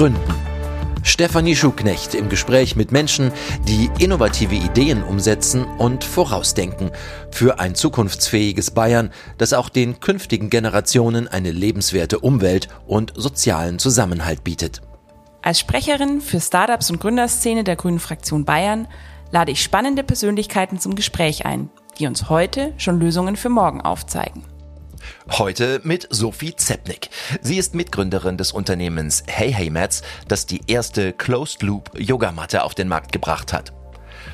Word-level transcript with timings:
Gründen. 0.00 0.34
Stefanie 1.02 1.54
Schuknecht 1.54 2.14
im 2.14 2.30
Gespräch 2.30 2.74
mit 2.74 2.90
Menschen, 2.90 3.32
die 3.68 3.90
innovative 3.98 4.54
Ideen 4.54 5.02
umsetzen 5.02 5.66
und 5.76 6.04
vorausdenken 6.04 6.90
für 7.30 7.60
ein 7.60 7.74
zukunftsfähiges 7.74 8.70
Bayern, 8.70 9.10
das 9.36 9.52
auch 9.52 9.68
den 9.68 10.00
künftigen 10.00 10.48
Generationen 10.48 11.28
eine 11.28 11.50
lebenswerte 11.50 12.18
Umwelt 12.18 12.68
und 12.86 13.12
sozialen 13.14 13.78
Zusammenhalt 13.78 14.42
bietet. 14.42 14.80
Als 15.42 15.60
Sprecherin 15.60 16.22
für 16.22 16.40
Startups 16.40 16.90
und 16.90 16.98
Gründerszene 16.98 17.62
der 17.62 17.76
Grünen 17.76 18.00
Fraktion 18.00 18.46
Bayern 18.46 18.88
lade 19.32 19.52
ich 19.52 19.62
spannende 19.62 20.02
Persönlichkeiten 20.02 20.78
zum 20.78 20.94
Gespräch 20.94 21.44
ein, 21.44 21.68
die 21.98 22.06
uns 22.06 22.30
heute 22.30 22.72
schon 22.78 23.00
Lösungen 23.00 23.36
für 23.36 23.50
morgen 23.50 23.82
aufzeigen. 23.82 24.44
Heute 25.30 25.80
mit 25.84 26.06
Sophie 26.10 26.54
Zepnik. 26.56 27.10
Sie 27.40 27.58
ist 27.58 27.74
Mitgründerin 27.74 28.36
des 28.36 28.52
Unternehmens 28.52 29.22
Hey 29.26 29.52
Hey 29.52 29.70
Mats, 29.70 30.02
das 30.28 30.46
die 30.46 30.62
erste 30.66 31.12
Closed 31.12 31.62
Loop 31.62 31.90
Yogamatte 31.98 32.64
auf 32.64 32.74
den 32.74 32.88
Markt 32.88 33.12
gebracht 33.12 33.52
hat. 33.52 33.72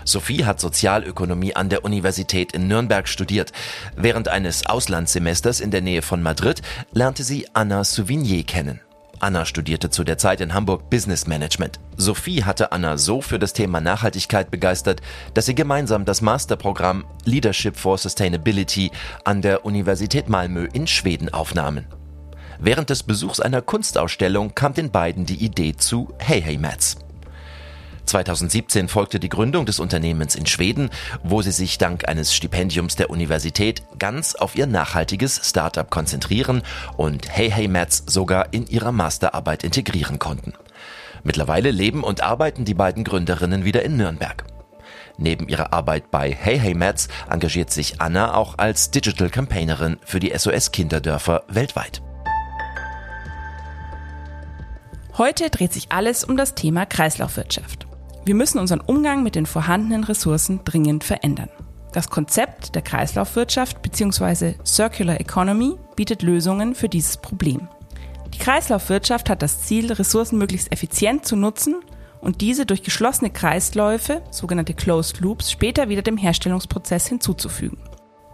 Sophie 0.05 0.45
hat 0.45 0.61
Sozialökonomie 0.61 1.55
an 1.55 1.69
der 1.69 1.85
Universität 1.85 2.53
in 2.53 2.69
Nürnberg 2.69 3.09
studiert. 3.09 3.53
Während 3.97 4.29
eines 4.29 4.67
Auslandssemesters 4.67 5.61
in 5.61 5.71
der 5.71 5.83
Nähe 5.83 6.03
von 6.03 6.23
Madrid 6.23 6.63
lernte 6.93 7.25
sie 7.25 7.47
Anna 7.55 7.85
Souvignier 7.85 8.45
kennen. 8.45 8.81
Anna 9.21 9.45
studierte 9.45 9.91
zu 9.91 10.05
der 10.05 10.19
Zeit 10.19 10.41
in 10.41 10.55
Hamburg 10.55 10.91
Business 10.91 11.27
Management. 11.27 11.81
Sophie 11.97 12.45
hatte 12.45 12.73
Anna 12.73 12.99
so 12.99 13.21
für 13.21 13.39
das 13.39 13.53
Thema 13.53 13.81
Nachhaltigkeit 13.81 14.51
begeistert, 14.51 15.01
dass 15.35 15.47
sie 15.47 15.55
gemeinsam 15.55 16.05
das 16.05 16.21
Masterprogramm 16.21 17.05
Leadership 17.25 17.77
for 17.77 17.99
Sustainability 17.99 18.91
an 19.25 19.43
der 19.43 19.65
Universität 19.65 20.29
Malmö 20.29 20.69
in 20.73 20.87
Schweden 20.87 21.33
aufnahmen. 21.33 21.87
Während 22.59 22.91
des 22.91 23.03
Besuchs 23.03 23.41
einer 23.41 23.63
Kunstausstellung 23.63 24.55
kam 24.55 24.75
den 24.75 24.91
beiden 24.91 25.27
die 25.27 25.45
Idee 25.45 25.75
zu 25.77 26.09
Hey 26.19 26.41
Hey 26.41 26.59
Mats. 26.59 26.97
2017 28.07 28.89
folgte 28.89 29.21
die 29.21 29.29
Gründung 29.29 29.67
des 29.67 29.81
Unternehmens 29.81 30.35
in 30.35 30.47
Schweden, 30.47 30.91
wo 31.23 31.43
sie 31.43 31.51
sich 31.51 31.79
dank 31.79 32.09
eines 32.09 32.35
Stipendiums 32.35 32.97
der 32.97 33.11
Universität 33.11 33.83
ganz 33.99 34.35
auf 34.35 34.57
ihr 34.57 34.67
nachhaltiges 34.67 35.41
Startup 35.45 35.91
konzentrieren 35.91 36.63
und 36.97 37.29
Hey 37.29 37.51
Hey 37.51 37.69
Mats 37.69 38.05
sogar 38.07 38.53
in 38.53 38.67
ihrer 38.67 38.93
Masterarbeit 38.93 39.65
integrieren 39.65 40.19
konnten. 40.19 40.55
Mittlerweile 41.25 41.71
leben 41.71 42.05
und 42.05 42.23
arbeiten 42.23 42.65
die 42.65 42.75
beiden 42.75 43.05
Gründerinnen 43.05 43.65
wieder 43.65 43.83
in 43.83 43.97
Nürnberg. 43.97 44.45
Neben 45.19 45.49
ihrer 45.49 45.73
Arbeit 45.73 46.11
bei 46.11 46.31
Hey 46.31 46.59
Hey 46.59 46.75
Mats 46.75 47.09
engagiert 47.31 47.71
sich 47.71 48.01
Anna 48.01 48.35
auch 48.35 48.59
als 48.59 48.91
Digital 48.91 49.31
Campaignerin 49.31 49.99
für 50.05 50.21
die 50.21 50.33
SOS 50.37 50.73
Kinderdörfer 50.73 51.45
weltweit. 51.49 52.03
Heute 55.19 55.49
dreht 55.49 55.73
sich 55.73 55.91
alles 55.91 56.25
um 56.25 56.37
das 56.37 56.55
Thema 56.55 56.85
Kreislaufwirtschaft. 56.85 57.86
Wir 58.27 58.35
müssen 58.35 58.59
unseren 58.59 58.81
Umgang 58.81 59.23
mit 59.23 59.37
den 59.37 59.47
vorhandenen 59.47 60.03
Ressourcen 60.03 60.59
dringend 60.65 61.05
verändern. 61.05 61.49
Das 61.93 62.11
Konzept 62.11 62.75
der 62.75 62.83
Kreislaufwirtschaft 62.83 63.83
bzw. 63.83 64.55
Circular 64.67 65.21
Economy 65.21 65.77
bietet 65.95 66.23
Lösungen 66.23 66.75
für 66.75 66.89
dieses 66.89 67.19
Problem. 67.19 67.69
Die 68.35 68.39
Kreislaufwirtschaft 68.39 69.31
hat 69.31 69.43
das 69.43 69.63
Ziel, 69.63 69.93
Ressourcen 69.93 70.39
möglichst 70.39 70.73
effizient 70.73 71.25
zu 71.25 71.37
nutzen 71.37 71.77
und 72.21 72.41
diese 72.41 72.67
durch 72.67 72.83
geschlossene 72.83 73.31
Kreisläufe, 73.31 74.23
sogenannte 74.33 74.75
Closed 74.75 75.21
Loops, 75.21 75.53
später 75.53 75.89
wieder 75.89 76.03
dem 76.03 76.17
Herstellungsprozess 76.17 77.07
hinzuzufügen. 77.07 77.79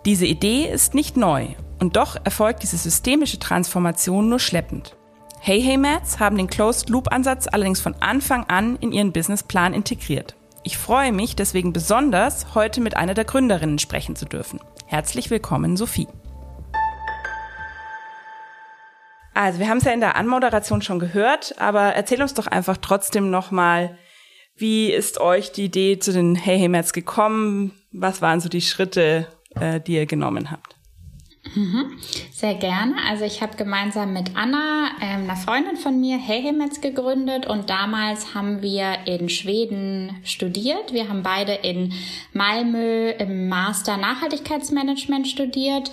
Diese 0.06 0.24
Idee 0.24 0.72
ist 0.72 0.94
nicht 0.94 1.18
neu 1.18 1.48
und 1.80 1.96
doch 1.96 2.16
erfolgt 2.24 2.62
diese 2.62 2.78
systemische 2.78 3.38
Transformation 3.38 4.30
nur 4.30 4.38
schleppend. 4.38 4.96
Hey 5.45 5.61
Hey 5.61 5.77
Mats 5.77 6.20
haben 6.20 6.36
den 6.36 6.47
Closed 6.47 6.89
Loop 6.89 7.11
Ansatz 7.11 7.48
allerdings 7.48 7.80
von 7.80 7.97
Anfang 7.98 8.45
an 8.45 8.77
in 8.77 8.92
ihren 8.92 9.11
Businessplan 9.11 9.75
integriert. 9.75 10.36
Ich 10.63 10.79
freue 10.79 11.11
mich 11.11 11.35
deswegen 11.35 11.73
besonders, 11.73 12.55
heute 12.55 12.80
mit 12.80 12.97
einer 12.97 13.14
der 13.14 13.25
Gründerinnen 13.25 13.80
sprechen 13.80 14.14
zu 14.14 14.25
dürfen. 14.25 14.61
Herzlich 14.86 15.30
willkommen, 15.30 15.77
Sophie. 15.77 16.07
Also, 19.35 19.58
wir 19.58 19.69
haben 19.69 19.79
es 19.79 19.85
ja 19.85 19.91
in 19.91 19.98
der 19.98 20.14
Anmoderation 20.14 20.80
schon 20.80 21.01
gehört, 21.01 21.57
aber 21.59 21.92
erzähl 21.92 22.23
uns 22.23 22.35
doch 22.35 22.47
einfach 22.47 22.77
trotzdem 22.77 23.29
nochmal, 23.29 23.98
wie 24.55 24.92
ist 24.92 25.20
euch 25.20 25.51
die 25.51 25.64
Idee 25.64 25.98
zu 25.98 26.13
den 26.13 26.36
Hey 26.36 26.57
Hey 26.57 26.69
Mats 26.69 26.92
gekommen? 26.92 27.73
Was 27.91 28.23
waren 28.23 28.39
so 28.39 28.48
die 28.48 28.61
Schritte, 28.61 29.27
äh, 29.57 29.80
die 29.80 29.95
ihr 29.95 30.07
genommen 30.07 30.53
habt? 30.53 30.77
Mhm. 31.55 31.98
Sehr 32.33 32.55
gerne. 32.55 32.95
Also 33.08 33.24
ich 33.24 33.42
habe 33.42 33.57
gemeinsam 33.57 34.13
mit 34.13 34.36
Anna, 34.36 34.90
ähm, 35.02 35.24
einer 35.24 35.36
Freundin 35.36 35.77
von 35.77 36.01
mir, 36.01 36.18
Heyhemets 36.18 36.80
gegründet 36.80 37.46
und 37.46 37.68
damals 37.68 38.35
haben 38.35 38.63
wir 38.63 39.07
in 39.07 39.29
Schweden 39.29 40.17
studiert. 40.24 40.92
Wir 40.92 41.08
haben 41.08 41.23
beide 41.23 41.52
in 41.52 41.92
Malmö 42.33 43.11
im 43.11 43.48
Master 43.48 43.96
Nachhaltigkeitsmanagement 43.96 45.29
studiert 45.29 45.91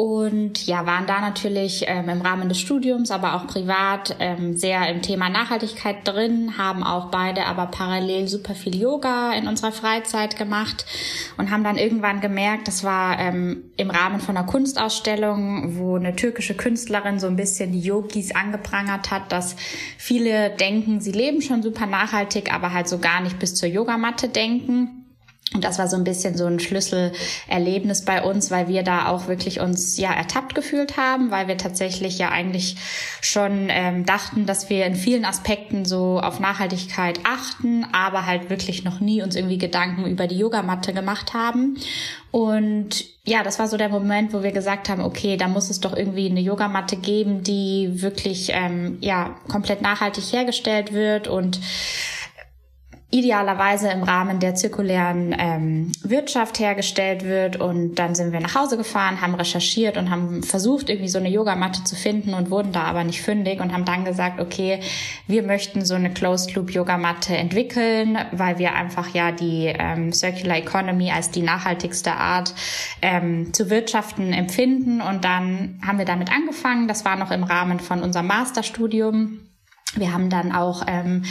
und 0.00 0.66
ja, 0.66 0.86
waren 0.86 1.06
da 1.06 1.20
natürlich 1.20 1.84
ähm, 1.86 2.08
im 2.08 2.22
Rahmen 2.22 2.48
des 2.48 2.58
Studiums, 2.58 3.10
aber 3.10 3.34
auch 3.34 3.46
privat 3.46 4.16
ähm, 4.18 4.56
sehr 4.56 4.88
im 4.88 5.02
Thema 5.02 5.28
Nachhaltigkeit 5.28 6.08
drin, 6.08 6.56
haben 6.56 6.82
auch 6.82 7.10
beide 7.10 7.44
aber 7.44 7.66
parallel 7.66 8.26
super 8.26 8.54
viel 8.54 8.80
Yoga 8.80 9.34
in 9.34 9.46
unserer 9.46 9.72
Freizeit 9.72 10.38
gemacht 10.38 10.86
und 11.36 11.50
haben 11.50 11.64
dann 11.64 11.76
irgendwann 11.76 12.22
gemerkt, 12.22 12.66
das 12.66 12.82
war 12.82 13.18
ähm, 13.18 13.64
im 13.76 13.90
Rahmen 13.90 14.20
von 14.20 14.38
einer 14.38 14.46
Kunstausstellung, 14.46 14.89
wo 15.76 15.96
eine 15.96 16.16
türkische 16.16 16.54
Künstlerin 16.54 17.18
so 17.18 17.26
ein 17.26 17.36
bisschen 17.36 17.72
die 17.72 17.80
Yogis 17.80 18.34
angeprangert 18.34 19.10
hat, 19.10 19.32
dass 19.32 19.56
viele 19.96 20.50
denken, 20.50 21.00
sie 21.00 21.12
leben 21.12 21.42
schon 21.42 21.62
super 21.62 21.86
nachhaltig, 21.86 22.52
aber 22.52 22.72
halt 22.72 22.88
so 22.88 22.98
gar 22.98 23.20
nicht 23.20 23.38
bis 23.38 23.54
zur 23.54 23.68
Yogamatte 23.68 24.28
denken. 24.28 24.99
Und 25.52 25.64
das 25.64 25.80
war 25.80 25.88
so 25.88 25.96
ein 25.96 26.04
bisschen 26.04 26.36
so 26.36 26.46
ein 26.46 26.60
Schlüsselerlebnis 26.60 28.04
bei 28.04 28.22
uns, 28.22 28.52
weil 28.52 28.68
wir 28.68 28.84
da 28.84 29.08
auch 29.08 29.26
wirklich 29.26 29.58
uns 29.58 29.96
ja 29.96 30.12
ertappt 30.12 30.54
gefühlt 30.54 30.96
haben, 30.96 31.32
weil 31.32 31.48
wir 31.48 31.58
tatsächlich 31.58 32.18
ja 32.18 32.28
eigentlich 32.28 32.76
schon 33.20 33.66
ähm, 33.68 34.06
dachten, 34.06 34.46
dass 34.46 34.70
wir 34.70 34.86
in 34.86 34.94
vielen 34.94 35.24
Aspekten 35.24 35.84
so 35.84 36.20
auf 36.20 36.38
Nachhaltigkeit 36.38 37.18
achten, 37.24 37.84
aber 37.92 38.26
halt 38.26 38.48
wirklich 38.48 38.84
noch 38.84 39.00
nie 39.00 39.22
uns 39.22 39.34
irgendwie 39.34 39.58
Gedanken 39.58 40.06
über 40.06 40.28
die 40.28 40.38
Yogamatte 40.38 40.92
gemacht 40.92 41.34
haben. 41.34 41.76
Und 42.30 43.06
ja, 43.24 43.42
das 43.42 43.58
war 43.58 43.66
so 43.66 43.76
der 43.76 43.88
Moment, 43.88 44.32
wo 44.32 44.44
wir 44.44 44.52
gesagt 44.52 44.88
haben, 44.88 45.02
okay, 45.02 45.36
da 45.36 45.48
muss 45.48 45.68
es 45.68 45.80
doch 45.80 45.96
irgendwie 45.96 46.30
eine 46.30 46.40
Yogamatte 46.40 46.96
geben, 46.96 47.42
die 47.42 48.02
wirklich 48.02 48.52
ähm, 48.54 48.98
ja 49.00 49.34
komplett 49.48 49.82
nachhaltig 49.82 50.32
hergestellt 50.32 50.92
wird 50.92 51.26
und 51.26 51.58
idealerweise 53.12 53.88
im 53.90 54.04
Rahmen 54.04 54.38
der 54.38 54.54
zirkulären 54.54 55.34
ähm, 55.36 55.92
Wirtschaft 56.02 56.60
hergestellt 56.60 57.24
wird. 57.24 57.56
Und 57.56 57.96
dann 57.96 58.14
sind 58.14 58.32
wir 58.32 58.38
nach 58.38 58.54
Hause 58.54 58.76
gefahren, 58.76 59.20
haben 59.20 59.34
recherchiert 59.34 59.96
und 59.96 60.10
haben 60.10 60.44
versucht, 60.44 60.88
irgendwie 60.88 61.08
so 61.08 61.18
eine 61.18 61.28
Yogamatte 61.28 61.82
zu 61.82 61.96
finden 61.96 62.34
und 62.34 62.50
wurden 62.50 62.70
da 62.72 62.82
aber 62.82 63.02
nicht 63.02 63.20
fündig 63.22 63.60
und 63.60 63.72
haben 63.72 63.84
dann 63.84 64.04
gesagt, 64.04 64.40
okay, 64.40 64.80
wir 65.26 65.42
möchten 65.42 65.84
so 65.84 65.94
eine 65.94 66.10
Closed 66.12 66.54
Loop 66.54 66.70
Yogamatte 66.70 67.36
entwickeln, 67.36 68.16
weil 68.30 68.58
wir 68.58 68.74
einfach 68.74 69.12
ja 69.12 69.32
die 69.32 69.66
ähm, 69.66 70.12
Circular 70.12 70.58
Economy 70.58 71.10
als 71.10 71.32
die 71.32 71.42
nachhaltigste 71.42 72.12
Art 72.12 72.54
ähm, 73.02 73.52
zu 73.52 73.70
wirtschaften 73.70 74.32
empfinden. 74.32 75.00
Und 75.00 75.24
dann 75.24 75.80
haben 75.84 75.98
wir 75.98 76.04
damit 76.04 76.30
angefangen. 76.30 76.86
Das 76.86 77.04
war 77.04 77.16
noch 77.16 77.32
im 77.32 77.42
Rahmen 77.42 77.80
von 77.80 78.02
unserem 78.02 78.28
Masterstudium. 78.28 79.40
Wir 79.96 80.12
haben 80.12 80.30
dann 80.30 80.52
auch 80.52 80.84
ähm, 80.86 81.24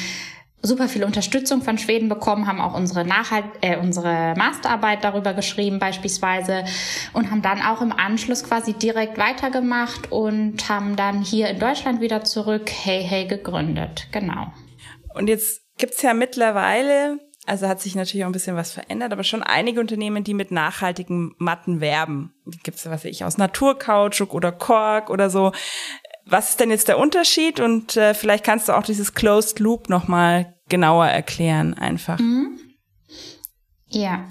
super 0.61 0.89
viel 0.89 1.03
Unterstützung 1.03 1.61
von 1.61 1.77
Schweden 1.77 2.09
bekommen, 2.09 2.47
haben 2.47 2.59
auch 2.59 2.73
unsere 2.73 3.05
Nachhalt, 3.05 3.45
äh, 3.61 3.77
unsere 3.77 4.33
Masterarbeit 4.35 5.03
darüber 5.03 5.33
geschrieben 5.33 5.79
beispielsweise 5.79 6.65
und 7.13 7.31
haben 7.31 7.41
dann 7.41 7.61
auch 7.61 7.81
im 7.81 7.91
Anschluss 7.91 8.43
quasi 8.43 8.73
direkt 8.73 9.17
weitergemacht 9.17 10.11
und 10.11 10.67
haben 10.67 10.95
dann 10.95 11.21
hier 11.21 11.49
in 11.49 11.59
Deutschland 11.59 12.01
wieder 12.01 12.23
zurück 12.23 12.69
Hey 12.69 13.03
Hey 13.03 13.25
gegründet. 13.25 14.07
Genau. 14.11 14.51
Und 15.13 15.27
jetzt 15.27 15.61
gibt's 15.77 16.01
ja 16.01 16.13
mittlerweile, 16.13 17.19
also 17.45 17.67
hat 17.67 17.79
sich 17.79 17.95
natürlich 17.95 18.25
auch 18.25 18.29
ein 18.29 18.33
bisschen 18.33 18.57
was 18.57 18.73
verändert, 18.73 19.13
aber 19.13 19.23
schon 19.23 19.41
einige 19.41 19.79
Unternehmen, 19.79 20.23
die 20.23 20.33
mit 20.33 20.51
nachhaltigen 20.51 21.35
Matten 21.37 21.79
werben. 21.79 22.33
Die 22.45 22.59
gibt's, 22.59 22.85
was 22.85 22.91
weiß 22.91 23.05
ich, 23.05 23.23
aus 23.23 23.37
Naturkautschuk 23.37 24.33
oder 24.33 24.51
Kork 24.51 25.09
oder 25.09 25.29
so. 25.29 25.53
Was 26.29 26.51
ist 26.51 26.59
denn 26.59 26.69
jetzt 26.69 26.87
der 26.87 26.99
Unterschied? 26.99 27.59
Und 27.59 27.97
äh, 27.97 28.13
vielleicht 28.13 28.43
kannst 28.43 28.69
du 28.69 28.73
auch 28.73 28.83
dieses 28.83 29.13
Closed 29.13 29.59
Loop 29.59 29.89
nochmal 29.89 30.53
genauer 30.69 31.07
erklären, 31.07 31.73
einfach. 31.73 32.19
Mhm. 32.19 32.59
Ja, 33.91 34.27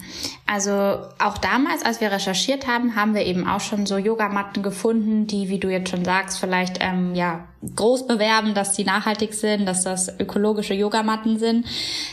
also 0.47 0.71
auch 1.19 1.37
damals, 1.37 1.83
als 1.83 1.99
wir 1.99 2.11
recherchiert 2.11 2.65
haben, 2.65 2.95
haben 2.95 3.13
wir 3.13 3.25
eben 3.25 3.45
auch 3.45 3.59
schon 3.59 3.85
so 3.85 3.97
Yogamatten 3.97 4.63
gefunden, 4.63 5.27
die, 5.27 5.49
wie 5.49 5.59
du 5.59 5.69
jetzt 5.69 5.89
schon 5.89 6.05
sagst, 6.05 6.39
vielleicht 6.39 6.77
ähm, 6.79 7.13
ja 7.13 7.48
groß 7.75 8.07
bewerben, 8.07 8.53
dass 8.53 8.71
die 8.73 8.85
nachhaltig 8.85 9.33
sind, 9.33 9.65
dass 9.65 9.83
das 9.83 10.17
ökologische 10.19 10.73
Yogamatten 10.73 11.37
sind. 11.39 11.65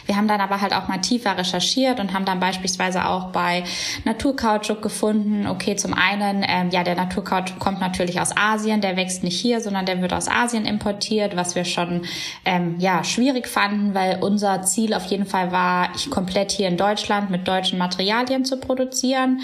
Wir 0.04 0.16
haben 0.16 0.26
dann 0.26 0.40
aber 0.40 0.60
halt 0.60 0.74
auch 0.74 0.88
mal 0.88 0.98
tiefer 0.98 1.38
recherchiert 1.38 2.00
und 2.00 2.12
haben 2.12 2.24
dann 2.24 2.40
beispielsweise 2.40 3.06
auch 3.06 3.30
bei 3.30 3.62
Naturkautschuk 4.04 4.82
gefunden, 4.82 5.46
okay, 5.46 5.76
zum 5.76 5.94
einen, 5.94 6.44
ähm, 6.48 6.70
ja, 6.70 6.82
der 6.82 6.96
Naturkautschuk 6.96 7.60
kommt 7.60 7.80
natürlich 7.80 8.20
aus 8.20 8.36
Asien, 8.36 8.80
der 8.80 8.96
wächst 8.96 9.22
nicht 9.22 9.40
hier, 9.40 9.60
sondern 9.60 9.86
der 9.86 10.02
wird 10.02 10.12
aus 10.12 10.28
Asien 10.28 10.66
importiert, 10.66 11.36
was 11.36 11.54
wir 11.54 11.64
schon 11.64 12.02
ähm, 12.44 12.76
ja 12.78 13.04
schwierig 13.04 13.46
fanden, 13.46 13.94
weil 13.94 14.18
unser 14.20 14.62
Ziel 14.62 14.94
auf 14.94 15.04
jeden 15.04 15.26
Fall 15.26 15.52
war, 15.52 15.90
ich 15.94 16.10
komplett 16.10 16.50
hier 16.50 16.66
in 16.66 16.76
Deutschland 16.76 17.30
mit 17.30 17.46
deutschen 17.46 17.78
Materialien 17.78 18.44
zu 18.44 18.56
produzieren. 18.58 19.40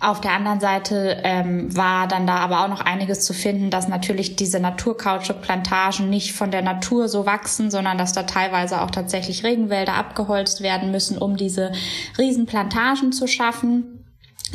Auf 0.00 0.20
der 0.20 0.32
anderen 0.32 0.58
Seite 0.58 1.20
ähm, 1.22 1.74
war 1.76 2.08
dann 2.08 2.26
da 2.26 2.36
aber 2.38 2.64
auch 2.64 2.68
noch 2.68 2.80
einiges 2.80 3.20
zu 3.20 3.32
finden, 3.32 3.70
dass 3.70 3.86
natürlich 3.86 4.34
diese 4.34 4.58
Naturkautschuk 4.58 5.35
Plantagen 5.36 6.10
nicht 6.10 6.32
von 6.32 6.50
der 6.50 6.62
Natur 6.62 7.08
so 7.08 7.26
wachsen, 7.26 7.70
sondern 7.70 7.98
dass 7.98 8.12
da 8.12 8.24
teilweise 8.24 8.82
auch 8.82 8.90
tatsächlich 8.90 9.44
Regenwälder 9.44 9.94
abgeholzt 9.94 10.62
werden 10.62 10.90
müssen, 10.90 11.18
um 11.18 11.36
diese 11.36 11.72
Riesenplantagen 12.18 13.12
zu 13.12 13.26
schaffen 13.26 13.95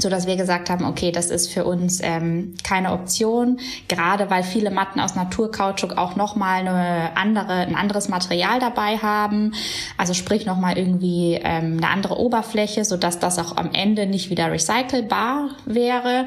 so 0.01 0.09
dass 0.09 0.27
wir 0.27 0.35
gesagt 0.35 0.69
haben, 0.69 0.85
okay, 0.85 1.11
das 1.11 1.29
ist 1.29 1.51
für 1.51 1.65
uns 1.65 1.99
ähm, 2.01 2.55
keine 2.63 2.91
Option, 2.91 3.59
gerade 3.87 4.29
weil 4.29 4.43
viele 4.43 4.71
Matten 4.71 4.99
aus 4.99 5.15
Naturkautschuk 5.15 5.97
auch 5.97 6.15
nochmal 6.15 6.61
eine 6.61 7.15
andere, 7.15 7.53
ein 7.53 7.75
anderes 7.75 8.09
Material 8.09 8.59
dabei 8.59 8.97
haben, 8.97 9.53
also 9.97 10.13
sprich 10.13 10.45
nochmal 10.45 10.77
irgendwie 10.77 11.39
ähm, 11.41 11.77
eine 11.77 11.89
andere 11.89 12.19
Oberfläche, 12.19 12.85
so 12.85 12.97
dass 12.97 13.19
das 13.19 13.39
auch 13.39 13.57
am 13.57 13.71
Ende 13.73 14.05
nicht 14.05 14.29
wieder 14.29 14.51
recycelbar 14.51 15.49
wäre. 15.65 16.25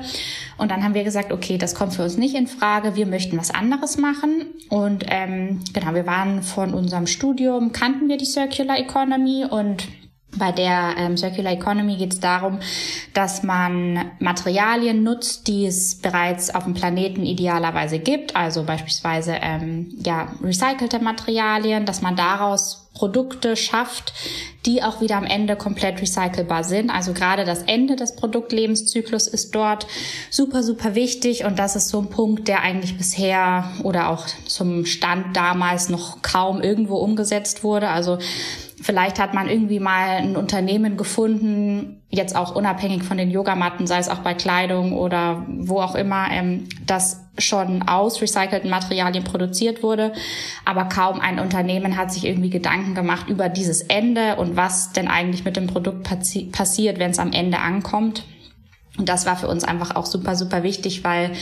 Und 0.57 0.71
dann 0.71 0.85
haben 0.85 0.95
wir 0.95 1.05
gesagt, 1.05 1.33
okay, 1.33 1.59
das 1.59 1.75
kommt 1.75 1.95
für 1.95 2.03
uns 2.03 2.17
nicht 2.17 2.35
in 2.35 2.47
Frage, 2.47 2.95
wir 2.97 3.07
möchten 3.07 3.37
was 3.37 3.51
anderes 3.51 3.99
machen. 3.99 4.47
Und 4.69 5.05
ähm, 5.09 5.61
genau, 5.73 5.95
wir 5.95 6.07
waren 6.07 6.43
von 6.43 6.75
unserem 6.75 7.07
Studium, 7.07 7.73
kannten 7.73 8.09
wir 8.09 8.17
die 8.17 8.25
Circular 8.25 8.79
Economy 8.79 9.45
und 9.49 9.89
bei 10.37 10.53
der 10.53 10.95
ähm, 10.97 11.17
Circular 11.17 11.53
Economy 11.53 11.97
geht 11.97 12.13
es 12.13 12.21
darum, 12.21 12.59
dass 13.13 13.43
man 13.43 14.11
Materialien 14.19 15.03
nutzt, 15.03 15.47
die 15.49 15.67
es 15.67 15.97
bereits 15.97 16.55
auf 16.55 16.65
dem 16.65 16.75
Planeten 16.75 17.25
idealerweise 17.25 17.99
gibt, 17.99 18.37
also 18.37 18.65
beispielsweise 18.65 19.37
ähm, 19.41 19.95
ja 20.05 20.29
recycelte 20.43 20.99
Materialien, 20.99 21.87
dass 21.87 22.03
man 22.03 22.17
daraus 22.17 22.85
Produkte 22.95 23.57
schafft, 23.57 24.13
die 24.67 24.83
auch 24.83 25.01
wieder 25.01 25.17
am 25.17 25.25
Ende 25.25 25.57
komplett 25.57 26.01
recycelbar 26.01 26.63
sind. 26.63 26.91
Also 26.91 27.13
gerade 27.13 27.45
das 27.45 27.63
Ende 27.65 27.97
des 27.97 28.15
Produktlebenszyklus 28.15 29.27
ist 29.27 29.55
dort 29.55 29.87
super, 30.31 30.63
super 30.63 30.95
wichtig 30.95 31.45
und 31.45 31.59
das 31.59 31.75
ist 31.75 31.89
so 31.89 31.99
ein 31.99 32.09
Punkt, 32.09 32.47
der 32.47 32.63
eigentlich 32.63 32.97
bisher 32.97 33.69
oder 33.83 34.11
auch 34.11 34.27
zum 34.47 34.87
Stand 34.87 35.37
damals 35.37 35.89
noch 35.89 36.23
kaum 36.23 36.63
irgendwo 36.63 36.97
umgesetzt 36.97 37.65
wurde. 37.65 37.89
Also 37.89 38.19
Vielleicht 38.85 39.19
hat 39.19 39.33
man 39.33 39.49
irgendwie 39.49 39.81
mal 39.81 40.19
ein 40.19 40.37
Unternehmen 40.37 40.99
gefunden, 40.99 42.03
jetzt 42.11 42.37
auch 42.37 42.55
unabhängig 42.55 43.03
von 43.03 43.17
den 43.17 43.31
Yogamatten, 43.31 43.87
sei 43.87 43.97
es 43.99 44.11
auch 44.11 44.19
bei 44.19 44.35
Kleidung 44.35 44.93
oder 44.93 45.47
wo 45.49 45.81
auch 45.81 45.95
immer, 45.95 46.31
ähm, 46.31 46.69
das 46.85 47.25
schon 47.39 47.89
aus 47.89 48.21
recycelten 48.21 48.69
Materialien 48.69 49.25
produziert 49.25 49.83
wurde. 49.83 50.13
Aber 50.67 50.85
kaum 50.85 51.19
ein 51.19 51.39
Unternehmen 51.39 51.97
hat 51.97 52.13
sich 52.13 52.27
irgendwie 52.27 52.51
Gedanken 52.51 52.95
gemacht 52.95 53.31
über 53.31 53.49
dieses 53.49 53.81
Ende 53.81 54.37
und 54.37 54.55
was 54.55 54.93
denn 54.93 55.09
eigentlich 55.09 55.47
mit 55.47 55.57
dem 55.57 55.67
Produkt 55.67 56.03
passi 56.03 56.51
passiert, 56.53 56.99
wenn 56.99 57.13
es 57.13 57.19
am 57.19 57.33
Ende 57.33 57.61
ankommt. 57.61 58.25
Und 58.97 59.09
das 59.09 59.27
war 59.27 59.37
für 59.37 59.49
uns 59.49 59.65
einfach 59.65 59.97
auch 59.97 60.07
super, 60.07 60.37
super 60.37 60.63
wichtig, 60.63 61.03
weil 61.03 61.33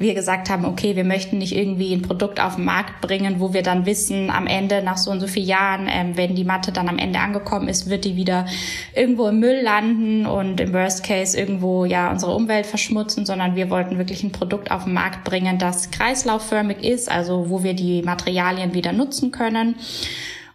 wir 0.00 0.14
gesagt 0.14 0.50
haben, 0.50 0.64
okay, 0.64 0.96
wir 0.96 1.04
möchten 1.04 1.38
nicht 1.38 1.54
irgendwie 1.54 1.94
ein 1.94 2.02
Produkt 2.02 2.40
auf 2.40 2.56
den 2.56 2.64
Markt 2.64 3.00
bringen, 3.00 3.38
wo 3.38 3.52
wir 3.52 3.62
dann 3.62 3.86
wissen, 3.86 4.28
am 4.28 4.48
Ende, 4.48 4.82
nach 4.82 4.96
so 4.96 5.12
und 5.12 5.20
so 5.20 5.28
vielen 5.28 5.46
Jahren, 5.46 5.86
ähm, 5.88 6.16
wenn 6.16 6.34
die 6.34 6.42
Matte 6.42 6.72
dann 6.72 6.88
am 6.88 6.98
Ende 6.98 7.20
angekommen 7.20 7.68
ist, 7.68 7.88
wird 7.88 8.04
die 8.04 8.16
wieder 8.16 8.46
irgendwo 8.92 9.28
im 9.28 9.38
Müll 9.38 9.60
landen 9.62 10.26
und 10.26 10.60
im 10.60 10.72
Worst 10.72 11.04
Case 11.04 11.38
irgendwo, 11.38 11.84
ja, 11.84 12.10
unsere 12.10 12.34
Umwelt 12.34 12.66
verschmutzen, 12.66 13.24
sondern 13.24 13.54
wir 13.54 13.70
wollten 13.70 13.98
wirklich 13.98 14.24
ein 14.24 14.32
Produkt 14.32 14.72
auf 14.72 14.84
den 14.84 14.94
Markt 14.94 15.22
bringen, 15.22 15.58
das 15.58 15.92
kreislaufförmig 15.92 16.82
ist, 16.82 17.08
also 17.08 17.48
wo 17.48 17.62
wir 17.62 17.74
die 17.74 18.02
Materialien 18.02 18.74
wieder 18.74 18.92
nutzen 18.92 19.30
können 19.30 19.76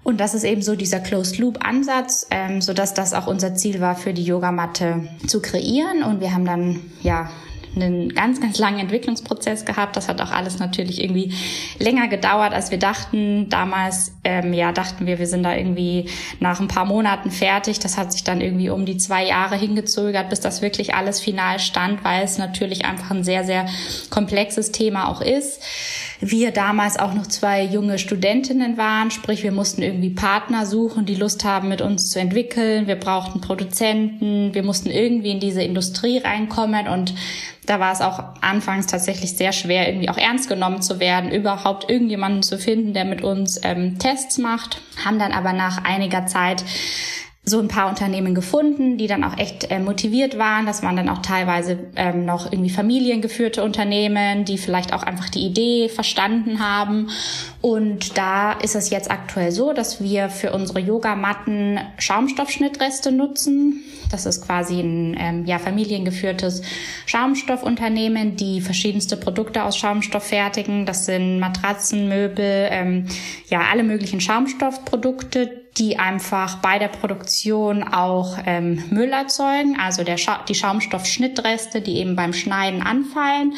und 0.03 0.19
das 0.19 0.33
ist 0.33 0.43
eben 0.43 0.61
so 0.61 0.75
dieser 0.75 0.99
Closed 0.99 1.37
Loop 1.37 1.63
Ansatz, 1.65 2.25
ähm, 2.31 2.61
so 2.61 2.73
dass 2.73 2.93
das 2.93 3.13
auch 3.13 3.27
unser 3.27 3.53
Ziel 3.55 3.81
war, 3.81 3.95
für 3.95 4.13
die 4.13 4.23
Yogamatte 4.23 5.07
zu 5.27 5.41
kreieren. 5.41 6.03
Und 6.03 6.21
wir 6.21 6.33
haben 6.33 6.45
dann 6.45 6.79
ja 7.03 7.29
einen 7.75 8.09
ganz, 8.13 8.41
ganz 8.41 8.57
langen 8.57 8.79
Entwicklungsprozess 8.79 9.63
gehabt. 9.63 9.95
Das 9.95 10.09
hat 10.09 10.19
auch 10.19 10.31
alles 10.31 10.59
natürlich 10.59 11.01
irgendwie 11.01 11.33
länger 11.79 12.07
gedauert, 12.07 12.51
als 12.51 12.71
wir 12.71 12.79
dachten. 12.79 13.47
Damals, 13.49 14.13
ähm, 14.23 14.53
ja, 14.53 14.71
dachten 14.71 15.05
wir, 15.05 15.19
wir 15.19 15.27
sind 15.27 15.43
da 15.43 15.55
irgendwie 15.55 16.09
nach 16.39 16.59
ein 16.59 16.67
paar 16.67 16.85
Monaten 16.85 17.31
fertig. 17.31 17.79
Das 17.79 17.97
hat 17.97 18.11
sich 18.11 18.23
dann 18.23 18.41
irgendwie 18.41 18.69
um 18.69 18.85
die 18.85 18.97
zwei 18.97 19.25
Jahre 19.25 19.55
hingezögert, 19.55 20.29
bis 20.29 20.41
das 20.41 20.61
wirklich 20.61 20.95
alles 20.95 21.21
final 21.21 21.59
stand, 21.59 22.03
weil 22.03 22.23
es 22.23 22.37
natürlich 22.37 22.85
einfach 22.85 23.11
ein 23.11 23.23
sehr, 23.23 23.45
sehr 23.45 23.67
komplexes 24.09 24.71
Thema 24.71 25.07
auch 25.07 25.21
ist 25.21 25.61
wir 26.21 26.51
damals 26.51 26.99
auch 26.99 27.13
noch 27.13 27.25
zwei 27.25 27.63
junge 27.63 27.97
Studentinnen 27.97 28.77
waren, 28.77 29.09
sprich 29.09 29.43
wir 29.43 29.51
mussten 29.51 29.81
irgendwie 29.81 30.11
Partner 30.11 30.67
suchen, 30.67 31.05
die 31.05 31.15
Lust 31.15 31.43
haben, 31.43 31.67
mit 31.67 31.81
uns 31.81 32.11
zu 32.11 32.19
entwickeln. 32.19 32.85
Wir 32.85 32.95
brauchten 32.95 33.41
Produzenten, 33.41 34.53
wir 34.53 34.63
mussten 34.63 34.91
irgendwie 34.91 35.31
in 35.31 35.39
diese 35.39 35.63
Industrie 35.63 36.19
reinkommen 36.19 36.87
und 36.87 37.15
da 37.65 37.79
war 37.79 37.91
es 37.91 38.01
auch 38.01 38.23
anfangs 38.41 38.87
tatsächlich 38.87 39.35
sehr 39.35 39.51
schwer, 39.51 39.87
irgendwie 39.87 40.09
auch 40.09 40.17
ernst 40.17 40.47
genommen 40.47 40.81
zu 40.81 40.99
werden, 40.99 41.31
überhaupt 41.31 41.89
irgendjemanden 41.89 42.43
zu 42.43 42.57
finden, 42.57 42.93
der 42.93 43.05
mit 43.05 43.23
uns 43.23 43.59
ähm, 43.63 43.97
Tests 43.97 44.37
macht. 44.37 44.81
Haben 45.03 45.19
dann 45.19 45.31
aber 45.31 45.53
nach 45.53 45.83
einiger 45.83 46.25
Zeit 46.27 46.63
so 47.43 47.59
ein 47.59 47.67
paar 47.67 47.89
Unternehmen 47.89 48.35
gefunden, 48.35 48.99
die 48.99 49.07
dann 49.07 49.23
auch 49.23 49.35
echt 49.35 49.71
äh, 49.71 49.79
motiviert 49.79 50.37
waren. 50.37 50.67
Das 50.67 50.83
waren 50.83 50.95
dann 50.95 51.09
auch 51.09 51.23
teilweise 51.23 51.79
ähm, 51.95 52.23
noch 52.23 52.51
irgendwie 52.51 52.69
familiengeführte 52.69 53.63
Unternehmen, 53.63 54.45
die 54.45 54.59
vielleicht 54.59 54.93
auch 54.93 55.01
einfach 55.01 55.27
die 55.27 55.47
Idee 55.47 55.89
verstanden 55.89 56.59
haben. 56.59 57.09
Und 57.59 58.15
da 58.15 58.53
ist 58.53 58.75
es 58.75 58.91
jetzt 58.91 59.09
aktuell 59.09 59.51
so, 59.51 59.73
dass 59.73 60.03
wir 60.03 60.29
für 60.29 60.51
unsere 60.51 60.79
Yogamatten 60.79 61.79
Schaumstoffschnittreste 61.97 63.11
nutzen. 63.11 63.83
Das 64.11 64.27
ist 64.27 64.45
quasi 64.45 64.79
ein 64.79 65.15
ähm, 65.19 65.45
ja, 65.45 65.57
familiengeführtes 65.57 66.61
Schaumstoffunternehmen, 67.07 68.35
die 68.35 68.61
verschiedenste 68.61 69.17
Produkte 69.17 69.63
aus 69.63 69.77
Schaumstoff 69.77 70.25
fertigen. 70.25 70.85
Das 70.85 71.07
sind 71.07 71.39
Matratzen, 71.39 72.07
Möbel, 72.07 72.67
ähm, 72.69 73.07
ja 73.49 73.61
alle 73.71 73.83
möglichen 73.83 74.21
Schaumstoffprodukte, 74.21 75.60
die 75.77 75.97
einfach 75.97 76.57
bei 76.57 76.79
der 76.79 76.89
Produktion 76.89 77.83
auch 77.83 78.37
ähm, 78.45 78.83
Müll 78.89 79.11
erzeugen, 79.11 79.77
also 79.79 80.03
der 80.03 80.17
Scha 80.17 80.43
die 80.47 80.55
Schaumstoffschnittreste, 80.55 81.81
die 81.81 81.97
eben 81.97 82.15
beim 82.15 82.33
Schneiden 82.33 82.81
anfallen, 82.81 83.53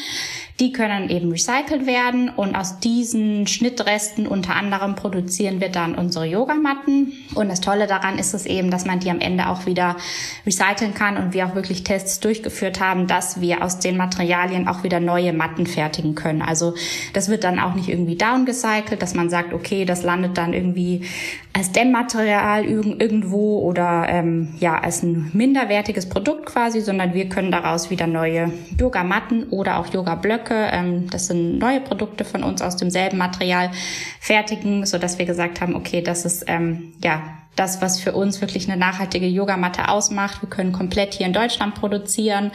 die 0.60 0.70
können 0.70 1.10
eben 1.10 1.32
recycelt 1.32 1.84
werden 1.84 2.28
und 2.28 2.54
aus 2.54 2.78
diesen 2.78 3.48
Schnittresten 3.48 4.28
unter 4.28 4.54
anderem 4.54 4.94
produzieren 4.94 5.60
wir 5.60 5.68
dann 5.68 5.96
unsere 5.96 6.26
Yogamatten. 6.26 7.12
Und 7.34 7.48
das 7.48 7.60
Tolle 7.60 7.88
daran 7.88 8.18
ist 8.18 8.34
es 8.34 8.46
eben, 8.46 8.70
dass 8.70 8.84
man 8.84 9.00
die 9.00 9.10
am 9.10 9.18
Ende 9.18 9.48
auch 9.48 9.66
wieder 9.66 9.96
recyceln 10.46 10.94
kann 10.94 11.16
und 11.16 11.34
wir 11.34 11.46
auch 11.46 11.56
wirklich 11.56 11.82
Tests 11.82 12.20
durchgeführt 12.20 12.78
haben, 12.78 13.08
dass 13.08 13.40
wir 13.40 13.64
aus 13.64 13.80
den 13.80 13.96
Materialien 13.96 14.68
auch 14.68 14.84
wieder 14.84 15.00
neue 15.00 15.32
Matten 15.32 15.66
fertigen 15.66 16.14
können. 16.14 16.40
Also 16.40 16.74
das 17.14 17.28
wird 17.28 17.42
dann 17.42 17.58
auch 17.58 17.74
nicht 17.74 17.88
irgendwie 17.88 18.16
downgecycelt, 18.16 19.02
dass 19.02 19.14
man 19.14 19.30
sagt, 19.30 19.52
okay, 19.52 19.84
das 19.84 20.04
landet 20.04 20.38
dann 20.38 20.52
irgendwie 20.52 21.02
als 21.52 21.72
Dämmmaterial 21.72 22.64
irgendwo 22.64 23.60
oder 23.60 24.06
ähm, 24.08 24.54
ja 24.58 24.78
als 24.78 25.02
ein 25.02 25.30
minderwertiges 25.34 26.08
Produkt 26.08 26.46
quasi, 26.46 26.80
sondern 26.80 27.14
wir 27.14 27.28
können 27.28 27.50
daraus 27.50 27.90
wieder 27.90 28.06
neue 28.06 28.52
Yoga-Matten 28.78 29.44
oder 29.50 29.78
auch 29.78 29.92
Yoga-Blöcke 29.92 30.43
Blöcke. 30.44 30.68
Ähm, 30.72 31.10
das 31.10 31.26
sind 31.26 31.58
neue 31.58 31.80
Produkte 31.80 32.24
von 32.24 32.42
uns 32.42 32.62
aus 32.62 32.76
demselben 32.76 33.18
Material 33.18 33.70
fertigen, 34.20 34.86
so 34.86 34.98
dass 34.98 35.18
wir 35.18 35.26
gesagt 35.26 35.60
haben, 35.60 35.74
okay, 35.74 36.02
das 36.02 36.24
ist 36.24 36.44
ähm, 36.46 36.92
ja 37.02 37.38
das, 37.56 37.80
was 37.80 38.00
für 38.00 38.12
uns 38.12 38.40
wirklich 38.40 38.68
eine 38.68 38.78
nachhaltige 38.78 39.26
Yogamatte 39.26 39.88
ausmacht. 39.88 40.42
Wir 40.42 40.48
können 40.48 40.72
komplett 40.72 41.14
hier 41.14 41.26
in 41.26 41.32
Deutschland 41.32 41.74
produzieren. 41.74 42.50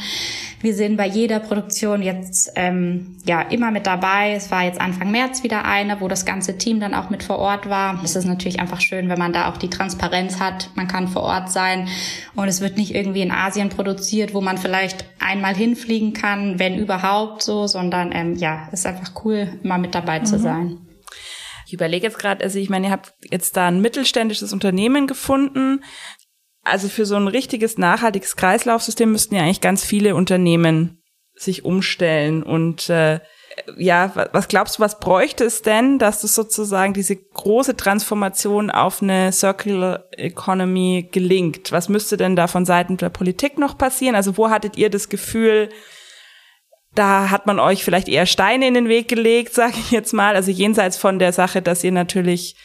Wir 0.62 0.74
sind 0.74 0.98
bei 0.98 1.08
jeder 1.08 1.40
Produktion 1.40 2.02
jetzt 2.02 2.52
ähm, 2.56 3.18
ja 3.26 3.42
immer 3.42 3.72
mit 3.72 3.88
dabei. 3.88 4.34
Es 4.34 4.52
war 4.52 4.64
jetzt 4.64 4.82
Anfang 4.82 5.12
März 5.12 5.44
wieder 5.44 5.64
eine, 5.66 6.02
wo 6.02 6.08
das 6.08 6.26
ganze 6.26 6.58
Team 6.58 6.80
dann 6.80 6.94
auch 6.94 7.10
mit 7.10 7.24
vor 7.24 7.40
Ort 7.40 7.70
war. 7.70 8.04
Es 8.04 8.16
ist 8.16 8.26
natürlich 8.26 8.60
einfach 8.60 8.82
schön, 8.82 9.08
wenn 9.10 9.20
man 9.20 9.32
da 9.32 9.50
auch 9.50 9.58
die 9.58 9.70
Transparenz 9.70 10.40
hat. 10.40 10.70
Man 10.76 10.88
kann 10.88 11.08
vor 11.08 11.24
Ort 11.24 11.52
sein 11.52 11.88
und 12.36 12.48
es 12.48 12.60
wird 12.60 12.78
nicht 12.78 12.94
irgendwie 12.94 13.22
in 13.22 13.32
Asien 13.32 13.70
produziert, 13.70 14.34
wo 14.34 14.42
man 14.42 14.58
vielleicht 14.58 15.06
einmal 15.20 15.56
hinfliegen 15.56 16.14
kann, 16.14 16.60
wenn 16.60 16.78
überhaupt 16.78 17.42
so, 17.42 17.68
sondern 17.68 18.12
ähm, 18.14 18.36
ja, 18.36 18.68
ist 18.72 18.86
einfach 18.86 19.12
cool, 19.24 19.60
immer 19.64 19.78
mit 19.78 19.96
dabei 19.96 20.20
mhm. 20.20 20.26
zu 20.26 20.40
sein. 20.40 20.78
Ich 21.70 21.74
überlege 21.74 22.08
jetzt 22.08 22.18
gerade, 22.18 22.44
also 22.44 22.58
ich 22.58 22.68
meine, 22.68 22.88
ihr 22.88 22.92
habt 22.92 23.14
jetzt 23.30 23.56
da 23.56 23.68
ein 23.68 23.80
mittelständisches 23.80 24.54
Unternehmen 24.54 25.06
gefunden. 25.06 25.84
Also 26.64 26.90
für 26.90 27.06
so 27.06 27.16
ein 27.16 27.28
richtiges 27.28 27.78
nachhaltiges 27.78 28.36
Kreislaufsystem 28.36 29.12
müssten 29.12 29.36
ja 29.36 29.44
eigentlich 29.44 29.62
ganz 29.62 29.86
viele 29.86 30.16
Unternehmen 30.16 31.04
sich 31.36 31.66
umstellen 31.66 32.42
und 32.42 32.90
äh, 32.90 33.20
ja, 33.78 34.12
was 34.32 34.48
glaubst 34.48 34.78
du, 34.78 34.82
was 34.82 35.00
bräuchte 35.00 35.44
es 35.44 35.62
denn, 35.62 36.00
dass 36.00 36.22
das 36.22 36.34
sozusagen 36.34 36.94
diese 36.94 37.16
große 37.16 37.76
Transformation 37.76 38.72
auf 38.72 39.04
eine 39.04 39.32
Circular 39.32 40.06
Economy 40.12 41.08
gelingt? 41.12 41.72
Was 41.72 41.88
müsste 41.88 42.18
denn 42.18 42.36
da 42.36 42.48
von 42.48 42.66
Seiten 42.66 42.98
der 42.98 43.10
Politik 43.10 43.60
noch 43.60 43.78
passieren? 43.78 44.16
Also 44.16 44.38
wo 44.38 44.50
hattet 44.50 44.76
ihr 44.76 44.90
das 44.90 45.08
Gefühl, 45.08 45.70
da 47.00 47.30
hat 47.30 47.48
man 47.48 47.60
euch 47.60 47.84
vielleicht 47.84 48.10
eher 48.10 48.26
Steine 48.26 48.68
in 48.68 48.74
den 48.74 48.90
Weg 48.90 49.08
gelegt, 49.08 49.54
sage 49.56 49.76
ich 49.78 49.92
jetzt 49.92 50.14
mal. 50.14 50.36
Also 50.36 50.52
jenseits 50.52 50.98
von 50.98 51.18
der 51.18 51.32
Sache, 51.32 51.62
dass 51.62 51.84
ihr 51.84 51.92
natürlich 51.92 52.56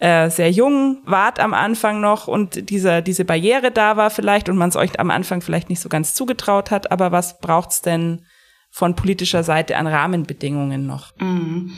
äh, 0.00 0.30
sehr 0.30 0.50
jung 0.50 1.02
wart 1.04 1.38
am 1.40 1.54
Anfang 1.54 2.00
noch 2.00 2.26
und 2.28 2.70
diese, 2.70 3.02
diese 3.02 3.24
Barriere 3.24 3.70
da 3.70 3.96
war 3.96 4.10
vielleicht 4.10 4.48
und 4.48 4.56
man 4.56 4.70
es 4.70 4.76
euch 4.76 4.98
am 4.98 5.10
Anfang 5.10 5.40
vielleicht 5.40 5.70
nicht 5.70 5.80
so 5.80 5.88
ganz 5.88 6.14
zugetraut 6.14 6.70
hat. 6.70 6.90
Aber 6.90 7.12
was 7.12 7.38
braucht's 7.38 7.82
denn 7.82 8.26
von 8.70 8.94
politischer 8.94 9.42
Seite 9.42 9.76
an 9.76 9.86
Rahmenbedingungen 9.86 10.86
noch? 10.86 11.14
Mhm. 11.18 11.72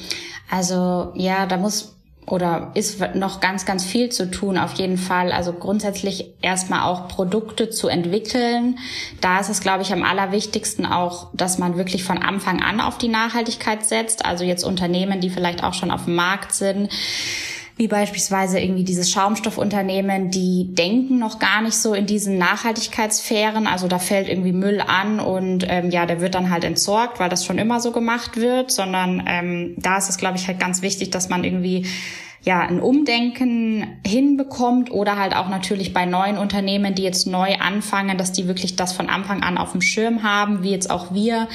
Also 0.51 1.13
ja, 1.15 1.47
da 1.47 1.57
muss 1.57 1.98
oder 2.31 2.71
ist 2.75 3.01
noch 3.15 3.41
ganz, 3.41 3.65
ganz 3.65 3.85
viel 3.85 4.11
zu 4.11 4.31
tun 4.31 4.59
auf 4.59 4.75
jeden 4.75 4.99
Fall. 4.99 5.33
Also 5.33 5.53
grundsätzlich 5.53 6.35
erstmal 6.43 6.83
auch 6.83 7.09
Produkte 7.09 7.71
zu 7.71 7.89
entwickeln. 7.89 8.79
Da 9.21 9.41
ist 9.41 9.49
es, 9.49 9.61
glaube 9.61 9.83
ich, 9.83 9.93
am 9.93 10.03
allerwichtigsten 10.03 10.87
auch, 10.87 11.29
dass 11.33 11.59
man 11.59 11.77
wirklich 11.77 12.05
von 12.05 12.19
Anfang 12.19 12.63
an 12.63 12.81
auf 12.81 12.99
die 12.99 13.09
Nachhaltigkeit 13.09 13.85
setzt. 13.85 14.25
Also 14.25 14.45
jetzt 14.45 14.65
Unternehmen, 14.65 15.21
die 15.21 15.31
vielleicht 15.31 15.63
auch 15.63 15.75
schon 15.75 15.91
auf 15.91 16.05
dem 16.05 16.15
Markt 16.15 16.53
sind 16.53 16.91
wie 17.79 17.87
beispielsweise 17.87 18.59
irgendwie 18.59 18.83
dieses 18.83 19.09
Schaumstoffunternehmen, 19.11 20.31
die 20.31 20.75
denken 20.75 21.21
noch 21.21 21.39
gar 21.39 21.63
nicht 21.63 21.77
so 21.77 21.95
in 21.95 22.07
diesen 22.07 22.37
Nachhaltigkeitssphären. 22.37 23.69
Also 23.69 23.87
da 23.87 24.01
fällt 24.01 24.29
irgendwie 24.29 24.53
Müll 24.53 24.81
an 24.81 25.21
und 25.21 25.65
ähm, 25.69 25.91
ja, 25.91 26.05
der 26.05 26.21
wird 26.21 26.35
dann 26.35 26.51
halt 26.51 26.65
entsorgt, 26.65 27.21
weil 27.21 27.29
das 27.29 27.47
schon 27.47 27.57
immer 27.57 27.79
so 27.79 27.93
gemacht 27.93 28.37
wird, 28.37 28.73
sondern 28.73 29.23
ähm, 29.29 29.75
da 29.77 29.97
ist 29.97 30.11
es, 30.11 30.19
glaube 30.19 30.37
ich, 30.37 30.49
halt 30.49 30.59
ganz 30.59 30.83
wichtig, 30.83 31.11
dass 31.11 31.29
man 31.29 31.45
irgendwie 31.45 31.87
ja, 32.43 32.61
ein 32.61 32.81
Umdenken 32.81 33.99
hinbekommt 34.05 34.91
oder 34.91 35.17
halt 35.17 35.37
auch 35.37 35.49
natürlich 35.49 35.93
bei 35.93 36.05
neuen 36.05 36.37
Unternehmen, 36.37 36.95
die 36.95 37.03
jetzt 37.03 37.27
neu 37.27 37.57
anfangen, 37.57 38.19
dass 38.19 38.33
die 38.33 38.49
wirklich 38.49 38.75
das 38.75 38.93
von 38.93 39.09
Anfang 39.09 39.43
an 39.43 39.57
auf 39.57 39.73
dem 39.73 39.83
Schirm 39.83 40.25
haben, 40.25 40.63
wie 40.65 40.71
jetzt 40.71 40.91
auch 40.91 41.13
wir. 41.13 41.49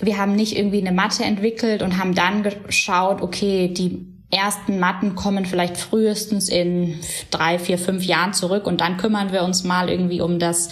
Wir 0.00 0.18
haben 0.18 0.34
nicht 0.34 0.56
irgendwie 0.56 0.80
eine 0.80 0.92
Matte 0.92 1.24
entwickelt 1.24 1.82
und 1.82 1.98
haben 1.98 2.14
dann 2.14 2.42
geschaut, 2.42 3.22
okay, 3.22 3.68
die 3.68 4.09
ersten 4.30 4.78
Matten 4.78 5.16
kommen 5.16 5.44
vielleicht 5.44 5.76
frühestens 5.76 6.48
in 6.48 7.00
drei, 7.30 7.58
vier, 7.58 7.78
fünf 7.78 8.04
Jahren 8.04 8.32
zurück 8.32 8.66
und 8.66 8.80
dann 8.80 8.96
kümmern 8.96 9.32
wir 9.32 9.42
uns 9.42 9.64
mal 9.64 9.90
irgendwie 9.90 10.20
um 10.20 10.38
das 10.38 10.68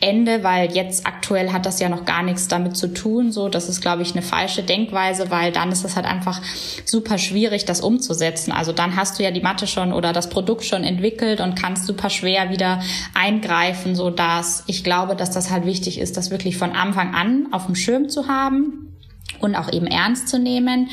Ende, 0.00 0.42
weil 0.42 0.72
jetzt 0.72 1.06
aktuell 1.06 1.52
hat 1.52 1.66
das 1.66 1.78
ja 1.78 1.90
noch 1.90 2.06
gar 2.06 2.22
nichts 2.22 2.48
damit 2.48 2.76
zu 2.76 2.88
tun. 2.88 3.30
So, 3.30 3.50
das 3.50 3.68
ist, 3.68 3.82
glaube 3.82 4.00
ich, 4.00 4.12
eine 4.12 4.22
falsche 4.22 4.62
Denkweise, 4.62 5.30
weil 5.30 5.52
dann 5.52 5.70
ist 5.70 5.84
es 5.84 5.94
halt 5.94 6.06
einfach 6.06 6.40
super 6.86 7.18
schwierig, 7.18 7.66
das 7.66 7.82
umzusetzen. 7.82 8.50
Also 8.50 8.72
dann 8.72 8.96
hast 8.96 9.18
du 9.18 9.22
ja 9.22 9.30
die 9.30 9.42
Matte 9.42 9.66
schon 9.66 9.92
oder 9.92 10.14
das 10.14 10.30
Produkt 10.30 10.64
schon 10.64 10.82
entwickelt 10.82 11.40
und 11.40 11.54
kannst 11.54 11.86
super 11.86 12.08
schwer 12.08 12.48
wieder 12.48 12.80
eingreifen, 13.14 13.94
so 13.94 14.08
dass 14.08 14.64
ich 14.66 14.84
glaube, 14.84 15.16
dass 15.16 15.30
das 15.30 15.50
halt 15.50 15.66
wichtig 15.66 15.98
ist, 15.98 16.16
das 16.16 16.30
wirklich 16.30 16.56
von 16.56 16.72
Anfang 16.72 17.14
an 17.14 17.48
auf 17.52 17.66
dem 17.66 17.74
Schirm 17.74 18.08
zu 18.08 18.26
haben 18.28 18.88
und 19.40 19.54
auch 19.54 19.70
eben 19.70 19.86
ernst 19.86 20.28
zu 20.28 20.38
nehmen 20.38 20.88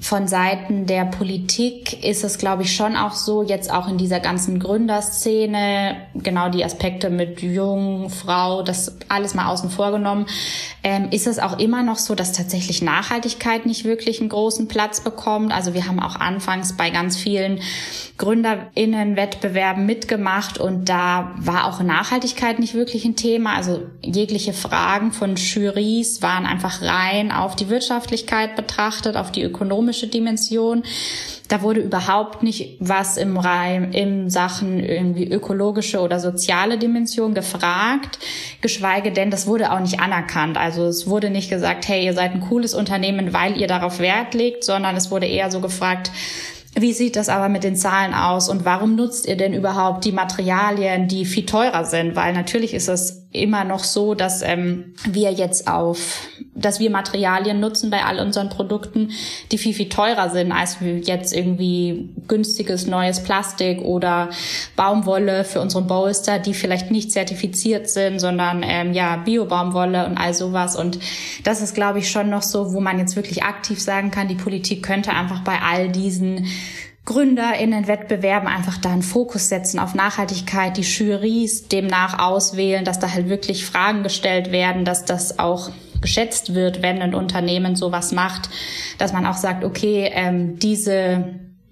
von 0.00 0.28
Seiten 0.28 0.86
der 0.86 1.04
Politik 1.04 2.04
ist 2.04 2.22
es, 2.22 2.38
glaube 2.38 2.62
ich, 2.62 2.74
schon 2.74 2.94
auch 2.96 3.14
so, 3.14 3.42
jetzt 3.42 3.72
auch 3.72 3.88
in 3.88 3.98
dieser 3.98 4.20
ganzen 4.20 4.60
Gründerszene, 4.60 5.96
genau 6.14 6.50
die 6.50 6.64
Aspekte 6.64 7.10
mit 7.10 7.42
Jung, 7.42 8.08
Frau, 8.08 8.62
das 8.62 8.96
alles 9.08 9.34
mal 9.34 9.48
außen 9.48 9.70
vor 9.70 9.90
genommen, 9.90 10.26
ähm, 10.84 11.08
ist 11.10 11.26
es 11.26 11.40
auch 11.40 11.58
immer 11.58 11.82
noch 11.82 11.96
so, 11.96 12.14
dass 12.14 12.32
tatsächlich 12.32 12.80
Nachhaltigkeit 12.80 13.66
nicht 13.66 13.84
wirklich 13.84 14.20
einen 14.20 14.28
großen 14.28 14.68
Platz 14.68 15.00
bekommt. 15.00 15.52
Also 15.52 15.74
wir 15.74 15.86
haben 15.86 15.98
auch 15.98 16.14
anfangs 16.14 16.76
bei 16.76 16.90
ganz 16.90 17.16
vielen 17.16 17.60
GründerInnen-Wettbewerben 18.18 19.84
mitgemacht 19.84 20.58
und 20.58 20.88
da 20.88 21.32
war 21.36 21.66
auch 21.66 21.82
Nachhaltigkeit 21.82 22.60
nicht 22.60 22.74
wirklich 22.74 23.04
ein 23.04 23.16
Thema. 23.16 23.54
Also 23.56 23.82
jegliche 24.02 24.52
Fragen 24.52 25.12
von 25.12 25.34
Jurys 25.36 26.22
waren 26.22 26.46
einfach 26.46 26.82
rein 26.82 27.32
auf 27.32 27.56
die 27.56 27.68
Wirtschaftlichkeit 27.68 28.54
betrachtet, 28.54 29.16
auf 29.16 29.32
die 29.32 29.42
ökonomische 29.88 30.06
Dimension. 30.06 30.82
Da 31.48 31.62
wurde 31.62 31.80
überhaupt 31.80 32.42
nicht 32.42 32.76
was 32.78 33.16
im 33.16 33.38
Reim, 33.38 33.92
im 33.92 34.28
Sachen 34.28 34.80
irgendwie 34.80 35.30
ökologische 35.30 36.00
oder 36.00 36.20
soziale 36.20 36.76
Dimension 36.76 37.32
gefragt, 37.32 38.18
geschweige 38.60 39.12
denn, 39.12 39.30
das 39.30 39.46
wurde 39.46 39.72
auch 39.72 39.80
nicht 39.80 39.98
anerkannt. 39.98 40.58
Also 40.58 40.84
es 40.84 41.06
wurde 41.06 41.30
nicht 41.30 41.48
gesagt, 41.48 41.88
hey, 41.88 42.04
ihr 42.04 42.12
seid 42.12 42.32
ein 42.32 42.40
cooles 42.40 42.74
Unternehmen, 42.74 43.32
weil 43.32 43.58
ihr 43.58 43.66
darauf 43.66 43.98
Wert 43.98 44.34
legt, 44.34 44.62
sondern 44.64 44.94
es 44.96 45.10
wurde 45.10 45.26
eher 45.26 45.50
so 45.50 45.60
gefragt, 45.60 46.10
wie 46.74 46.92
sieht 46.92 47.16
das 47.16 47.30
aber 47.30 47.48
mit 47.48 47.64
den 47.64 47.76
Zahlen 47.76 48.12
aus 48.12 48.48
und 48.50 48.64
warum 48.64 48.94
nutzt 48.94 49.26
ihr 49.26 49.36
denn 49.36 49.54
überhaupt 49.54 50.04
die 50.04 50.12
Materialien, 50.12 51.08
die 51.08 51.24
viel 51.24 51.46
teurer 51.46 51.84
sind? 51.84 52.14
Weil 52.14 52.34
natürlich 52.34 52.74
ist 52.74 52.88
es 52.88 53.17
immer 53.30 53.64
noch 53.64 53.84
so, 53.84 54.14
dass 54.14 54.40
ähm, 54.40 54.94
wir 55.04 55.30
jetzt 55.32 55.68
auf, 55.68 56.28
dass 56.54 56.80
wir 56.80 56.90
Materialien 56.90 57.60
nutzen 57.60 57.90
bei 57.90 58.02
all 58.02 58.20
unseren 58.20 58.48
Produkten, 58.48 59.10
die 59.52 59.58
viel, 59.58 59.74
viel 59.74 59.90
teurer 59.90 60.30
sind 60.30 60.50
als 60.50 60.78
jetzt 60.80 61.34
irgendwie 61.34 62.08
günstiges 62.26 62.86
neues 62.86 63.22
Plastik 63.22 63.82
oder 63.82 64.30
Baumwolle 64.76 65.44
für 65.44 65.60
unsere 65.60 65.82
Bolster, 65.82 66.38
die 66.38 66.54
vielleicht 66.54 66.90
nicht 66.90 67.12
zertifiziert 67.12 67.90
sind, 67.90 68.18
sondern 68.18 68.64
ähm, 68.66 68.94
ja, 68.94 69.16
Bio-Baumwolle 69.16 70.06
und 70.06 70.16
all 70.16 70.32
sowas. 70.32 70.74
Und 70.74 70.98
das 71.44 71.60
ist, 71.60 71.74
glaube 71.74 71.98
ich, 71.98 72.10
schon 72.10 72.30
noch 72.30 72.42
so, 72.42 72.72
wo 72.72 72.80
man 72.80 72.98
jetzt 72.98 73.14
wirklich 73.14 73.42
aktiv 73.42 73.78
sagen 73.78 74.10
kann, 74.10 74.28
die 74.28 74.36
Politik 74.36 74.82
könnte 74.82 75.10
einfach 75.12 75.44
bei 75.44 75.60
all 75.60 75.90
diesen 75.90 76.46
Gründer 77.08 77.54
in 77.58 77.70
den 77.70 77.86
Wettbewerben 77.86 78.46
einfach 78.46 78.76
da 78.76 78.90
einen 78.90 79.00
Fokus 79.00 79.48
setzen 79.48 79.78
auf 79.78 79.94
Nachhaltigkeit, 79.94 80.76
die 80.76 80.82
Jurys 80.82 81.66
demnach 81.66 82.18
auswählen, 82.18 82.84
dass 82.84 82.98
da 82.98 83.10
halt 83.10 83.30
wirklich 83.30 83.64
Fragen 83.64 84.02
gestellt 84.02 84.52
werden, 84.52 84.84
dass 84.84 85.06
das 85.06 85.38
auch 85.38 85.70
geschätzt 86.02 86.52
wird, 86.52 86.82
wenn 86.82 87.00
ein 87.00 87.14
Unternehmen 87.14 87.76
sowas 87.76 88.12
macht, 88.12 88.50
dass 88.98 89.14
man 89.14 89.24
auch 89.24 89.38
sagt, 89.38 89.64
okay, 89.64 90.10
ähm, 90.12 90.58
diese, 90.58 91.24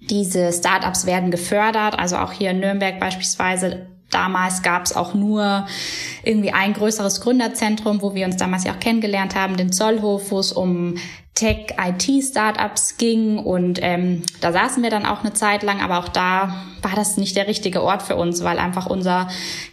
diese 0.09 0.51
Startups 0.51 1.05
werden 1.05 1.29
gefördert, 1.29 1.99
also 1.99 2.17
auch 2.17 2.31
hier 2.31 2.49
in 2.49 2.59
Nürnberg 2.59 2.99
beispielsweise 2.99 3.85
Damals 4.09 4.61
gab 4.61 4.85
es 4.85 4.95
auch 4.95 5.13
nur 5.13 5.67
irgendwie 6.23 6.51
ein 6.51 6.73
größeres 6.73 7.21
Gründerzentrum, 7.21 8.01
wo 8.01 8.15
wir 8.15 8.25
uns 8.25 8.37
damals 8.37 8.63
ja 8.63 8.73
auch 8.73 8.79
kennengelernt 8.79 9.35
haben, 9.35 9.57
den 9.57 9.73
Zollhof, 9.73 10.31
wo 10.31 10.39
es 10.39 10.53
um 10.53 10.95
Tech-IT-Startups 11.37 12.97
ging. 12.97 13.37
Und 13.37 13.79
ähm, 13.81 14.23
da 14.41 14.51
saßen 14.51 14.81
wir 14.81 14.89
dann 14.89 15.05
auch 15.05 15.21
eine 15.21 15.33
Zeit 15.33 15.61
lang, 15.61 15.81
aber 15.81 15.99
auch 15.99 16.09
da 16.09 16.65
war 16.81 16.95
das 16.95 17.17
nicht 17.17 17.35
der 17.35 17.47
richtige 17.47 17.83
Ort 17.83 18.01
für 18.01 18.15
uns, 18.15 18.43
weil 18.43 18.57
einfach 18.57 18.87
unser 18.87 19.27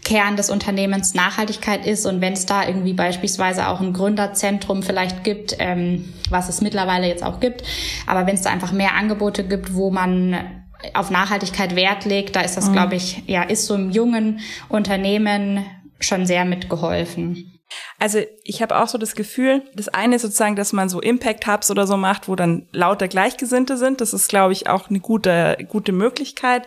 Kern 0.05 0.37
des 0.37 0.51
Unternehmens 0.51 1.15
Nachhaltigkeit 1.15 1.87
ist. 1.87 2.05
Und 2.05 2.21
wenn 2.21 2.35
es 2.35 2.45
da 2.45 2.67
irgendwie 2.67 2.93
beispielsweise 2.93 3.69
auch 3.69 3.81
ein 3.81 3.95
Gründerzentrum 3.95 4.83
vielleicht 4.83 5.25
gibt, 5.25 5.57
ähm, 5.59 6.13
was 6.29 6.49
es 6.49 6.61
mittlerweile 6.61 7.07
jetzt 7.07 7.25
auch 7.25 7.41
gibt, 7.41 7.63
aber 8.07 8.27
wenn 8.27 8.35
es 8.35 8.43
da 8.43 8.51
einfach 8.51 8.73
mehr 8.73 8.95
Angebote 8.95 9.45
gibt, 9.45 9.75
wo 9.75 9.91
man 9.91 10.64
auf 10.93 11.11
Nachhaltigkeit 11.11 11.77
Wert 11.77 12.05
legt, 12.05 12.37
da 12.37 12.41
ist 12.43 12.57
das, 12.57 12.69
mhm. 12.69 12.73
glaube 12.73 12.97
ich, 12.97 13.23
ja, 13.27 13.43
ist 13.43 13.67
so 13.67 13.75
im 13.75 13.91
jungen 13.91 14.41
Unternehmen 14.69 15.65
schon 16.01 16.27
sehr 16.27 16.45
mitgeholfen. 16.45 17.51
Also 17.99 18.21
ich 18.45 18.63
habe 18.63 18.77
auch 18.77 18.89
so 18.89 18.99
das 18.99 19.15
Gefühl, 19.15 19.63
das 19.75 19.89
eine 19.89 20.17
ist 20.17 20.23
sozusagen, 20.23 20.57
dass 20.57 20.73
man 20.73 20.89
so 20.89 21.01
Impact 21.01 21.47
Hubs 21.47 21.71
oder 21.71 21.87
so 21.87 21.97
macht, 21.97 22.29
wo 22.29 22.37
dann 22.37 22.69
lauter 22.73 23.09
Gleichgesinnte 23.09 23.77
sind. 23.77 24.01
Das 24.01 24.13
ist, 24.13 24.29
glaube 24.29 24.53
ich, 24.53 24.69
auch 24.69 24.91
eine 24.91 25.01
gute, 25.01 25.57
gute 25.69 25.93
Möglichkeit. 25.93 26.67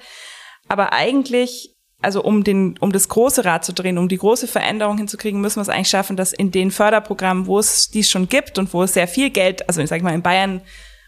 Aber 0.67 0.93
eigentlich, 0.93 1.75
also 2.01 2.23
um 2.23 2.43
den, 2.43 2.77
um 2.79 2.91
das 2.91 3.09
große 3.09 3.45
Rad 3.45 3.63
zu 3.63 3.73
drehen, 3.73 3.97
um 3.97 4.09
die 4.09 4.17
große 4.17 4.47
Veränderung 4.47 4.97
hinzukriegen, 4.97 5.39
müssen 5.39 5.57
wir 5.57 5.61
es 5.61 5.69
eigentlich 5.69 5.89
schaffen, 5.89 6.17
dass 6.17 6.33
in 6.33 6.51
den 6.51 6.71
Förderprogrammen, 6.71 7.45
wo 7.45 7.59
es 7.59 7.89
dies 7.89 8.09
schon 8.09 8.27
gibt 8.27 8.57
und 8.57 8.73
wo 8.73 8.83
es 8.83 8.93
sehr 8.93 9.07
viel 9.07 9.29
Geld, 9.29 9.67
also 9.67 9.81
ich 9.81 9.89
sage 9.89 10.03
mal 10.03 10.13
in 10.13 10.23
Bayern 10.23 10.61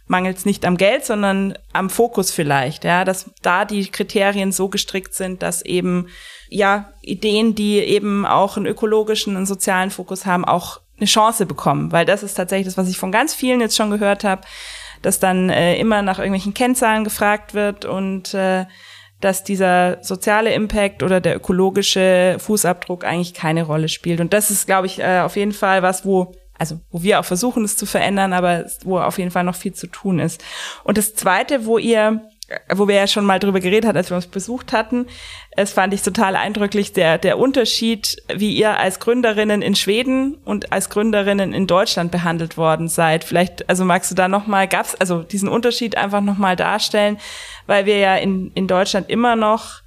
mangelt 0.10 0.38
es 0.38 0.46
nicht 0.46 0.66
am 0.66 0.76
Geld, 0.76 1.06
sondern 1.06 1.58
am 1.72 1.90
Fokus 1.90 2.32
vielleicht, 2.32 2.84
ja, 2.84 3.06
dass 3.06 3.30
da 3.44 3.64
die 3.64 3.88
Kriterien 3.88 4.52
so 4.52 4.68
gestrickt 4.68 5.14
sind, 5.14 5.44
dass 5.44 5.62
eben 5.62 6.08
ja 6.50 6.92
Ideen, 7.02 7.54
die 7.54 7.78
eben 7.78 8.26
auch 8.26 8.58
einen 8.58 8.66
ökologischen, 8.66 9.38
einen 9.38 9.46
sozialen 9.46 9.92
Fokus 9.92 10.26
haben, 10.26 10.46
auch 10.46 10.82
eine 10.98 11.06
Chance 11.06 11.46
bekommen, 11.46 11.92
weil 11.92 12.06
das 12.06 12.24
ist 12.24 12.34
tatsächlich 12.34 12.66
das, 12.66 12.78
was 12.78 12.90
ich 12.90 12.98
von 12.98 13.12
ganz 13.12 13.36
vielen 13.36 13.62
jetzt 13.62 13.78
schon 13.78 13.92
gehört 13.92 14.24
habe, 14.24 14.42
dass 15.04 15.20
dann 15.20 15.52
äh, 15.52 15.78
immer 15.78 16.02
nach 16.02 16.18
irgendwelchen 16.18 16.56
Kennzahlen 16.56 17.04
gefragt 17.04 17.54
wird 17.54 17.86
und 17.86 18.34
äh, 18.34 18.66
dass 19.22 19.44
dieser 19.44 20.04
soziale 20.04 20.54
Impact 20.54 21.04
oder 21.04 21.22
der 21.22 21.36
ökologische 21.36 22.38
Fußabdruck 22.40 23.06
eigentlich 23.06 23.36
keine 23.36 23.64
Rolle 23.64 23.90
spielt. 23.90 24.22
Und 24.22 24.34
das 24.34 24.50
ist, 24.50 24.66
glaube 24.66 24.88
ich, 24.88 25.00
äh, 25.00 25.20
auf 25.20 25.36
jeden 25.36 25.52
Fall 25.52 25.84
was, 25.84 26.04
wo 26.04 26.34
also 26.60 26.80
wo 26.92 27.02
wir 27.02 27.20
auch 27.20 27.26
versuchen, 27.26 27.64
es 27.64 27.78
zu 27.78 27.86
verändern, 27.86 28.34
aber 28.34 28.66
wo 28.84 29.00
auf 29.00 29.18
jeden 29.18 29.32
Fall 29.32 29.44
noch 29.44 29.56
viel 29.56 29.74
zu 29.74 29.88
tun 29.88 30.20
ist. 30.20 30.44
Und 30.84 30.98
das 30.98 31.16
Zweite, 31.16 31.66
wo 31.66 31.78
ihr 31.78 32.22
wo 32.74 32.88
wir 32.88 32.96
ja 32.96 33.08
schon 33.08 33.26
mal 33.26 33.40
drüber 33.40 33.60
geredet 33.60 33.86
hatten, 33.86 33.98
als 33.98 34.10
wir 34.10 34.16
uns 34.16 34.28
besucht 34.28 34.74
hatten. 34.74 35.06
Es 35.52 35.74
fand 35.74 35.94
ich 35.94 36.02
total 36.02 36.36
eindrücklich, 36.36 36.94
der, 36.94 37.18
der 37.18 37.38
Unterschied, 37.38 38.22
wie 38.34 38.56
ihr 38.56 38.78
als 38.78 39.00
Gründerinnen 39.00 39.62
in 39.62 39.76
Schweden 39.76 40.36
und 40.46 40.72
als 40.72 40.90
Gründerinnen 40.90 41.54
in 41.54 41.68
Deutschland 41.68 42.12
behandelt 42.12 42.58
worden 42.58 42.88
seid. 42.88 43.24
Vielleicht, 43.24 43.70
also 43.70 43.86
magst 43.86 44.10
du 44.12 44.16
da 44.16 44.28
nochmal, 44.28 44.68
gab's, 44.68 44.96
also 44.96 45.22
diesen 45.22 45.50
Unterschied 45.50 45.98
einfach 45.98 46.22
nochmal 46.22 46.56
darstellen, 46.56 47.18
weil 47.68 47.86
wir 47.86 47.98
ja 47.98 48.16
in, 48.16 48.52
in 48.56 48.68
Deutschland 48.68 49.10
immer 49.10 49.36
noch 49.36 49.82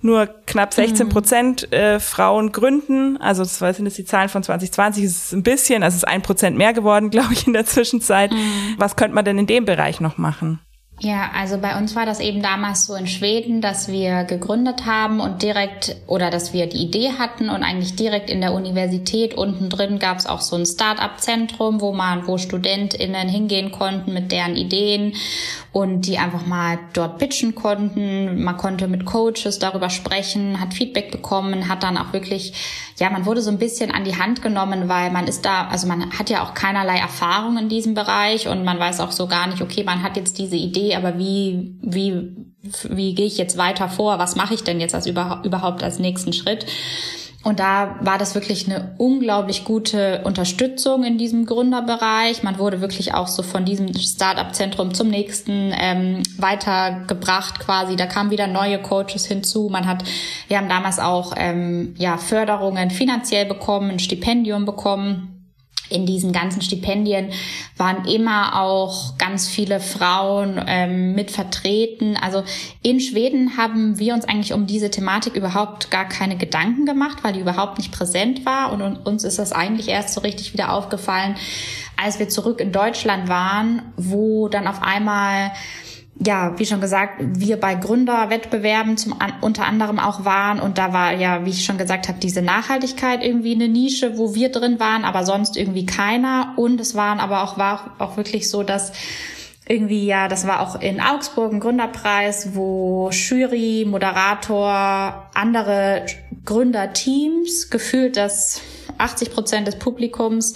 nur 0.00 0.26
knapp 0.46 0.72
16 0.72 1.06
mhm. 1.06 1.10
Prozent 1.10 1.72
äh, 1.72 2.00
Frauen 2.00 2.52
gründen. 2.52 3.16
Also 3.18 3.42
das 3.42 3.58
sind 3.58 3.86
jetzt 3.86 3.98
die 3.98 4.04
Zahlen 4.04 4.28
von 4.28 4.42
2020, 4.42 5.04
es 5.04 5.24
ist 5.24 5.32
ein 5.32 5.42
bisschen, 5.42 5.82
also 5.82 5.96
es 5.96 6.02
ist 6.02 6.08
ein 6.08 6.22
Prozent 6.22 6.56
mehr 6.56 6.72
geworden, 6.72 7.10
glaube 7.10 7.32
ich, 7.32 7.46
in 7.46 7.52
der 7.52 7.66
Zwischenzeit. 7.66 8.30
Mhm. 8.30 8.74
Was 8.78 8.96
könnte 8.96 9.14
man 9.14 9.24
denn 9.24 9.38
in 9.38 9.46
dem 9.46 9.64
Bereich 9.64 10.00
noch 10.00 10.18
machen? 10.18 10.60
Ja, 11.00 11.30
also 11.32 11.58
bei 11.58 11.78
uns 11.78 11.94
war 11.94 12.06
das 12.06 12.18
eben 12.18 12.42
damals 12.42 12.86
so 12.86 12.96
in 12.96 13.06
Schweden, 13.06 13.60
dass 13.60 13.86
wir 13.86 14.24
gegründet 14.24 14.84
haben 14.84 15.20
und 15.20 15.42
direkt 15.42 15.94
oder 16.08 16.28
dass 16.30 16.52
wir 16.52 16.66
die 16.66 16.78
Idee 16.78 17.12
hatten 17.16 17.50
und 17.50 17.62
eigentlich 17.62 17.94
direkt 17.94 18.28
in 18.28 18.40
der 18.40 18.52
Universität 18.52 19.34
unten 19.34 19.70
drin 19.70 20.00
gab 20.00 20.18
es 20.18 20.26
auch 20.26 20.40
so 20.40 20.56
ein 20.56 20.66
Start-up-Zentrum, 20.66 21.80
wo 21.80 21.92
man, 21.92 22.26
wo 22.26 22.36
StudentInnen 22.36 23.28
hingehen 23.28 23.70
konnten 23.70 24.12
mit 24.12 24.32
deren 24.32 24.56
Ideen 24.56 25.12
und 25.70 26.08
die 26.08 26.18
einfach 26.18 26.44
mal 26.46 26.80
dort 26.94 27.18
pitchen 27.18 27.54
konnten. 27.54 28.42
Man 28.42 28.56
konnte 28.56 28.88
mit 28.88 29.04
Coaches 29.04 29.60
darüber 29.60 29.90
sprechen, 29.90 30.60
hat 30.60 30.74
Feedback 30.74 31.12
bekommen, 31.12 31.68
hat 31.68 31.84
dann 31.84 31.96
auch 31.96 32.12
wirklich, 32.12 32.54
ja, 32.98 33.08
man 33.10 33.24
wurde 33.24 33.42
so 33.42 33.50
ein 33.50 33.58
bisschen 33.58 33.92
an 33.92 34.02
die 34.02 34.16
Hand 34.16 34.42
genommen, 34.42 34.88
weil 34.88 35.12
man 35.12 35.28
ist 35.28 35.44
da, 35.44 35.68
also 35.68 35.86
man 35.86 36.18
hat 36.18 36.28
ja 36.28 36.42
auch 36.42 36.54
keinerlei 36.54 36.98
Erfahrung 36.98 37.56
in 37.56 37.68
diesem 37.68 37.94
Bereich 37.94 38.48
und 38.48 38.64
man 38.64 38.80
weiß 38.80 38.98
auch 38.98 39.12
so 39.12 39.28
gar 39.28 39.46
nicht, 39.46 39.62
okay, 39.62 39.84
man 39.84 40.02
hat 40.02 40.16
jetzt 40.16 40.38
diese 40.38 40.56
Idee 40.56 40.87
aber 40.96 41.18
wie, 41.18 41.76
wie, 41.82 42.36
wie 42.88 43.14
gehe 43.14 43.26
ich 43.26 43.38
jetzt 43.38 43.56
weiter 43.56 43.88
vor? 43.88 44.18
Was 44.18 44.36
mache 44.36 44.54
ich 44.54 44.64
denn 44.64 44.80
jetzt 44.80 44.94
als 44.94 45.06
überhaupt 45.06 45.82
als 45.82 45.98
nächsten 45.98 46.32
Schritt? 46.32 46.66
Und 47.44 47.60
da 47.60 47.96
war 48.00 48.18
das 48.18 48.34
wirklich 48.34 48.66
eine 48.66 48.94
unglaublich 48.98 49.64
gute 49.64 50.22
Unterstützung 50.24 51.04
in 51.04 51.18
diesem 51.18 51.46
Gründerbereich. 51.46 52.42
Man 52.42 52.58
wurde 52.58 52.80
wirklich 52.80 53.14
auch 53.14 53.28
so 53.28 53.42
von 53.42 53.64
diesem 53.64 53.94
Startup-Zentrum 53.94 54.92
zum 54.92 55.08
nächsten 55.08 55.72
ähm, 55.74 56.24
weitergebracht 56.36 57.60
quasi. 57.60 57.94
Da 57.94 58.06
kamen 58.06 58.32
wieder 58.32 58.48
neue 58.48 58.82
Coaches 58.82 59.24
hinzu. 59.24 59.68
Man 59.70 59.86
hat, 59.86 60.02
wir 60.48 60.58
haben 60.58 60.68
damals 60.68 60.98
auch 60.98 61.32
ähm, 61.36 61.94
ja 61.96 62.18
Förderungen 62.18 62.90
finanziell 62.90 63.46
bekommen, 63.46 63.92
ein 63.92 63.98
Stipendium 64.00 64.64
bekommen 64.64 65.37
in 65.90 66.06
diesen 66.06 66.32
ganzen 66.32 66.62
Stipendien 66.62 67.30
waren 67.76 68.04
immer 68.04 68.60
auch 68.60 69.16
ganz 69.18 69.48
viele 69.48 69.80
Frauen 69.80 70.62
ähm, 70.66 71.14
mit 71.14 71.30
vertreten. 71.30 72.16
Also 72.16 72.44
in 72.82 73.00
Schweden 73.00 73.56
haben 73.56 73.98
wir 73.98 74.14
uns 74.14 74.24
eigentlich 74.24 74.52
um 74.52 74.66
diese 74.66 74.90
Thematik 74.90 75.34
überhaupt 75.34 75.90
gar 75.90 76.06
keine 76.06 76.36
Gedanken 76.36 76.86
gemacht, 76.86 77.18
weil 77.22 77.32
die 77.32 77.40
überhaupt 77.40 77.78
nicht 77.78 77.92
präsent 77.92 78.44
war. 78.44 78.72
Und 78.72 78.82
uns 79.06 79.24
ist 79.24 79.38
das 79.38 79.52
eigentlich 79.52 79.88
erst 79.88 80.14
so 80.14 80.20
richtig 80.20 80.52
wieder 80.52 80.72
aufgefallen, 80.72 81.36
als 81.96 82.18
wir 82.18 82.28
zurück 82.28 82.60
in 82.60 82.72
Deutschland 82.72 83.28
waren, 83.28 83.82
wo 83.96 84.48
dann 84.48 84.66
auf 84.66 84.82
einmal 84.82 85.52
ja, 86.20 86.58
wie 86.58 86.66
schon 86.66 86.80
gesagt, 86.80 87.14
wir 87.20 87.58
bei 87.58 87.74
Gründerwettbewerben 87.74 88.96
zum 88.96 89.14
unter 89.40 89.66
anderem 89.66 89.98
auch 89.98 90.24
waren. 90.24 90.58
Und 90.58 90.76
da 90.76 90.92
war 90.92 91.12
ja, 91.12 91.44
wie 91.44 91.50
ich 91.50 91.64
schon 91.64 91.78
gesagt 91.78 92.08
habe, 92.08 92.18
diese 92.18 92.42
Nachhaltigkeit 92.42 93.22
irgendwie 93.22 93.54
eine 93.54 93.68
Nische, 93.68 94.18
wo 94.18 94.34
wir 94.34 94.50
drin 94.50 94.80
waren, 94.80 95.04
aber 95.04 95.24
sonst 95.24 95.56
irgendwie 95.56 95.86
keiner. 95.86 96.54
Und 96.56 96.80
es 96.80 96.94
waren 96.94 97.20
aber 97.20 97.44
auch 97.44 97.56
war 97.56 97.94
auch 97.98 98.16
wirklich 98.16 98.50
so, 98.50 98.64
dass 98.64 98.92
irgendwie 99.68 100.06
ja, 100.06 100.28
das 100.28 100.46
war 100.46 100.60
auch 100.60 100.80
in 100.80 101.00
Augsburg 101.00 101.52
ein 101.52 101.60
Gründerpreis, 101.60 102.54
wo 102.54 103.10
Jury, 103.10 103.84
Moderator, 103.86 105.30
andere 105.34 106.06
Gründerteams 106.44 107.70
gefühlt 107.70 108.16
dass 108.16 108.62
80 108.96 109.30
Prozent 109.30 109.68
des 109.68 109.78
Publikums 109.78 110.54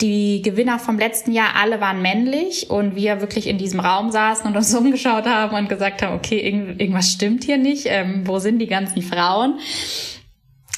die 0.00 0.42
Gewinner 0.42 0.78
vom 0.78 0.98
letzten 0.98 1.32
Jahr 1.32 1.56
alle 1.56 1.80
waren 1.80 2.02
männlich 2.02 2.68
und 2.70 2.96
wir 2.96 3.20
wirklich 3.20 3.46
in 3.46 3.58
diesem 3.58 3.80
Raum 3.80 4.10
saßen 4.10 4.46
und 4.46 4.56
uns 4.56 4.74
umgeschaut 4.76 5.26
haben 5.26 5.56
und 5.56 5.68
gesagt 5.68 6.02
haben, 6.02 6.14
okay, 6.14 6.38
irgendwas 6.38 7.10
stimmt 7.10 7.44
hier 7.44 7.58
nicht, 7.58 7.86
ähm, 7.86 8.26
wo 8.26 8.38
sind 8.38 8.58
die 8.58 8.66
ganzen 8.66 9.02
Frauen? 9.02 9.58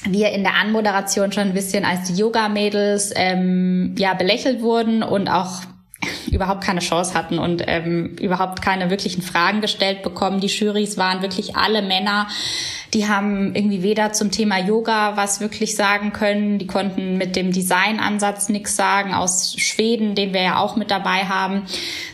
wir 0.05 0.31
in 0.31 0.43
der 0.43 0.55
Anmoderation 0.55 1.31
schon 1.31 1.43
ein 1.43 1.53
bisschen 1.53 1.85
als 1.85 2.07
die 2.07 2.19
Yoga-Mädels 2.19 3.11
ähm, 3.15 3.95
ja 3.97 4.13
belächelt 4.13 4.61
wurden 4.61 5.03
und 5.03 5.27
auch 5.27 5.61
überhaupt 6.31 6.63
keine 6.63 6.79
Chance 6.79 7.13
hatten 7.13 7.39
und 7.39 7.63
ähm, 7.67 8.15
überhaupt 8.19 8.61
keine 8.61 8.89
wirklichen 8.89 9.21
Fragen 9.21 9.61
gestellt 9.61 10.03
bekommen. 10.03 10.39
Die 10.39 10.47
Jurys 10.47 10.97
waren 10.97 11.21
wirklich 11.21 11.55
alle 11.55 11.81
Männer. 11.81 12.27
Die 12.93 13.07
haben 13.07 13.53
irgendwie 13.55 13.83
weder 13.83 14.13
zum 14.13 14.31
Thema 14.31 14.57
Yoga 14.57 15.15
was 15.15 15.41
wirklich 15.41 15.75
sagen 15.75 16.11
können. 16.11 16.57
Die 16.57 16.67
konnten 16.67 17.17
mit 17.17 17.35
dem 17.35 17.51
Designansatz 17.51 18.49
nichts 18.49 18.75
sagen 18.75 19.13
aus 19.13 19.55
Schweden, 19.57 20.15
den 20.15 20.33
wir 20.33 20.41
ja 20.41 20.57
auch 20.57 20.75
mit 20.75 20.89
dabei 20.89 21.25
haben, 21.25 21.63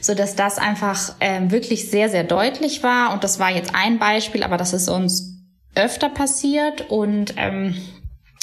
so 0.02 0.14
dass 0.14 0.36
das 0.36 0.58
einfach 0.58 1.16
ähm, 1.22 1.52
wirklich 1.52 1.90
sehr, 1.90 2.10
sehr 2.10 2.24
deutlich 2.24 2.84
war. 2.84 3.14
Und 3.14 3.24
das 3.24 3.40
war 3.40 3.52
jetzt 3.52 3.74
ein 3.74 4.00
Beispiel, 4.00 4.44
aber 4.44 4.58
das 4.58 4.74
ist 4.74 4.90
uns 4.90 5.36
öfter 5.76 6.10
passiert 6.10 6.90
und 6.90 7.34
ähm, 7.38 7.76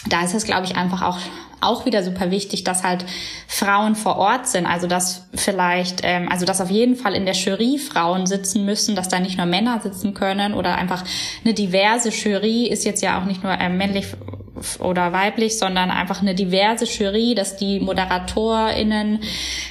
da 0.09 0.25
ist 0.25 0.35
es, 0.35 0.45
glaube 0.45 0.65
ich, 0.65 0.77
einfach 0.77 1.03
auch 1.03 1.19
auch 1.63 1.87
wieder 1.87 2.03
super 2.03 2.31
wichtig, 2.31 2.65
dass 2.65 2.83
halt 2.83 3.05
Frauen 3.47 3.95
vor 3.95 4.17
Ort 4.17 4.49
sind. 4.49 4.67
Also 4.67 4.87
dass 4.87 5.29
vielleicht, 5.35 6.01
ähm, 6.03 6.29
also 6.29 6.45
dass 6.45 6.61
auf 6.61 6.71
jeden 6.71 6.97
Fall 6.97 7.15
in 7.15 7.25
der 7.25 7.35
Jury 7.35 7.79
Frauen 7.79 8.27
sitzen 8.27 8.65
müssen, 8.65 8.97
dass 8.97 9.09
da 9.09 9.21
nicht 9.21 9.39
nur 9.39 9.47
Männer 9.47 9.81
sitzen 9.81 10.13
können 10.13 10.55
oder 10.55 10.75
einfach 10.75 11.05
eine 11.45 11.55
diverse 11.55 12.11
Jury 12.11 12.67
ist 12.67 12.85
jetzt 12.85 13.03
ja 13.03 13.21
auch 13.21 13.25
nicht 13.25 13.43
nur 13.43 13.53
ähm, 13.53 13.77
männlich 13.77 14.07
oder 14.81 15.13
weiblich, 15.13 15.59
sondern 15.59 15.91
einfach 15.91 16.21
eine 16.21 16.35
diverse 16.35 16.85
Jury, 16.85 17.35
dass 17.35 17.57
die 17.57 17.81
ModeratorInnen 17.81 19.21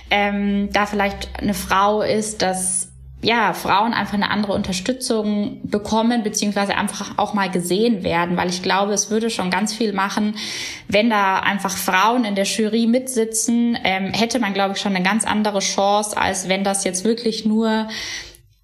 ähm, 0.10 0.70
da 0.74 0.86
vielleicht 0.86 1.30
eine 1.40 1.54
Frau 1.54 2.02
ist, 2.02 2.42
dass 2.42 2.91
ja, 3.24 3.54
Frauen 3.54 3.94
einfach 3.94 4.16
eine 4.16 4.32
andere 4.32 4.54
Unterstützung 4.54 5.60
bekommen, 5.64 6.24
beziehungsweise 6.24 6.76
einfach 6.76 7.18
auch 7.18 7.34
mal 7.34 7.52
gesehen 7.52 8.04
werden, 8.04 8.36
weil 8.36 8.50
ich 8.50 8.64
glaube, 8.64 8.94
es 8.94 9.12
würde 9.12 9.30
schon 9.30 9.52
ganz 9.52 9.74
viel 9.74 9.94
machen, 9.94 10.36
wenn 10.88 11.10
da 11.10 11.40
einfach 11.40 11.78
Frauen 11.78 12.26
in 12.26 12.34
der 12.34 12.46
Jury 12.46 12.88
mitsitzen, 12.88 13.78
ähm, 13.84 14.12
hätte 14.14 14.40
man, 14.40 14.54
glaube 14.54 14.74
ich, 14.76 14.82
schon 14.82 14.96
eine 14.96 15.06
ganz 15.06 15.26
andere 15.26 15.60
Chance, 15.60 16.18
als 16.18 16.50
wenn 16.50 16.64
das 16.64 16.84
jetzt 16.84 17.04
wirklich 17.04 17.46
nur 17.46 17.88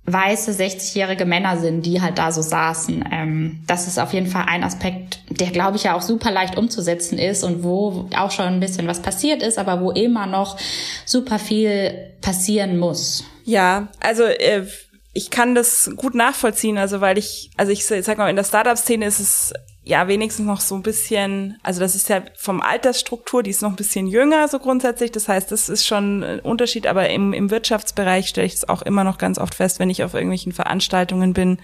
weiße 0.07 0.51
60-jährige 0.51 1.25
Männer 1.25 1.57
sind, 1.57 1.85
die 1.85 2.01
halt 2.01 2.17
da 2.17 2.31
so 2.31 2.41
saßen. 2.41 3.03
Ähm, 3.11 3.63
das 3.67 3.87
ist 3.87 3.99
auf 3.99 4.13
jeden 4.13 4.27
Fall 4.27 4.45
ein 4.47 4.63
Aspekt, 4.63 5.19
der, 5.29 5.51
glaube 5.51 5.75
ich, 5.75 5.83
ja 5.83 5.95
auch 5.95 6.01
super 6.01 6.31
leicht 6.31 6.57
umzusetzen 6.57 7.19
ist 7.19 7.43
und 7.43 7.61
wo 7.61 8.09
auch 8.17 8.31
schon 8.31 8.45
ein 8.45 8.59
bisschen 8.59 8.87
was 8.87 9.01
passiert 9.01 9.43
ist, 9.43 9.59
aber 9.59 9.81
wo 9.81 9.91
immer 9.91 10.25
noch 10.25 10.57
super 11.05 11.37
viel 11.37 11.91
passieren 12.21 12.79
muss. 12.79 13.25
Ja, 13.47 13.87
also 14.01 14.23
äh, 14.23 14.67
ich 15.13 15.29
kann 15.29 15.55
das 15.55 15.89
gut 15.95 16.15
nachvollziehen, 16.15 16.77
also 16.77 16.99
weil 16.99 17.17
ich, 17.17 17.49
also 17.55 17.71
ich 17.71 17.85
sag 17.85 18.17
mal, 18.17 18.29
in 18.29 18.35
der 18.35 18.43
Startup-Szene 18.43 19.05
ist 19.05 19.21
es 19.21 19.53
ja 19.83 20.09
wenigstens 20.09 20.45
noch 20.45 20.59
so 20.59 20.75
ein 20.75 20.83
bisschen, 20.83 21.57
also 21.63 21.79
das 21.79 21.95
ist 21.95 22.09
ja 22.09 22.23
vom 22.35 22.59
Altersstruktur, 22.59 23.43
die 23.43 23.51
ist 23.51 23.61
noch 23.61 23.69
ein 23.69 23.77
bisschen 23.77 24.07
jünger 24.07 24.49
so 24.49 24.59
grundsätzlich. 24.59 25.13
Das 25.13 25.29
heißt, 25.29 25.49
das 25.49 25.69
ist 25.69 25.87
schon 25.87 26.23
ein 26.23 26.39
Unterschied, 26.41 26.87
aber 26.87 27.09
im, 27.09 27.31
im 27.31 27.49
Wirtschaftsbereich 27.49 28.27
stelle 28.27 28.47
ich 28.47 28.55
es 28.55 28.67
auch 28.67 28.81
immer 28.81 29.05
noch 29.05 29.17
ganz 29.17 29.39
oft 29.39 29.55
fest, 29.55 29.79
wenn 29.79 29.89
ich 29.89 30.03
auf 30.03 30.13
irgendwelchen 30.13 30.51
Veranstaltungen 30.51 31.31
bin, 31.31 31.61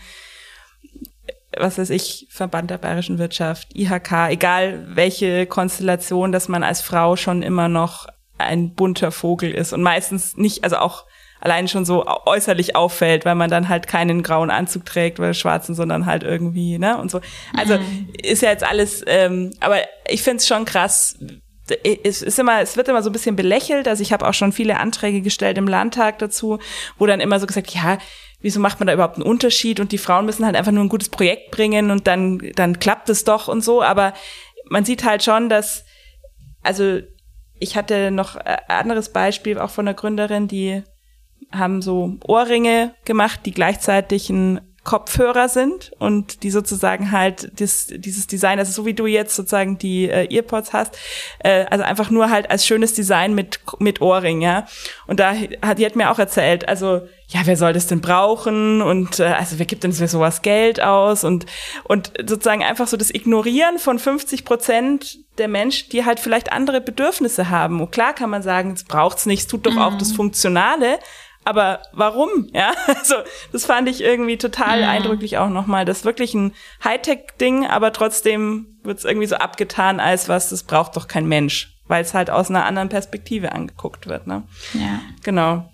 was 1.58 1.78
weiß 1.78 1.90
ich, 1.90 2.28
Verband 2.30 2.72
der 2.72 2.78
bayerischen 2.78 3.20
Wirtschaft, 3.20 3.76
IHK, 3.76 4.30
egal 4.30 4.88
welche 4.96 5.48
Konstellation, 5.48 6.32
dass 6.32 6.48
man 6.48 6.64
als 6.64 6.80
Frau 6.80 7.18
schon 7.18 7.44
immer 7.44 7.68
noch 7.68 8.08
ein 8.38 8.74
bunter 8.74 9.12
Vogel 9.12 9.52
ist 9.52 9.74
und 9.74 9.84
meistens 9.84 10.38
nicht, 10.38 10.64
also 10.64 10.78
auch 10.78 11.06
allein 11.44 11.68
schon 11.68 11.84
so 11.84 12.06
äußerlich 12.26 12.78
auffällt, 12.78 13.26
weil 13.26 13.36
man 13.36 13.50
dann 13.50 13.68
halt 13.68 13.86
keinen 13.86 14.24
grauen 14.24 14.50
Anzug 14.50 14.86
trägt 14.86 15.20
oder 15.20 15.34
schwarzen, 15.34 15.76
sondern 15.76 16.06
halt 16.06 16.24
irgendwie, 16.24 16.80
ne? 16.80 16.98
Und 16.98 17.12
so. 17.12 17.20
Also 17.58 17.78
mhm. 17.78 18.08
ist 18.22 18.42
ja 18.42 18.50
jetzt 18.50 18.64
alles, 18.64 19.04
ähm, 19.08 19.52
aber 19.60 19.76
ich 20.08 20.24
finde 20.24 20.38
es 20.38 20.48
schon 20.48 20.64
krass, 20.64 21.18
es 21.84 22.22
ist 22.22 22.40
immer, 22.40 22.62
es 22.62 22.78
wird 22.78 22.88
immer 22.88 23.04
so 23.04 23.10
ein 23.10 23.14
bisschen 23.14 23.36
belächelt. 23.36 23.90
Also 23.90 24.02
ich 24.02 24.14
habe 24.14 24.26
auch 24.26 24.34
schon 24.34 24.54
viele 24.54 24.80
Anträge 24.80 25.20
gestellt 25.20 25.58
im 25.58 25.68
Landtag 25.68 26.20
dazu, 26.20 26.60
wo 26.98 27.06
dann 27.06 27.20
immer 27.20 27.42
so 27.42 27.46
gesagt, 27.46 27.72
ja, 27.72 27.98
wieso 28.40 28.62
macht 28.62 28.80
man 28.80 28.88
da 28.88 28.94
überhaupt 28.94 29.16
einen 29.16 29.26
Unterschied? 29.26 29.82
Und 29.82 29.92
die 29.92 29.98
Frauen 29.98 30.26
müssen 30.26 30.46
halt 30.46 30.56
einfach 30.56 30.72
nur 30.72 30.84
ein 30.84 30.90
gutes 30.90 31.10
Projekt 31.10 31.52
bringen 31.52 31.92
und 31.92 32.08
dann, 32.08 32.40
dann 32.56 32.80
klappt 32.80 33.10
es 33.10 33.26
doch 33.26 33.50
und 33.50 33.62
so. 33.62 33.84
Aber 33.84 34.14
man 34.70 34.86
sieht 34.86 35.04
halt 35.04 35.24
schon, 35.24 35.50
dass, 35.50 35.84
also 36.62 37.00
ich 37.60 37.76
hatte 37.76 38.12
noch 38.12 38.38
ein 38.38 38.60
anderes 38.68 39.10
Beispiel 39.10 39.60
auch 39.60 39.72
von 39.72 39.88
einer 39.88 39.96
Gründerin, 39.96 40.48
die 40.48 40.84
haben 41.54 41.82
so 41.82 42.18
Ohrringe 42.26 42.94
gemacht, 43.06 43.42
die 43.46 43.52
gleichzeitig 43.52 44.30
ein 44.30 44.60
Kopfhörer 44.84 45.48
sind 45.48 45.94
und 45.98 46.44
die 46.44 46.52
sozusagen 46.52 47.12
halt 47.12 47.52
das, 47.62 47.88
dieses 47.88 48.28
Design, 48.28 48.60
also 48.60 48.74
so 48.74 48.86
wie 48.86 48.94
du 48.94 49.06
jetzt 49.06 49.34
sozusagen 49.34 49.78
die 49.78 50.10
äh, 50.10 50.28
Earpods 50.30 50.74
hast, 50.74 50.98
äh, 51.40 51.66
also 51.70 51.86
einfach 51.86 52.10
nur 52.10 52.30
halt 52.30 52.52
als 52.52 52.66
schönes 52.66 52.94
Design 52.94 53.34
mit 53.34 53.62
mit 53.80 54.02
Ohrring, 54.02 54.42
ja. 54.42 54.68
Und 55.08 55.22
da 55.22 55.36
hat 55.62 55.80
die 55.80 55.86
hat 55.86 55.96
mir 55.96 56.12
auch 56.12 56.20
erzählt, 56.20 56.68
also 56.68 57.08
ja, 57.28 57.42
wer 57.46 57.56
soll 57.56 57.72
das 57.72 57.88
denn 57.88 58.02
brauchen 58.02 58.82
und 58.82 59.22
äh, 59.22 59.24
also 59.24 59.58
wer 59.58 59.66
gibt 59.66 59.86
denn 59.86 59.94
für 59.94 60.10
sowas 60.10 60.42
Geld 60.42 60.82
aus 60.82 61.24
und 61.24 61.46
und 61.86 62.12
sozusagen 62.20 62.62
einfach 62.62 62.88
so 62.88 62.98
das 62.98 63.10
Ignorieren 63.10 63.80
von 63.80 64.00
50 64.00 64.44
Prozent 64.44 65.20
der 65.38 65.48
Menschen, 65.48 65.92
die 65.92 66.04
halt 66.04 66.20
vielleicht 66.20 66.52
andere 66.52 66.82
Bedürfnisse 66.82 67.50
haben. 67.50 67.80
Und 67.80 67.92
klar 67.92 68.14
kann 68.14 68.30
man 68.30 68.44
sagen, 68.44 68.74
es 68.74 68.84
braucht's 68.84 69.26
nicht, 69.26 69.44
es 69.44 69.48
tut 69.48 69.66
doch 69.66 69.76
mhm. 69.76 69.82
auch 69.82 69.98
das 69.98 70.12
Funktionale, 70.12 71.00
aber 71.46 71.82
warum? 71.92 72.30
Ja, 72.54 72.72
also 72.88 73.16
das 73.52 73.66
fand 73.66 73.90
ich 73.90 74.02
irgendwie 74.02 74.38
total 74.38 74.82
mhm. 74.82 74.90
eindrücklich 74.90 75.38
auch 75.38 75.50
nochmal. 75.50 75.86
Das 75.86 76.00
ist 76.00 76.06
wirklich 76.06 76.34
ein 76.34 76.54
Hightech-Ding, 76.84 77.66
aber 77.66 77.92
trotzdem 77.94 78.78
wird 78.84 79.00
es 79.00 79.06
irgendwie 79.06 79.28
so 79.28 79.36
abgetan 79.36 80.00
als 80.00 80.30
was, 80.30 80.50
das 80.50 80.64
braucht 80.64 80.96
doch 80.96 81.08
kein 81.08 81.28
Mensch, 81.28 81.76
weil 81.88 82.04
es 82.04 82.14
halt 82.14 82.30
aus 82.30 82.50
einer 82.50 82.66
anderen 82.66 82.90
Perspektive 82.90 83.54
angeguckt 83.54 84.08
wird. 84.08 84.28
Ne? 84.28 84.44
Ja. 84.74 85.00
Genau. 85.24 85.70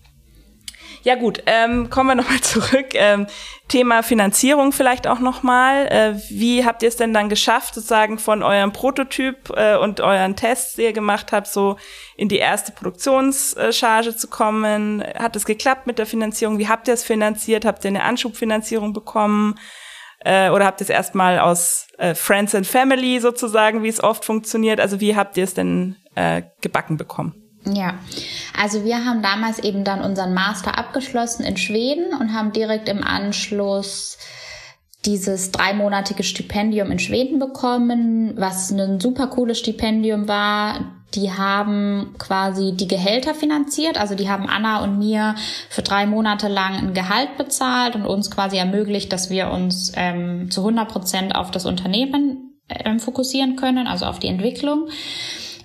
Ja 1.03 1.15
gut, 1.15 1.41
ähm, 1.45 1.89
kommen 1.89 2.09
wir 2.09 2.15
nochmal 2.23 2.41
zurück. 2.41 2.88
Ähm, 2.93 3.27
Thema 3.67 4.03
Finanzierung 4.03 4.71
vielleicht 4.71 5.07
auch 5.07 5.19
nochmal. 5.19 5.88
Äh, 5.88 6.15
wie 6.29 6.65
habt 6.65 6.83
ihr 6.83 6.89
es 6.89 6.97
denn 6.97 7.13
dann 7.13 7.29
geschafft, 7.29 7.75
sozusagen 7.75 8.17
von 8.17 8.43
eurem 8.43 8.73
Prototyp 8.73 9.51
äh, 9.55 9.77
und 9.77 10.01
euren 10.01 10.35
Tests, 10.35 10.75
die 10.75 10.83
ihr 10.83 10.93
gemacht 10.93 11.31
habt, 11.31 11.47
so 11.47 11.77
in 12.17 12.29
die 12.29 12.38
erste 12.38 12.71
Produktionscharge 12.71 14.15
zu 14.15 14.27
kommen? 14.27 15.03
Hat 15.17 15.35
es 15.35 15.45
geklappt 15.45 15.88
mit 15.88 15.99
der 15.99 16.05
Finanzierung? 16.05 16.57
Wie 16.57 16.67
habt 16.67 16.88
ihr 16.88 16.93
es 16.93 17.03
finanziert? 17.03 17.65
Habt 17.65 17.85
ihr 17.85 17.89
eine 17.89 18.03
Anschubfinanzierung 18.03 18.93
bekommen? 18.93 19.59
Äh, 20.19 20.49
oder 20.49 20.65
habt 20.65 20.81
ihr 20.81 20.85
es 20.85 20.89
erstmal 20.89 21.39
aus 21.39 21.88
äh, 21.97 22.13
Friends 22.13 22.53
and 22.53 22.67
Family 22.67 23.19
sozusagen, 23.19 23.83
wie 23.83 23.88
es 23.88 24.03
oft 24.03 24.25
funktioniert? 24.25 24.79
Also 24.79 24.99
wie 24.99 25.15
habt 25.15 25.38
ihr 25.38 25.45
es 25.45 25.53
denn 25.53 25.95
äh, 26.15 26.41
gebacken 26.62 26.97
bekommen? 26.97 27.48
Ja, 27.65 28.00
also 28.58 28.84
wir 28.84 29.06
haben 29.06 29.22
damals 29.22 29.60
eben 29.60 29.84
dann 29.84 30.02
unseren 30.02 30.34
Master 30.34 30.78
abgeschlossen 30.78 31.43
in 31.43 31.58
Schweden 31.58 32.13
und 32.19 32.34
haben 32.34 32.54
direkt 32.54 32.88
im 32.89 33.04
Anschluss 33.04 34.17
dieses 35.06 35.52
dreimonatige 35.52 36.24
Stipendium 36.24 36.91
in 36.91 37.00
Schweden 37.00 37.39
bekommen, 37.39 38.34
was 38.36 38.72
ein 38.72 39.00
super 39.00 39.28
cooles 39.28 39.60
Stipendium 39.60 40.28
war. 40.28 40.93
Die 41.15 41.32
haben 41.32 42.15
quasi 42.19 42.74
die 42.76 42.88
Gehälter 42.88 43.34
finanziert, 43.34 44.00
also 44.00 44.13
die 44.13 44.30
haben 44.30 44.48
Anna 44.48 44.84
und 44.84 45.00
mir 45.00 45.36
für 45.69 45.82
drei 45.82 46.06
Monate 46.06 46.48
lang 46.48 46.76
ein 46.76 46.93
Gehalt 46.93 47.38
bezahlt 47.38 47.95
und 47.95 48.06
uns 48.06 48.30
quasi 48.30 48.58
ermöglicht, 48.58 49.12
dass 49.12 49.30
wir 49.30 49.50
uns 49.50 49.91
ähm, 49.95 50.52
zu 50.52 50.62
100 50.62 50.88
Prozent 50.88 51.36
auf 51.36 51.50
das 51.50 51.65
Unternehmen 51.65 52.60
ähm, 52.69 53.00
fokussieren 53.00 53.56
können, 53.56 53.88
also 53.88 54.06
auf 54.06 54.19
die 54.19 54.28
Entwicklung 54.28 54.89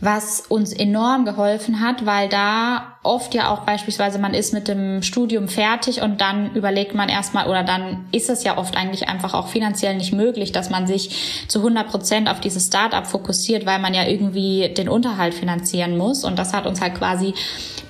was 0.00 0.42
uns 0.48 0.72
enorm 0.72 1.24
geholfen 1.24 1.80
hat, 1.80 2.06
weil 2.06 2.28
da 2.28 2.93
oft 3.04 3.34
ja 3.34 3.50
auch 3.50 3.60
beispielsweise 3.60 4.18
man 4.18 4.34
ist 4.34 4.52
mit 4.52 4.66
dem 4.66 5.02
Studium 5.02 5.48
fertig 5.48 6.02
und 6.02 6.20
dann 6.20 6.54
überlegt 6.54 6.94
man 6.94 7.08
erstmal 7.08 7.46
oder 7.46 7.62
dann 7.62 8.06
ist 8.12 8.30
es 8.30 8.44
ja 8.44 8.58
oft 8.58 8.76
eigentlich 8.76 9.08
einfach 9.08 9.34
auch 9.34 9.48
finanziell 9.48 9.94
nicht 9.96 10.12
möglich, 10.12 10.52
dass 10.52 10.70
man 10.70 10.86
sich 10.86 11.44
zu 11.46 11.60
100 11.60 11.88
Prozent 11.88 12.28
auf 12.28 12.40
dieses 12.40 12.66
Startup 12.66 13.06
fokussiert, 13.06 13.66
weil 13.66 13.78
man 13.78 13.94
ja 13.94 14.04
irgendwie 14.06 14.72
den 14.76 14.88
Unterhalt 14.88 15.34
finanzieren 15.34 15.96
muss 15.96 16.24
und 16.24 16.38
das 16.38 16.52
hat 16.52 16.66
uns 16.66 16.80
halt 16.80 16.94
quasi 16.96 17.34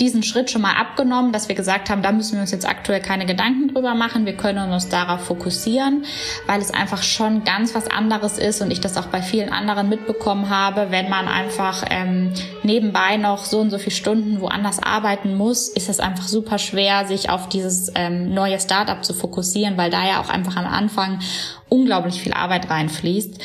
diesen 0.00 0.22
Schritt 0.22 0.50
schon 0.50 0.62
mal 0.62 0.74
abgenommen, 0.74 1.33
dass 1.33 1.48
wir 1.48 1.55
gesagt 1.55 1.90
haben, 1.90 2.03
da 2.03 2.12
müssen 2.12 2.35
wir 2.35 2.40
uns 2.40 2.50
jetzt 2.50 2.68
aktuell 2.68 3.00
keine 3.00 3.27
Gedanken 3.27 3.72
drüber 3.72 3.94
machen. 3.94 4.27
Wir 4.27 4.37
können 4.37 4.72
uns 4.72 4.88
darauf 4.88 5.24
fokussieren, 5.24 6.05
weil 6.46 6.61
es 6.61 6.72
einfach 6.72 7.03
schon 7.03 7.44
ganz 7.44 7.74
was 7.74 7.88
anderes 7.88 8.38
ist 8.38 8.61
und 8.61 8.70
ich 8.70 8.81
das 8.81 8.96
auch 8.96 9.07
bei 9.07 9.22
vielen 9.22 9.50
anderen 9.50 9.88
mitbekommen 9.88 10.50
habe, 10.50 10.90
wenn 10.90 11.09
man 11.09 11.29
einfach 11.29 11.85
ähm, 11.90 12.33
nebenbei 12.62 13.16
noch 13.16 13.44
so 13.44 13.61
und 13.61 13.70
so 13.70 13.79
viele 13.79 13.94
Stunden 13.94 14.40
woanders 14.40 14.83
arbeiten 15.05 15.37
muss, 15.37 15.69
ist 15.69 15.90
es 15.90 16.01
einfach 16.01 16.27
super 16.27 16.59
schwer, 16.59 17.07
sich 17.07 17.29
auf 17.29 17.49
dieses 17.49 17.93
ähm, 17.95 18.33
neue 18.33 18.59
Startup 18.59 19.05
zu 19.05 19.12
fokussieren, 19.12 19.77
weil 19.77 19.90
da 19.90 20.07
ja 20.07 20.21
auch 20.21 20.31
einfach 20.31 20.57
am 20.57 20.67
Anfang 20.67 21.21
unglaublich 21.69 22.23
viel 22.23 22.33
Arbeit 22.33 22.71
reinfließt 22.71 23.40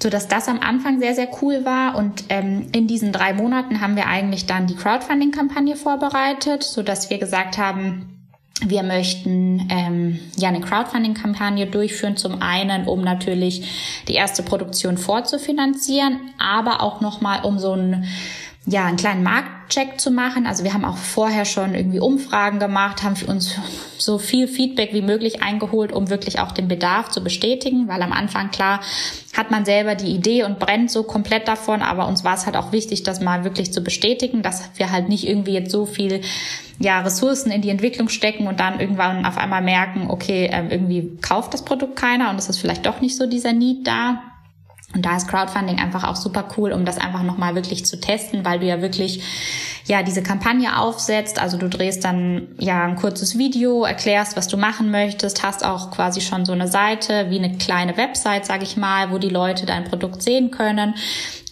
so 0.00 0.10
dass 0.10 0.28
das 0.28 0.46
am 0.46 0.60
Anfang 0.60 1.00
sehr, 1.00 1.16
sehr 1.16 1.28
cool 1.42 1.64
war. 1.64 1.96
Und 1.96 2.22
ähm, 2.28 2.68
in 2.70 2.86
diesen 2.86 3.10
drei 3.10 3.32
Monaten 3.32 3.80
haben 3.80 3.96
wir 3.96 4.06
eigentlich 4.06 4.46
dann 4.46 4.68
die 4.68 4.76
Crowdfunding-Kampagne 4.76 5.74
vorbereitet, 5.74 6.62
so 6.62 6.84
dass 6.84 7.10
wir 7.10 7.18
gesagt 7.18 7.58
haben, 7.58 8.30
wir 8.64 8.84
möchten 8.84 9.66
ähm, 9.68 10.20
ja 10.36 10.50
eine 10.50 10.60
Crowdfunding-Kampagne 10.60 11.66
durchführen, 11.66 12.16
zum 12.16 12.40
einen, 12.40 12.86
um 12.86 13.00
natürlich 13.00 14.04
die 14.06 14.14
erste 14.14 14.44
Produktion 14.44 14.98
vorzufinanzieren, 14.98 16.30
aber 16.38 16.80
auch 16.80 17.00
nochmal 17.00 17.44
um 17.44 17.58
so 17.58 17.72
ein 17.72 18.04
ja, 18.70 18.84
einen 18.84 18.98
kleinen 18.98 19.22
Marktcheck 19.68 20.00
zu 20.00 20.10
machen. 20.10 20.46
Also 20.46 20.64
wir 20.64 20.72
haben 20.72 20.86
auch 20.86 20.96
vorher 20.96 21.44
schon 21.44 21.74
irgendwie 21.74 22.00
Umfragen 22.00 22.58
gemacht, 22.58 23.02
haben 23.02 23.16
für 23.16 23.26
uns 23.26 23.54
so 23.98 24.16
viel 24.16 24.48
Feedback 24.48 24.94
wie 24.94 25.02
möglich 25.02 25.42
eingeholt, 25.42 25.92
um 25.92 26.08
wirklich 26.08 26.38
auch 26.38 26.52
den 26.52 26.68
Bedarf 26.68 27.10
zu 27.10 27.22
bestätigen, 27.22 27.86
weil 27.86 28.00
am 28.00 28.14
Anfang 28.14 28.50
klar 28.50 28.80
hat 29.36 29.50
man 29.50 29.66
selber 29.66 29.94
die 29.94 30.14
Idee 30.14 30.44
und 30.44 30.58
brennt 30.58 30.90
so 30.90 31.02
komplett 31.02 31.48
davon, 31.48 31.82
aber 31.82 32.08
uns 32.08 32.24
war 32.24 32.34
es 32.34 32.46
halt 32.46 32.56
auch 32.56 32.72
wichtig, 32.72 33.02
das 33.02 33.20
mal 33.20 33.44
wirklich 33.44 33.70
zu 33.70 33.82
bestätigen, 33.82 34.40
dass 34.40 34.70
wir 34.76 34.90
halt 34.90 35.10
nicht 35.10 35.28
irgendwie 35.28 35.52
jetzt 35.52 35.70
so 35.70 35.84
viel 35.84 36.22
ja, 36.78 37.00
Ressourcen 37.00 37.50
in 37.50 37.60
die 37.60 37.70
Entwicklung 37.70 38.08
stecken 38.08 38.46
und 38.46 38.60
dann 38.60 38.80
irgendwann 38.80 39.26
auf 39.26 39.36
einmal 39.36 39.60
merken, 39.60 40.06
okay, 40.08 40.48
ähm, 40.50 40.70
irgendwie 40.70 41.18
kauft 41.20 41.52
das 41.52 41.62
Produkt 41.62 41.96
keiner 41.96 42.30
und 42.30 42.36
es 42.36 42.48
ist 42.48 42.58
vielleicht 42.58 42.86
doch 42.86 43.02
nicht 43.02 43.18
so 43.18 43.26
dieser 43.26 43.52
Need 43.52 43.86
da. 43.86 44.22
Und 44.94 45.04
da 45.04 45.16
ist 45.16 45.28
Crowdfunding 45.28 45.78
einfach 45.78 46.04
auch 46.04 46.16
super 46.16 46.48
cool, 46.56 46.72
um 46.72 46.86
das 46.86 46.96
einfach 46.96 47.22
nochmal 47.22 47.54
wirklich 47.54 47.84
zu 47.84 48.00
testen, 48.00 48.44
weil 48.44 48.58
du 48.58 48.66
ja 48.66 48.80
wirklich 48.80 49.22
ja 49.86 50.02
diese 50.02 50.22
Kampagne 50.22 50.78
aufsetzt. 50.78 51.40
Also 51.40 51.58
du 51.58 51.68
drehst 51.68 52.04
dann 52.04 52.48
ja 52.58 52.84
ein 52.84 52.96
kurzes 52.96 53.36
Video, 53.36 53.84
erklärst, 53.84 54.36
was 54.36 54.48
du 54.48 54.56
machen 54.56 54.90
möchtest, 54.90 55.42
hast 55.42 55.64
auch 55.64 55.90
quasi 55.90 56.22
schon 56.22 56.46
so 56.46 56.52
eine 56.52 56.68
Seite 56.68 57.26
wie 57.28 57.38
eine 57.38 57.58
kleine 57.58 57.96
Website, 57.98 58.46
sag 58.46 58.62
ich 58.62 58.78
mal, 58.78 59.10
wo 59.10 59.18
die 59.18 59.28
Leute 59.28 59.66
dein 59.66 59.84
Produkt 59.84 60.22
sehen 60.22 60.50
können. 60.50 60.94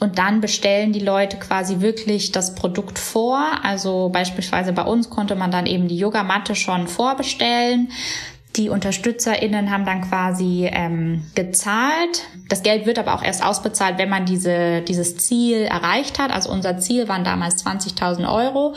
Und 0.01 0.19
dann 0.19 0.41
bestellen 0.41 0.93
die 0.93 1.01
Leute 1.01 1.39
quasi 1.39 1.81
wirklich 1.81 2.33
das 2.33 2.55
Produkt 2.55 2.99
vor. 2.99 3.43
Also 3.63 4.11
beispielsweise 4.11 4.73
bei 4.73 4.83
uns 4.83 5.11
konnte 5.11 5.35
man 5.35 5.51
dann 5.51 5.67
eben 5.67 5.89
die 5.89 5.99
Yogamatte 5.99 6.55
schon 6.55 6.87
vorbestellen. 6.89 7.91
Die 8.57 8.71
UnterstützerInnen 8.71 9.71
haben 9.71 9.85
dann 9.85 10.01
quasi 10.01 10.69
ähm, 10.73 11.23
gezahlt. 11.35 12.25
Das 12.49 12.63
Geld 12.63 12.87
wird 12.87 12.99
aber 12.99 13.15
auch 13.15 13.23
erst 13.23 13.45
ausbezahlt, 13.45 13.99
wenn 13.99 14.09
man 14.09 14.25
diese, 14.25 14.81
dieses 14.81 15.19
Ziel 15.19 15.63
erreicht 15.63 16.19
hat. 16.19 16.31
Also 16.31 16.51
unser 16.51 16.79
Ziel 16.79 17.09
waren 17.09 17.23
damals 17.23 17.65
20.000 17.67 18.33
Euro. 18.33 18.75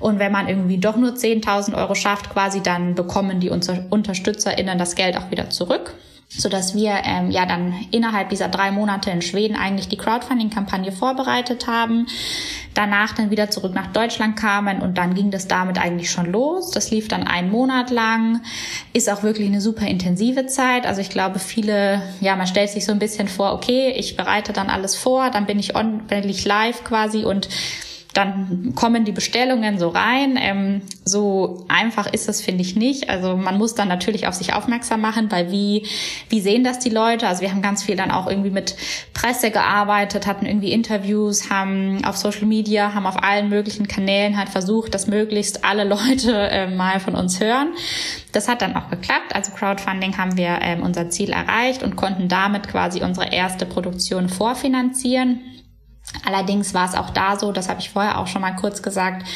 Und 0.00 0.18
wenn 0.18 0.32
man 0.32 0.48
irgendwie 0.48 0.78
doch 0.78 0.96
nur 0.96 1.10
10.000 1.10 1.76
Euro 1.76 1.94
schafft, 1.94 2.30
quasi, 2.30 2.62
dann 2.62 2.94
bekommen 2.94 3.40
die 3.40 3.50
UnterstützerInnen 3.50 4.78
das 4.78 4.94
Geld 4.94 5.16
auch 5.18 5.30
wieder 5.30 5.50
zurück 5.50 5.94
so 6.28 6.50
dass 6.50 6.74
wir 6.74 6.92
ähm, 7.04 7.30
ja 7.30 7.46
dann 7.46 7.74
innerhalb 7.90 8.28
dieser 8.28 8.48
drei 8.48 8.70
Monate 8.70 9.10
in 9.10 9.22
Schweden 9.22 9.56
eigentlich 9.56 9.88
die 9.88 9.96
Crowdfunding-Kampagne 9.96 10.92
vorbereitet 10.92 11.66
haben, 11.66 12.06
danach 12.74 13.14
dann 13.14 13.30
wieder 13.30 13.50
zurück 13.50 13.74
nach 13.74 13.88
Deutschland 13.88 14.36
kamen 14.36 14.82
und 14.82 14.98
dann 14.98 15.14
ging 15.14 15.30
das 15.30 15.48
damit 15.48 15.78
eigentlich 15.78 16.10
schon 16.10 16.30
los. 16.30 16.70
Das 16.70 16.90
lief 16.90 17.08
dann 17.08 17.26
einen 17.26 17.50
Monat 17.50 17.90
lang, 17.90 18.42
ist 18.92 19.10
auch 19.10 19.22
wirklich 19.22 19.48
eine 19.48 19.62
super 19.62 19.86
intensive 19.86 20.46
Zeit. 20.46 20.86
Also 20.86 21.00
ich 21.00 21.08
glaube, 21.08 21.38
viele, 21.38 22.02
ja, 22.20 22.36
man 22.36 22.46
stellt 22.46 22.70
sich 22.70 22.84
so 22.84 22.92
ein 22.92 22.98
bisschen 22.98 23.26
vor, 23.28 23.54
okay, 23.54 23.92
ich 23.96 24.16
bereite 24.16 24.52
dann 24.52 24.68
alles 24.68 24.96
vor, 24.96 25.30
dann 25.30 25.46
bin 25.46 25.58
ich 25.58 25.74
on, 25.74 26.06
bin 26.08 26.28
ich 26.28 26.44
live 26.44 26.84
quasi 26.84 27.24
und 27.24 27.48
dann 28.18 28.72
kommen 28.74 29.04
die 29.04 29.12
Bestellungen 29.12 29.78
so 29.78 29.90
rein. 29.90 30.36
Ähm, 30.40 30.82
so 31.04 31.64
einfach 31.68 32.12
ist 32.12 32.26
das, 32.26 32.40
finde 32.40 32.62
ich, 32.62 32.74
nicht. 32.74 33.08
Also 33.08 33.36
man 33.36 33.56
muss 33.56 33.76
dann 33.76 33.86
natürlich 33.86 34.26
auf 34.26 34.34
sich 34.34 34.54
aufmerksam 34.54 35.00
machen, 35.00 35.30
weil 35.30 35.52
wie, 35.52 35.86
wie 36.28 36.40
sehen 36.40 36.64
das 36.64 36.80
die 36.80 36.90
Leute? 36.90 37.28
Also 37.28 37.42
wir 37.42 37.52
haben 37.52 37.62
ganz 37.62 37.84
viel 37.84 37.94
dann 37.94 38.10
auch 38.10 38.26
irgendwie 38.26 38.50
mit 38.50 38.74
Presse 39.14 39.52
gearbeitet, 39.52 40.26
hatten 40.26 40.46
irgendwie 40.46 40.72
Interviews, 40.72 41.48
haben 41.48 42.04
auf 42.04 42.16
Social 42.16 42.46
Media, 42.46 42.92
haben 42.92 43.06
auf 43.06 43.22
allen 43.22 43.50
möglichen 43.50 43.86
Kanälen 43.86 44.36
halt 44.36 44.48
versucht, 44.48 44.94
dass 44.94 45.06
möglichst 45.06 45.64
alle 45.64 45.84
Leute 45.84 46.32
äh, 46.50 46.66
mal 46.66 46.98
von 46.98 47.14
uns 47.14 47.38
hören. 47.38 47.68
Das 48.32 48.48
hat 48.48 48.62
dann 48.62 48.74
auch 48.74 48.90
geklappt. 48.90 49.32
Also 49.32 49.52
Crowdfunding 49.52 50.18
haben 50.18 50.36
wir 50.36 50.58
ähm, 50.62 50.82
unser 50.82 51.08
Ziel 51.08 51.30
erreicht 51.30 51.84
und 51.84 51.94
konnten 51.94 52.26
damit 52.26 52.66
quasi 52.66 53.00
unsere 53.00 53.32
erste 53.32 53.64
Produktion 53.64 54.28
vorfinanzieren. 54.28 55.40
Allerdings 56.24 56.74
war 56.74 56.86
es 56.86 56.94
auch 56.94 57.10
da 57.10 57.38
so, 57.38 57.52
das 57.52 57.68
habe 57.68 57.80
ich 57.80 57.90
vorher 57.90 58.18
auch 58.18 58.26
schon 58.26 58.42
mal 58.42 58.56
kurz 58.56 58.82
gesagt, 58.82 59.26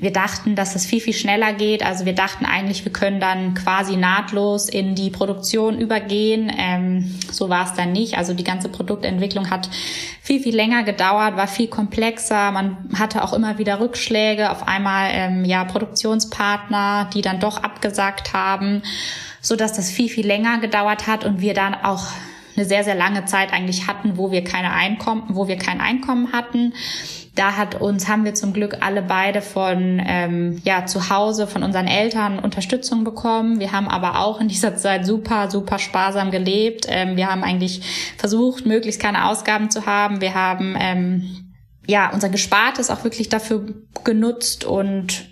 wir 0.00 0.12
dachten, 0.12 0.54
dass 0.54 0.76
es 0.76 0.86
viel, 0.86 1.00
viel 1.00 1.12
schneller 1.12 1.52
geht. 1.52 1.84
Also 1.84 2.04
wir 2.04 2.14
dachten 2.14 2.46
eigentlich, 2.46 2.84
wir 2.84 2.92
können 2.92 3.18
dann 3.18 3.54
quasi 3.54 3.96
nahtlos 3.96 4.68
in 4.68 4.94
die 4.94 5.10
Produktion 5.10 5.80
übergehen. 5.80 6.52
Ähm, 6.56 7.18
so 7.32 7.48
war 7.48 7.64
es 7.64 7.74
dann 7.74 7.90
nicht. 7.90 8.16
Also 8.16 8.32
die 8.32 8.44
ganze 8.44 8.68
Produktentwicklung 8.68 9.50
hat 9.50 9.68
viel, 10.22 10.40
viel 10.40 10.54
länger 10.54 10.84
gedauert, 10.84 11.36
war 11.36 11.48
viel 11.48 11.66
komplexer. 11.66 12.52
Man 12.52 12.76
hatte 12.96 13.24
auch 13.24 13.32
immer 13.32 13.58
wieder 13.58 13.80
Rückschläge. 13.80 14.52
Auf 14.52 14.68
einmal 14.68 15.10
ähm, 15.12 15.44
ja 15.44 15.64
Produktionspartner, 15.64 17.10
die 17.12 17.22
dann 17.22 17.40
doch 17.40 17.64
abgesagt 17.64 18.32
haben 18.32 18.82
so 19.40 19.56
dass 19.56 19.72
das 19.72 19.90
viel, 19.90 20.08
viel 20.08 20.26
länger 20.26 20.58
gedauert 20.58 21.06
hat 21.06 21.24
und 21.24 21.40
wir 21.40 21.54
dann 21.54 21.74
auch 21.74 22.06
eine 22.58 22.66
sehr, 22.66 22.84
sehr 22.84 22.94
lange 22.94 23.24
Zeit 23.24 23.52
eigentlich 23.52 23.86
hatten, 23.86 24.16
wo 24.16 24.30
wir 24.30 24.42
keine 24.42 24.72
Einkommen, 24.72 25.24
wo 25.28 25.48
wir 25.48 25.56
kein 25.56 25.80
Einkommen 25.80 26.32
hatten. 26.32 26.74
Da 27.34 27.56
hat 27.56 27.80
uns, 27.80 28.08
haben 28.08 28.24
wir 28.24 28.34
zum 28.34 28.52
Glück 28.52 28.78
alle 28.80 29.00
beide 29.00 29.42
von 29.42 30.02
ähm, 30.04 30.60
ja, 30.64 30.86
zu 30.86 31.08
Hause 31.08 31.46
von 31.46 31.62
unseren 31.62 31.86
Eltern 31.86 32.40
Unterstützung 32.40 33.04
bekommen. 33.04 33.60
Wir 33.60 33.70
haben 33.70 33.86
aber 33.86 34.18
auch 34.18 34.40
in 34.40 34.48
dieser 34.48 34.74
Zeit 34.76 35.06
super, 35.06 35.48
super 35.48 35.78
sparsam 35.78 36.32
gelebt. 36.32 36.86
Ähm, 36.88 37.16
wir 37.16 37.30
haben 37.30 37.44
eigentlich 37.44 38.14
versucht, 38.16 38.66
möglichst 38.66 39.00
keine 39.00 39.28
Ausgaben 39.28 39.70
zu 39.70 39.86
haben. 39.86 40.20
Wir 40.20 40.34
haben 40.34 40.74
ähm, 40.80 41.54
ja 41.86 42.10
unser 42.12 42.28
Gespartes 42.28 42.90
auch 42.90 43.04
wirklich 43.04 43.28
dafür 43.28 43.66
genutzt 44.02 44.64
und 44.64 45.30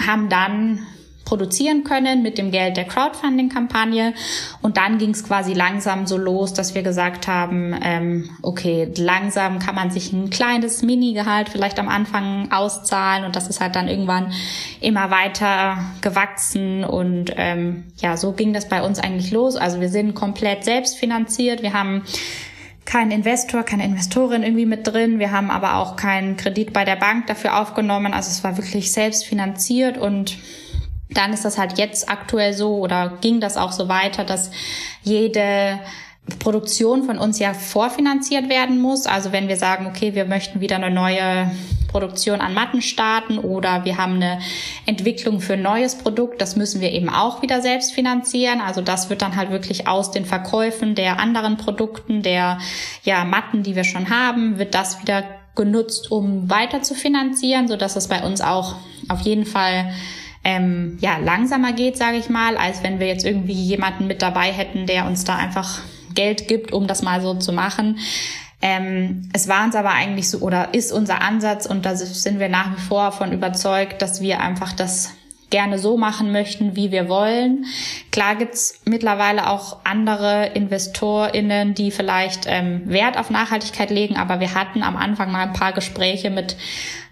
haben 0.00 0.30
dann 0.30 0.86
produzieren 1.32 1.82
können 1.82 2.20
mit 2.20 2.36
dem 2.36 2.50
Geld 2.50 2.76
der 2.76 2.84
Crowdfunding-Kampagne. 2.84 4.12
Und 4.60 4.76
dann 4.76 4.98
ging 4.98 5.12
es 5.12 5.24
quasi 5.24 5.54
langsam 5.54 6.06
so 6.06 6.18
los, 6.18 6.52
dass 6.52 6.74
wir 6.74 6.82
gesagt 6.82 7.26
haben, 7.26 7.74
ähm, 7.82 8.28
okay, 8.42 8.92
langsam 8.98 9.58
kann 9.58 9.74
man 9.74 9.90
sich 9.90 10.12
ein 10.12 10.28
kleines 10.28 10.82
Mini-Gehalt 10.82 11.48
vielleicht 11.48 11.78
am 11.78 11.88
Anfang 11.88 12.52
auszahlen 12.52 13.24
und 13.24 13.34
das 13.34 13.48
ist 13.48 13.62
halt 13.62 13.76
dann 13.76 13.88
irgendwann 13.88 14.34
immer 14.82 15.10
weiter 15.10 15.78
gewachsen 16.02 16.84
und 16.84 17.32
ähm, 17.38 17.84
ja, 17.96 18.18
so 18.18 18.32
ging 18.32 18.52
das 18.52 18.68
bei 18.68 18.82
uns 18.82 18.98
eigentlich 18.98 19.30
los. 19.30 19.56
Also 19.56 19.80
wir 19.80 19.88
sind 19.88 20.12
komplett 20.14 20.64
selbstfinanziert. 20.64 21.62
Wir 21.62 21.72
haben 21.72 22.02
keinen 22.84 23.10
Investor, 23.10 23.62
keine 23.62 23.86
Investorin 23.86 24.42
irgendwie 24.42 24.66
mit 24.66 24.86
drin. 24.86 25.18
Wir 25.18 25.30
haben 25.30 25.50
aber 25.50 25.76
auch 25.76 25.96
keinen 25.96 26.36
Kredit 26.36 26.74
bei 26.74 26.84
der 26.84 26.96
Bank 26.96 27.26
dafür 27.26 27.58
aufgenommen. 27.58 28.12
Also 28.12 28.28
es 28.28 28.44
war 28.44 28.58
wirklich 28.58 28.92
selbst 28.92 29.24
finanziert 29.24 29.96
und 29.96 30.36
dann 31.14 31.32
ist 31.32 31.44
das 31.44 31.58
halt 31.58 31.78
jetzt 31.78 32.08
aktuell 32.08 32.52
so 32.52 32.76
oder 32.76 33.18
ging 33.20 33.40
das 33.40 33.56
auch 33.56 33.72
so 33.72 33.88
weiter, 33.88 34.24
dass 34.24 34.50
jede 35.02 35.78
Produktion 36.38 37.04
von 37.04 37.18
uns 37.18 37.38
ja 37.38 37.52
vorfinanziert 37.52 38.48
werden 38.48 38.80
muss. 38.80 39.06
Also 39.06 39.32
wenn 39.32 39.48
wir 39.48 39.56
sagen, 39.56 39.86
okay, 39.86 40.14
wir 40.14 40.24
möchten 40.24 40.60
wieder 40.60 40.76
eine 40.76 40.90
neue 40.90 41.50
Produktion 41.88 42.40
an 42.40 42.54
Matten 42.54 42.80
starten 42.80 43.38
oder 43.38 43.84
wir 43.84 43.98
haben 43.98 44.14
eine 44.14 44.38
Entwicklung 44.86 45.40
für 45.40 45.54
ein 45.54 45.62
neues 45.62 45.96
Produkt, 45.96 46.40
das 46.40 46.56
müssen 46.56 46.80
wir 46.80 46.92
eben 46.92 47.10
auch 47.10 47.42
wieder 47.42 47.60
selbst 47.60 47.92
finanzieren. 47.92 48.60
Also 48.60 48.80
das 48.80 49.10
wird 49.10 49.20
dann 49.20 49.36
halt 49.36 49.50
wirklich 49.50 49.88
aus 49.88 50.10
den 50.10 50.24
Verkäufen 50.24 50.94
der 50.94 51.18
anderen 51.18 51.58
Produkten, 51.58 52.22
der 52.22 52.58
ja 53.02 53.24
Matten, 53.24 53.62
die 53.62 53.76
wir 53.76 53.84
schon 53.84 54.08
haben, 54.08 54.58
wird 54.58 54.74
das 54.74 55.02
wieder 55.02 55.24
genutzt, 55.54 56.10
um 56.10 56.48
weiter 56.48 56.82
zu 56.82 56.94
finanzieren, 56.94 57.68
so 57.68 57.76
dass 57.76 57.96
es 57.96 58.08
bei 58.08 58.22
uns 58.24 58.40
auch 58.40 58.76
auf 59.08 59.20
jeden 59.20 59.44
Fall 59.44 59.92
ähm, 60.44 60.98
ja, 61.00 61.18
langsamer 61.18 61.72
geht, 61.72 61.96
sage 61.96 62.16
ich 62.16 62.28
mal, 62.28 62.56
als 62.56 62.82
wenn 62.82 62.98
wir 62.98 63.06
jetzt 63.06 63.24
irgendwie 63.24 63.52
jemanden 63.52 64.06
mit 64.06 64.22
dabei 64.22 64.52
hätten, 64.52 64.86
der 64.86 65.06
uns 65.06 65.24
da 65.24 65.36
einfach 65.36 65.80
Geld 66.14 66.48
gibt, 66.48 66.72
um 66.72 66.86
das 66.86 67.02
mal 67.02 67.20
so 67.20 67.34
zu 67.34 67.52
machen. 67.52 67.98
Ähm, 68.60 69.28
es 69.32 69.48
war 69.48 69.64
uns 69.64 69.74
aber 69.74 69.90
eigentlich 69.90 70.30
so 70.30 70.38
oder 70.38 70.72
ist 70.74 70.92
unser 70.92 71.20
Ansatz 71.20 71.66
und 71.66 71.84
da 71.84 71.96
sind 71.96 72.38
wir 72.38 72.48
nach 72.48 72.76
wie 72.76 72.80
vor 72.80 73.10
von 73.10 73.32
überzeugt, 73.32 74.02
dass 74.02 74.20
wir 74.20 74.40
einfach 74.40 74.72
das 74.72 75.14
gerne 75.52 75.78
so 75.78 75.96
machen 75.96 76.32
möchten, 76.32 76.74
wie 76.74 76.90
wir 76.90 77.08
wollen. 77.08 77.66
Klar 78.10 78.34
gibt's 78.36 78.80
mittlerweile 78.84 79.50
auch 79.50 79.84
andere 79.84 80.46
InvestorInnen, 80.54 81.74
die 81.74 81.92
vielleicht 81.92 82.46
ähm, 82.46 82.82
Wert 82.86 83.18
auf 83.18 83.30
Nachhaltigkeit 83.30 83.90
legen, 83.90 84.16
aber 84.16 84.40
wir 84.40 84.54
hatten 84.54 84.82
am 84.82 84.96
Anfang 84.96 85.30
mal 85.30 85.42
ein 85.42 85.52
paar 85.52 85.72
Gespräche 85.72 86.30
mit 86.30 86.56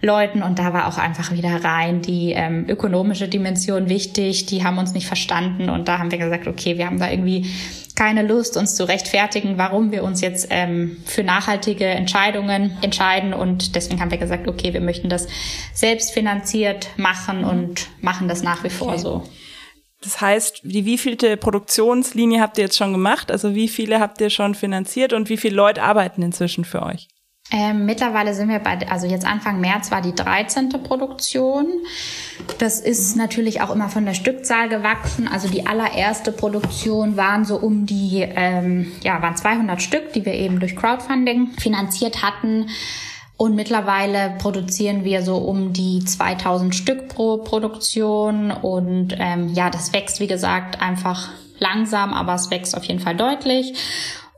Leuten 0.01 0.43
und 0.43 0.59
da 0.59 0.73
war 0.73 0.89
auch 0.89 0.97
einfach 0.97 1.33
wieder 1.33 1.63
rein 1.63 2.01
die 2.01 2.33
ähm, 2.33 2.65
ökonomische 2.67 3.29
Dimension 3.29 3.91
wichtig. 3.91 4.47
Die 4.47 4.65
haben 4.65 4.79
uns 4.79 4.95
nicht 4.95 5.07
verstanden 5.07 5.69
und 5.69 5.89
da 5.89 5.99
haben 5.99 6.11
wir 6.11 6.19
gesagt, 6.19 6.47
okay, 6.49 6.79
wir 6.79 6.87
haben 6.87 6.99
da 6.99 7.11
irgendwie 7.11 7.47
keine 8.01 8.23
Lust, 8.23 8.57
uns 8.57 8.77
zu 8.77 8.89
rechtfertigen, 8.89 9.59
warum 9.59 9.93
wir 9.93 10.03
uns 10.05 10.23
jetzt 10.23 10.47
ähm, 10.49 10.97
für 11.05 11.23
nachhaltige 11.23 11.85
Entscheidungen 11.85 12.79
entscheiden. 12.81 13.35
Und 13.35 13.77
deswegen 13.77 14.01
haben 14.01 14.11
wir 14.11 14.17
gesagt, 14.17 14.49
okay, 14.49 14.73
wir 14.73 14.81
möchten 14.81 15.11
das 15.11 15.29
selbst 15.75 16.13
finanziert 16.13 16.89
machen 16.97 17.45
und 17.45 17.91
machen 18.01 18.27
das 18.27 18.43
nach 18.43 18.65
wie 18.65 18.71
vor 18.71 18.93
okay. 18.93 18.99
so. 18.99 19.25
Das 20.01 20.19
heißt, 20.19 20.63
die 20.65 20.87
wievielte 20.87 21.37
Produktionslinie 21.37 22.41
habt 22.41 22.57
ihr 22.57 22.65
jetzt 22.65 22.79
schon 22.79 22.93
gemacht? 22.93 23.31
Also 23.31 23.55
wie 23.55 23.69
viele 23.69 24.01
habt 24.01 24.19
ihr 24.23 24.31
schon 24.31 24.55
finanziert 24.55 25.13
und 25.13 25.29
wie 25.29 25.37
viele 25.37 25.57
Leute 25.57 25.83
arbeiten 25.83 26.23
inzwischen 26.23 26.65
für 26.65 26.81
euch? 26.81 27.07
Ähm, 27.53 27.85
mittlerweile 27.85 28.33
sind 28.33 28.49
wir 28.49 28.61
bei, 28.61 28.79
also 28.89 29.07
jetzt 29.07 29.27
Anfang 29.27 29.61
März 29.61 29.91
war 29.91 30.03
die 30.03 30.15
13. 30.15 30.69
Produktion. 30.85 31.67
Das 32.59 32.81
ist 32.81 33.17
natürlich 33.17 33.61
auch 33.61 33.71
immer 33.71 33.89
von 33.89 34.05
der 34.07 34.15
Stückzahl 34.15 34.69
gewachsen. 34.69 35.27
Also 35.27 35.49
die 35.49 35.67
allererste 35.67 36.31
Produktion 36.31 37.17
waren 37.17 37.45
so 37.45 37.57
um 37.57 37.87
die, 37.87 38.21
ähm, 38.21 38.93
ja, 39.03 39.21
waren 39.21 39.37
200 39.37 39.83
Stück, 39.83 40.13
die 40.13 40.25
wir 40.25 40.35
eben 40.35 40.61
durch 40.61 40.77
Crowdfunding 40.77 41.49
finanziert 41.59 42.23
hatten. 42.23 42.67
Und 43.37 43.57
mittlerweile 43.57 44.35
produzieren 44.39 45.03
wir 45.03 45.23
so 45.23 45.39
um 45.39 45.73
die 45.73 46.05
2000 46.05 46.75
Stück 46.75 47.09
pro 47.09 47.39
Produktion. 47.39 48.51
Und 48.51 49.17
ähm, 49.19 49.55
ja, 49.55 49.71
das 49.71 49.93
wächst, 49.93 50.21
wie 50.21 50.27
gesagt, 50.27 50.81
einfach 50.81 51.31
langsam, 51.59 52.13
aber 52.13 52.35
es 52.35 52.51
wächst 52.51 52.77
auf 52.77 52.85
jeden 52.85 53.01
Fall 53.01 53.17
deutlich. 53.17 53.75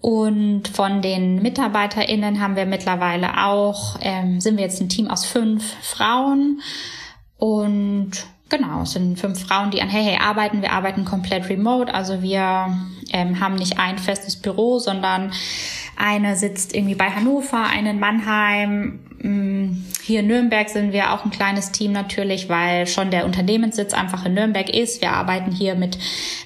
Und 0.03 0.67
von 0.67 1.01
den 1.01 1.41
MitarbeiterInnen 1.43 2.41
haben 2.41 2.57
wir 2.57 2.67
mittlerweile 2.67 3.47
auch, 3.47 3.97
ähm, 4.01 4.41
sind 4.41 4.57
wir 4.57 4.65
jetzt 4.65 4.81
ein 4.81 4.89
Team 4.89 5.09
aus 5.09 5.25
fünf 5.25 5.65
Frauen. 5.81 6.61
Und 7.39 8.11
genau, 8.49 8.83
es 8.83 8.93
sind 8.93 9.21
fünf 9.21 9.47
Frauen, 9.47 9.71
die 9.71 9.81
an 9.81 9.89
Hey 9.89 10.03
Hey 10.03 10.19
arbeiten. 10.21 10.61
Wir 10.61 10.73
arbeiten 10.73 11.05
komplett 11.05 11.49
remote. 11.49 11.95
Also 11.95 12.21
wir 12.21 12.77
ähm, 13.13 13.39
haben 13.39 13.55
nicht 13.55 13.79
ein 13.79 13.97
festes 13.97 14.35
Büro, 14.35 14.81
sondern 14.81 15.31
eine 15.97 16.35
sitzt 16.35 16.75
irgendwie 16.75 16.97
bei 16.97 17.11
Hannover, 17.11 17.65
eine 17.65 17.91
in 17.91 18.01
Mannheim, 18.01 19.01
hier 19.25 20.21
in 20.21 20.27
Nürnberg 20.27 20.69
sind 20.69 20.93
wir 20.93 21.13
auch 21.13 21.25
ein 21.25 21.31
kleines 21.31 21.71
Team 21.71 21.93
natürlich, 21.93 22.49
weil 22.49 22.89
schon 22.89 23.13
der 23.13 23.25
Unternehmenssitz 23.25 23.95
einfach 23.95 24.27
in 24.27 24.35
Nürnberg 24.35 24.69
ist. 24.69 25.01
Wir 25.01 25.13
arbeiten 25.13 25.53
hier 25.53 25.77
mit 25.77 25.97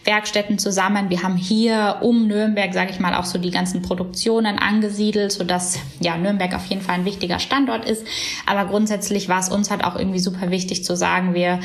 Werkstätten 0.05 0.59
zusammen. 0.59 1.09
Wir 1.09 1.23
haben 1.23 1.37
hier 1.37 1.97
um 2.03 2.27
Nürnberg, 2.27 2.75
sage 2.75 2.91
ich 2.91 3.01
mal, 3.01 3.15
auch 3.15 3.25
so 3.25 3.39
die 3.39 3.51
ganzen 3.51 3.81
Produktionen 3.81 4.59
angesiedelt, 4.59 5.33
sodass 5.33 5.79
ja 6.01 6.19
Nürnberg 6.19 6.55
auf 6.55 6.67
jeden 6.67 6.83
Fall 6.83 6.97
ein 6.97 7.05
wichtiger 7.07 7.39
Standort 7.39 7.89
ist. 7.89 8.07
Aber 8.45 8.67
grundsätzlich 8.67 9.31
war 9.31 9.41
es 9.41 9.49
uns 9.49 9.71
halt 9.71 9.83
auch 9.83 9.97
irgendwie 9.97 10.19
super 10.19 10.51
wichtig 10.51 10.85
zu 10.85 10.95
sagen, 10.95 11.33
wir 11.33 11.61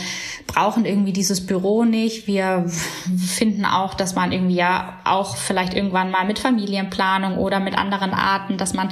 brauchen 0.48 0.86
irgendwie 0.86 1.12
dieses 1.12 1.46
Büro 1.46 1.84
nicht. 1.84 2.26
Wir 2.26 2.66
finden 3.18 3.66
auch, 3.66 3.96
dass 3.96 4.16
man 4.16 4.32
irgendwie 4.32 4.56
ja 4.56 4.98
auch 5.04 5.36
vielleicht 5.36 5.74
irgendwann 5.74 6.10
mal 6.10 6.26
mit 6.26 6.40
Familienplanung 6.40 7.38
oder 7.38 7.60
mit 7.60 7.78
anderen 7.78 8.14
Arten, 8.14 8.58
dass 8.58 8.74
man 8.74 8.92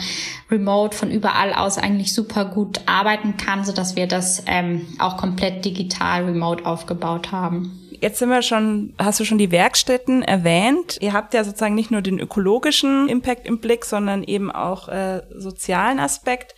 remote 0.51 0.97
von 0.97 1.12
überall 1.12 1.53
aus 1.53 1.77
eigentlich 1.77 2.09
super 2.13 2.45
gut 2.45 2.82
arbeiten 2.86 3.38
kann, 3.38 3.63
so 3.63 3.72
dass 3.72 3.95
wir 3.95 4.08
das 4.08 4.43
ähm, 4.45 4.88
auch 5.00 5.17
komplett 5.17 5.65
digital 5.65 6.26
remote 6.26 6.65
aufgebaut 6.65 7.32
haben. 7.32 7.89
Jetzt 8.02 8.19
sind 8.19 8.30
wir 8.30 8.41
schon, 8.41 8.93
hast 8.98 9.19
du 9.19 9.26
schon 9.26 9.38
die 9.38 9.52
Werkstätten 9.52 10.22
erwähnt. 10.22 10.98
Ihr 11.02 11.13
habt 11.13 11.34
ja 11.34 11.43
sozusagen 11.43 11.76
nicht 11.76 11.91
nur 11.91 12.02
den 12.02 12.19
ökologischen 12.19 13.10
Impact 13.10 13.45
im 13.45 13.60
Blick, 13.60 13.84
sondern 13.84 14.24
eben 14.24 14.52
auch 14.52 14.88
äh, 14.88 15.22
sozialen 15.36 16.00
Aspekt. 16.00 16.56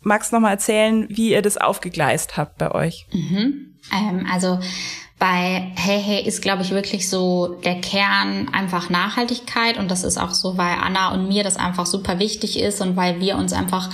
Magst 0.00 0.30
du 0.30 0.36
noch 0.36 0.42
mal 0.42 0.50
erzählen, 0.50 1.06
wie 1.08 1.30
ihr 1.30 1.42
das 1.42 1.56
aufgegleist 1.56 2.36
habt 2.36 2.58
bei 2.58 2.72
euch? 2.72 3.06
Mhm. 3.12 3.78
Ähm, 3.92 4.26
also 4.30 4.58
bei 5.18 5.72
Hey 5.76 6.02
Hey 6.02 6.26
ist, 6.26 6.42
glaube 6.42 6.62
ich, 6.62 6.70
wirklich 6.70 7.08
so 7.08 7.58
der 7.64 7.80
Kern 7.80 8.48
einfach 8.52 8.90
Nachhaltigkeit 8.90 9.78
und 9.78 9.90
das 9.90 10.04
ist 10.04 10.18
auch 10.18 10.32
so, 10.32 10.58
weil 10.58 10.76
Anna 10.80 11.12
und 11.14 11.28
mir 11.28 11.42
das 11.42 11.56
einfach 11.56 11.86
super 11.86 12.18
wichtig 12.18 12.60
ist 12.60 12.80
und 12.82 12.96
weil 12.96 13.20
wir 13.20 13.36
uns 13.36 13.52
einfach 13.52 13.90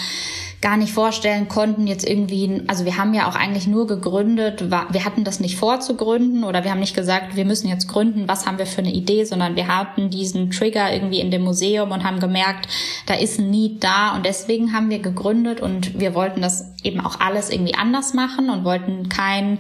gar 0.63 0.77
nicht 0.77 0.93
vorstellen 0.93 1.49
konnten, 1.49 1.89
jetzt 1.89 2.09
irgendwie, 2.09 2.63
also 2.69 2.85
wir 2.85 2.97
haben 2.97 3.13
ja 3.15 3.29
auch 3.29 3.35
eigentlich 3.35 3.67
nur 3.67 3.89
gegründet, 3.89 4.71
wir 4.71 5.05
hatten 5.05 5.25
das 5.25 5.41
nicht 5.41 5.57
vor 5.57 5.81
zu 5.81 5.97
gründen 5.97 6.45
oder 6.45 6.63
wir 6.63 6.71
haben 6.71 6.79
nicht 6.79 6.95
gesagt, 6.95 7.35
wir 7.35 7.45
müssen 7.45 7.69
jetzt 7.69 7.89
gründen, 7.89 8.29
was 8.29 8.47
haben 8.47 8.59
wir 8.59 8.67
für 8.67 8.81
eine 8.81 8.93
Idee, 8.93 9.25
sondern 9.25 9.57
wir 9.57 9.67
hatten 9.67 10.09
diesen 10.09 10.53
Trigger 10.53 10.93
irgendwie 10.93 11.19
in 11.19 11.33
dem 11.33 11.43
Museum 11.43 11.91
und 11.91 12.05
haben 12.05 12.21
gemerkt, 12.21 12.69
da 13.07 13.15
ist 13.15 13.41
ein 13.41 13.51
Need 13.51 13.83
da 13.83 14.15
und 14.15 14.25
deswegen 14.25 14.73
haben 14.73 14.89
wir 14.89 15.01
gegründet 15.01 15.61
und 15.61 15.99
wir 15.99 16.15
wollten 16.15 16.41
das 16.41 16.73
eben 16.85 17.01
auch 17.01 17.19
alles 17.19 17.51
irgendwie 17.51 17.75
anders 17.75 18.15
machen 18.15 18.49
und 18.49 18.65
wollten 18.65 19.09
kein 19.09 19.59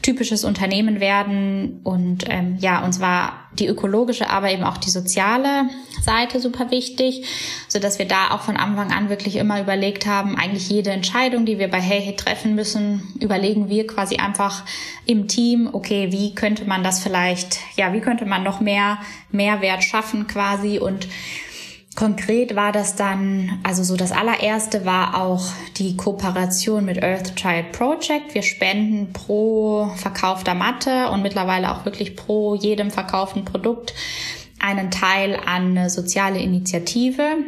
typisches 0.00 0.44
Unternehmen 0.44 0.98
werden 0.98 1.80
und 1.84 2.24
ähm, 2.26 2.56
ja, 2.58 2.82
uns 2.82 3.00
war 3.00 3.48
die 3.58 3.66
ökologische, 3.66 4.30
aber 4.30 4.50
eben 4.50 4.64
auch 4.64 4.78
die 4.78 4.90
soziale 4.90 5.68
Seite 6.02 6.40
super 6.40 6.70
wichtig, 6.70 7.26
so 7.68 7.78
dass 7.78 7.98
wir 7.98 8.06
da 8.06 8.30
auch 8.30 8.40
von 8.40 8.56
Anfang 8.56 8.92
an 8.92 9.08
wirklich 9.08 9.36
immer 9.36 9.60
überlegt 9.60 10.06
haben, 10.06 10.37
eigentlich 10.38 10.68
jede 10.68 10.90
Entscheidung, 10.90 11.44
die 11.44 11.58
wir 11.58 11.68
bei 11.68 11.80
Hey 11.80 12.00
Hey 12.00 12.16
treffen 12.16 12.54
müssen, 12.54 13.14
überlegen 13.20 13.68
wir 13.68 13.86
quasi 13.86 14.16
einfach 14.16 14.64
im 15.06 15.28
Team, 15.28 15.68
okay, 15.72 16.12
wie 16.12 16.34
könnte 16.34 16.64
man 16.64 16.82
das 16.82 17.02
vielleicht, 17.02 17.58
ja, 17.76 17.92
wie 17.92 18.00
könnte 18.00 18.26
man 18.26 18.42
noch 18.42 18.60
mehr 18.60 18.98
Mehrwert 19.30 19.84
schaffen 19.84 20.26
quasi 20.26 20.78
und 20.78 21.08
Konkret 21.98 22.54
war 22.54 22.70
das 22.70 22.94
dann, 22.94 23.58
also 23.64 23.82
so 23.82 23.96
das 23.96 24.12
allererste 24.12 24.84
war 24.84 25.20
auch 25.20 25.44
die 25.78 25.96
Kooperation 25.96 26.84
mit 26.84 27.02
Earth 27.02 27.34
Child 27.34 27.72
Project. 27.72 28.34
Wir 28.34 28.42
spenden 28.42 29.12
pro 29.12 29.90
verkaufter 29.96 30.54
Matte 30.54 31.10
und 31.10 31.22
mittlerweile 31.22 31.72
auch 31.72 31.84
wirklich 31.84 32.14
pro 32.14 32.54
jedem 32.54 32.92
verkauften 32.92 33.44
Produkt 33.44 33.94
einen 34.60 34.92
Teil 34.92 35.40
an 35.44 35.76
eine 35.76 35.90
soziale 35.90 36.38
Initiative. 36.38 37.38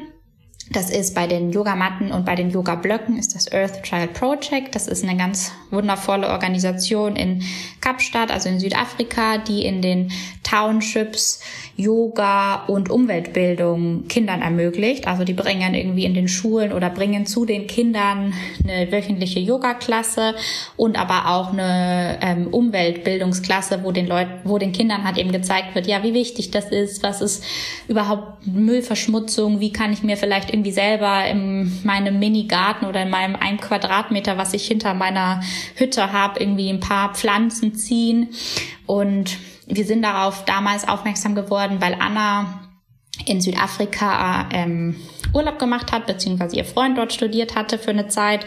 Das 0.73 0.89
ist 0.89 1.17
bei 1.17 1.27
den 1.27 1.51
Yogamatten 1.51 2.13
und 2.13 2.25
bei 2.25 2.37
den 2.37 2.51
Yoga-Blöcken 2.51 3.19
ist 3.19 3.35
das 3.35 3.51
Earth 3.51 3.83
Child 3.83 4.15
Project. 4.15 4.77
Das 4.77 4.87
ist 4.87 5.03
eine 5.03 5.17
ganz 5.17 5.51
wundervolle 5.71 6.29
Organisation 6.29 7.17
in 7.17 7.43
Kapstadt, 7.81 8.31
also 8.31 8.49
in 8.49 8.61
Südafrika, 8.61 9.39
die 9.39 9.65
in 9.65 9.83
den 9.83 10.13
Townships 10.45 11.41
Yoga 11.81 12.65
und 12.67 12.91
Umweltbildung 12.91 14.07
Kindern 14.09 14.43
ermöglicht. 14.43 15.07
Also 15.07 15.25
die 15.25 15.33
bringen 15.33 15.75
irgendwie 15.75 16.05
in 16.05 16.15
den 16.15 16.29
Schulen 16.29 16.73
oder 16.73 16.91
bringen 16.91 17.27
zu 17.27 17.45
den 17.45 17.67
Kindern 17.67 18.35
eine 18.63 18.93
wöchentliche 18.93 19.41
Yoga-Klasse 19.41 20.35
und 20.77 20.99
aber 20.99 21.29
auch 21.29 21.53
eine 21.53 22.19
ähm, 22.21 22.49
Umweltbildungsklasse, 22.49 23.81
wo 23.83 23.93
den 23.93 24.07
Leuten, 24.07 24.33
wo 24.45 24.59
den 24.59 24.73
Kindern 24.73 25.05
halt 25.05 25.19
eben 25.19 25.33
gezeigt 25.33 25.75
wird, 25.75 25.87
ja, 25.87 26.03
wie 26.03 26.15
wichtig 26.15 26.51
das 26.51 26.67
ist, 26.67 27.03
was 27.03 27.21
ist 27.23 27.45
überhaupt 27.89 28.47
Müllverschmutzung, 28.47 29.61
wie 29.61 29.73
kann 29.73 29.93
ich 29.93 30.03
mir 30.03 30.17
vielleicht 30.17 30.51
irgendwie 30.51 30.73
selber 30.73 31.27
in 31.27 31.81
meinem 31.85 32.19
Mini-Garten 32.19 32.87
oder 32.87 33.03
in 33.03 33.11
meinem 33.11 33.37
ein 33.37 33.59
Quadratmeter, 33.59 34.37
was 34.37 34.53
ich 34.55 34.67
hinter 34.67 34.95
meiner 34.95 35.41
Hütte 35.77 36.13
habe, 36.13 36.41
irgendwie 36.41 36.69
ein 36.69 36.81
paar 36.81 37.15
Pflanzen 37.15 37.75
ziehen 37.75 38.29
und 38.87 39.39
wir 39.71 39.85
sind 39.85 40.03
darauf 40.03 40.45
damals 40.45 40.87
aufmerksam 40.89 41.35
geworden, 41.35 41.79
weil 41.81 41.97
Anna 41.99 42.61
in 43.27 43.41
Südafrika 43.41 44.49
ähm, 44.53 44.97
Urlaub 45.33 45.59
gemacht 45.59 45.93
hat, 45.93 46.07
beziehungsweise 46.07 46.57
ihr 46.57 46.65
Freund 46.65 46.99
dort 46.99 47.13
studiert 47.13 47.55
hatte 47.55 47.79
für 47.79 47.91
eine 47.91 48.09
Zeit. 48.09 48.45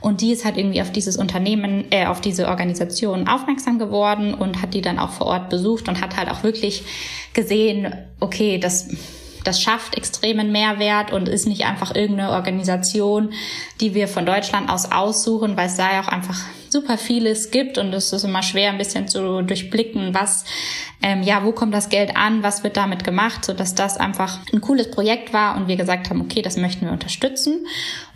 Und 0.00 0.20
die 0.20 0.32
ist 0.32 0.44
halt 0.44 0.56
irgendwie 0.56 0.82
auf 0.82 0.90
dieses 0.90 1.16
Unternehmen, 1.16 1.84
äh, 1.90 2.06
auf 2.06 2.20
diese 2.20 2.48
Organisation 2.48 3.28
aufmerksam 3.28 3.78
geworden 3.78 4.34
und 4.34 4.62
hat 4.62 4.74
die 4.74 4.80
dann 4.80 4.98
auch 4.98 5.10
vor 5.10 5.26
Ort 5.26 5.50
besucht 5.50 5.88
und 5.88 6.00
hat 6.00 6.16
halt 6.16 6.30
auch 6.30 6.42
wirklich 6.42 6.84
gesehen, 7.34 7.94
okay, 8.20 8.58
das 8.58 8.88
das 9.44 9.60
schafft 9.60 9.96
extremen 9.96 10.50
Mehrwert 10.52 11.12
und 11.12 11.28
ist 11.28 11.46
nicht 11.46 11.64
einfach 11.64 11.94
irgendeine 11.94 12.30
Organisation, 12.30 13.32
die 13.80 13.94
wir 13.94 14.08
von 14.08 14.26
Deutschland 14.26 14.70
aus 14.70 14.90
aussuchen, 14.90 15.56
weil 15.56 15.66
es 15.66 15.76
da 15.76 15.92
ja 15.92 16.02
auch 16.02 16.08
einfach 16.08 16.40
super 16.74 16.98
vieles 16.98 17.52
gibt 17.52 17.78
und 17.78 17.94
es 17.94 18.12
ist 18.12 18.24
immer 18.24 18.42
schwer, 18.42 18.70
ein 18.70 18.78
bisschen 18.78 19.06
zu 19.06 19.42
durchblicken, 19.42 20.12
was, 20.12 20.44
ähm, 21.02 21.22
ja, 21.22 21.44
wo 21.44 21.52
kommt 21.52 21.72
das 21.72 21.88
Geld 21.88 22.16
an, 22.16 22.42
was 22.42 22.64
wird 22.64 22.76
damit 22.76 23.04
gemacht, 23.04 23.44
so 23.44 23.52
dass 23.52 23.76
das 23.76 23.96
einfach 23.96 24.40
ein 24.52 24.60
cooles 24.60 24.90
Projekt 24.90 25.32
war 25.32 25.56
und 25.56 25.68
wir 25.68 25.76
gesagt 25.76 26.10
haben, 26.10 26.20
okay, 26.20 26.42
das 26.42 26.56
möchten 26.56 26.86
wir 26.86 26.92
unterstützen. 26.92 27.64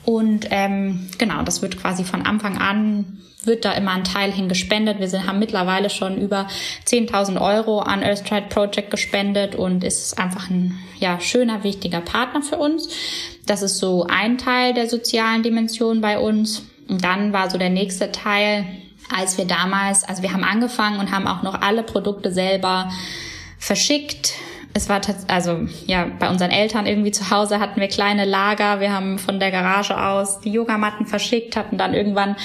Und 0.08 0.46
ähm, 0.48 1.06
genau, 1.18 1.42
das 1.42 1.60
wird 1.60 1.78
quasi 1.78 2.02
von 2.02 2.22
Anfang 2.22 2.56
an 2.56 3.18
wird 3.44 3.66
da 3.66 3.72
immer 3.72 3.92
ein 3.92 4.04
Teil 4.04 4.32
hingespendet. 4.32 5.00
Wir 5.00 5.08
sind, 5.08 5.26
haben 5.26 5.38
mittlerweile 5.38 5.90
schon 5.90 6.16
über 6.16 6.48
10.000 6.86 7.38
Euro 7.38 7.80
an 7.80 8.02
Earthstride 8.02 8.46
Project 8.48 8.90
gespendet 8.90 9.54
und 9.54 9.84
ist 9.84 10.18
einfach 10.18 10.48
ein 10.48 10.78
ja, 10.98 11.20
schöner, 11.20 11.62
wichtiger 11.62 12.00
Partner 12.00 12.40
für 12.40 12.56
uns. 12.56 12.88
Das 13.44 13.60
ist 13.60 13.78
so 13.78 14.06
ein 14.08 14.38
Teil 14.38 14.72
der 14.72 14.88
sozialen 14.88 15.42
Dimension 15.42 16.00
bei 16.00 16.18
uns. 16.18 16.62
Und 16.88 17.04
dann 17.04 17.34
war 17.34 17.50
so 17.50 17.58
der 17.58 17.70
nächste 17.70 18.10
Teil, 18.10 18.64
als 19.14 19.36
wir 19.36 19.44
damals, 19.44 20.04
also 20.04 20.22
wir 20.22 20.32
haben 20.32 20.44
angefangen 20.44 21.00
und 21.00 21.10
haben 21.10 21.26
auch 21.26 21.42
noch 21.42 21.60
alle 21.60 21.82
Produkte 21.82 22.32
selber 22.32 22.90
verschickt, 23.58 24.32
es 24.78 24.88
war 24.88 25.00
also 25.26 25.66
ja 25.86 26.06
bei 26.20 26.30
unseren 26.30 26.52
Eltern 26.52 26.86
irgendwie 26.86 27.10
zu 27.10 27.30
Hause 27.30 27.58
hatten 27.58 27.80
wir 27.80 27.88
kleine 27.88 28.24
Lager. 28.24 28.78
Wir 28.78 28.92
haben 28.92 29.18
von 29.18 29.40
der 29.40 29.50
Garage 29.50 30.00
aus 30.00 30.40
die 30.40 30.52
Yogamatten 30.52 31.04
verschickt, 31.04 31.56
hatten 31.56 31.76
dann 31.76 31.94
irgendwann 31.94 32.36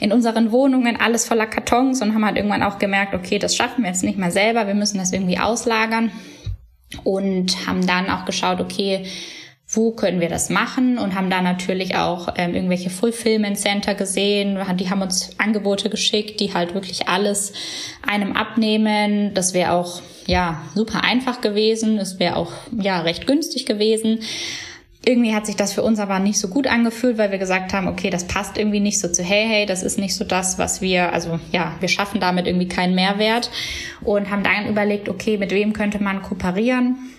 in 0.00 0.10
unseren 0.10 0.50
Wohnungen 0.50 0.98
alles 0.98 1.28
voller 1.28 1.46
Kartons 1.46 2.00
und 2.00 2.14
haben 2.14 2.24
halt 2.24 2.36
irgendwann 2.36 2.62
auch 2.62 2.78
gemerkt, 2.78 3.14
okay, 3.14 3.38
das 3.38 3.54
schaffen 3.54 3.82
wir 3.84 3.90
jetzt 3.90 4.02
nicht 4.02 4.18
mehr 4.18 4.30
selber. 4.30 4.66
Wir 4.66 4.74
müssen 4.74 4.96
das 4.96 5.12
irgendwie 5.12 5.38
auslagern 5.38 6.10
und 7.04 7.66
haben 7.66 7.86
dann 7.86 8.08
auch 8.08 8.24
geschaut, 8.24 8.60
okay, 8.60 9.04
wo 9.74 9.90
können 9.90 10.20
wir 10.20 10.28
das 10.28 10.50
machen 10.50 10.98
und 10.98 11.14
haben 11.14 11.30
da 11.30 11.42
natürlich 11.42 11.96
auch 11.96 12.28
ähm, 12.36 12.54
irgendwelche 12.54 12.90
Fulfillment 12.90 13.58
Center 13.58 13.94
gesehen. 13.94 14.58
Die 14.76 14.90
haben 14.90 15.02
uns 15.02 15.30
Angebote 15.38 15.90
geschickt, 15.90 16.40
die 16.40 16.54
halt 16.54 16.74
wirklich 16.74 17.08
alles 17.08 17.52
einem 18.06 18.32
abnehmen. 18.32 19.34
Das 19.34 19.54
wäre 19.54 19.72
auch 19.72 20.00
ja 20.26 20.62
super 20.74 21.02
einfach 21.04 21.40
gewesen. 21.40 21.98
Es 21.98 22.18
wäre 22.18 22.36
auch 22.36 22.52
ja 22.78 23.00
recht 23.00 23.26
günstig 23.26 23.66
gewesen. 23.66 24.20
Irgendwie 25.06 25.34
hat 25.34 25.44
sich 25.44 25.56
das 25.56 25.74
für 25.74 25.82
uns 25.82 25.98
aber 25.98 26.18
nicht 26.18 26.38
so 26.38 26.48
gut 26.48 26.66
angefühlt, 26.66 27.18
weil 27.18 27.30
wir 27.30 27.38
gesagt 27.38 27.74
haben, 27.74 27.88
okay, 27.88 28.08
das 28.08 28.26
passt 28.26 28.56
irgendwie 28.56 28.80
nicht 28.80 28.98
so 28.98 29.08
zu 29.08 29.22
Hey 29.22 29.46
Hey, 29.46 29.66
das 29.66 29.82
ist 29.82 29.98
nicht 29.98 30.14
so 30.14 30.24
das, 30.24 30.58
was 30.58 30.80
wir, 30.80 31.12
also 31.12 31.38
ja, 31.52 31.74
wir 31.80 31.88
schaffen 31.88 32.20
damit 32.20 32.46
irgendwie 32.46 32.68
keinen 32.68 32.94
Mehrwert 32.94 33.50
und 34.00 34.30
haben 34.30 34.42
dann 34.42 34.66
überlegt, 34.66 35.10
okay, 35.10 35.36
mit 35.36 35.50
wem 35.50 35.74
könnte 35.74 36.02
man 36.02 36.22
kooperieren? 36.22 37.13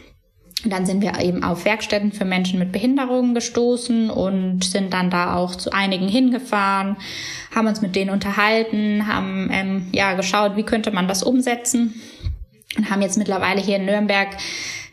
Dann 0.72 0.86
sind 0.86 1.02
wir 1.02 1.20
eben 1.20 1.44
auf 1.44 1.66
Werkstätten 1.66 2.12
für 2.12 2.26
Menschen 2.26 2.60
mit 2.60 2.72
Behinderungen 2.72 3.34
gestoßen 3.34 4.10
und 4.10 4.64
sind 4.64 4.94
dann 4.94 5.10
da 5.10 5.36
auch 5.36 5.56
zu 5.56 5.72
einigen 5.72 6.08
hingefahren, 6.08 6.98
haben 7.54 7.68
uns 7.68 7.82
mit 7.82 7.96
denen 7.96 8.10
unterhalten, 8.10 9.08
haben 9.08 9.50
ähm, 9.52 9.88
ja 9.92 10.14
geschaut, 10.14 10.56
wie 10.56 10.64
könnte 10.64 10.92
man 10.92 11.08
das 11.08 11.24
umsetzen 11.24 11.94
und 12.78 12.90
haben 12.90 13.02
jetzt 13.02 13.18
mittlerweile 13.18 13.62
hier 13.62 13.78
in 13.78 13.86
Nürnberg 13.86 14.30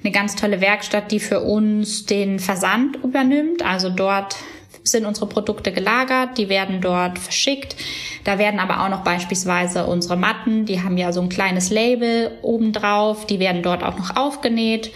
eine 0.02 0.12
ganz 0.12 0.34
tolle 0.34 0.60
Werkstatt, 0.60 1.12
die 1.12 1.20
für 1.20 1.40
uns 1.40 2.06
den 2.06 2.38
Versand 2.38 2.96
übernimmt. 2.96 3.64
Also 3.64 3.88
dort 3.88 4.36
sind 4.84 5.06
unsere 5.06 5.28
Produkte 5.28 5.72
gelagert, 5.72 6.38
die 6.38 6.48
werden 6.48 6.80
dort 6.80 7.18
verschickt. 7.18 7.76
Da 8.24 8.38
werden 8.38 8.60
aber 8.60 8.84
auch 8.84 8.88
noch 8.88 9.04
beispielsweise 9.04 9.86
unsere 9.86 10.16
Matten, 10.16 10.66
die 10.66 10.82
haben 10.82 10.98
ja 10.98 11.12
so 11.12 11.20
ein 11.20 11.28
kleines 11.28 11.70
Label 11.70 12.32
obendrauf, 12.42 13.26
die 13.26 13.38
werden 13.38 13.62
dort 13.62 13.84
auch 13.84 13.96
noch 13.96 14.16
aufgenäht 14.16 14.90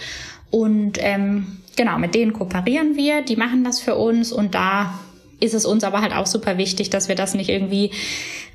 und 0.57 0.97
ähm, 1.01 1.59
genau, 1.77 1.99
mit 1.99 2.14
denen 2.14 2.33
kooperieren 2.33 2.97
wir, 2.97 3.21
die 3.21 3.37
machen 3.37 3.62
das 3.62 3.79
für 3.79 3.95
uns 3.95 4.33
und 4.33 4.55
da 4.55 4.99
ist 5.38 5.53
es 5.53 5.66
uns 5.66 5.85
aber 5.85 6.01
halt 6.01 6.14
auch 6.14 6.25
super 6.25 6.57
wichtig, 6.57 6.88
dass 6.88 7.09
wir 7.09 7.14
das 7.14 7.35
nicht 7.35 7.51
irgendwie 7.51 7.90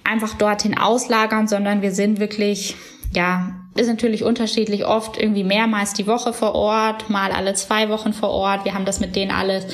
einfach 0.04 0.34
dorthin 0.34 0.76
auslagern, 0.76 1.48
sondern 1.48 1.84
wir 1.84 1.92
sind 1.92 2.20
wirklich, 2.20 2.76
ja, 3.14 3.52
ist 3.76 3.88
natürlich 3.88 4.24
unterschiedlich, 4.24 4.84
oft 4.84 5.16
irgendwie 5.16 5.44
mehrmals 5.44 5.94
die 5.94 6.08
Woche 6.08 6.34
vor 6.34 6.56
Ort, 6.56 7.12
mal 7.12 7.32
alle 7.32 7.54
zwei 7.54 7.88
Wochen 7.90 8.14
vor 8.14 8.32
Ort. 8.32 8.66
Wir 8.66 8.74
haben 8.74 8.86
das 8.86 9.00
mit 9.00 9.16
denen 9.16 9.30
alles 9.30 9.68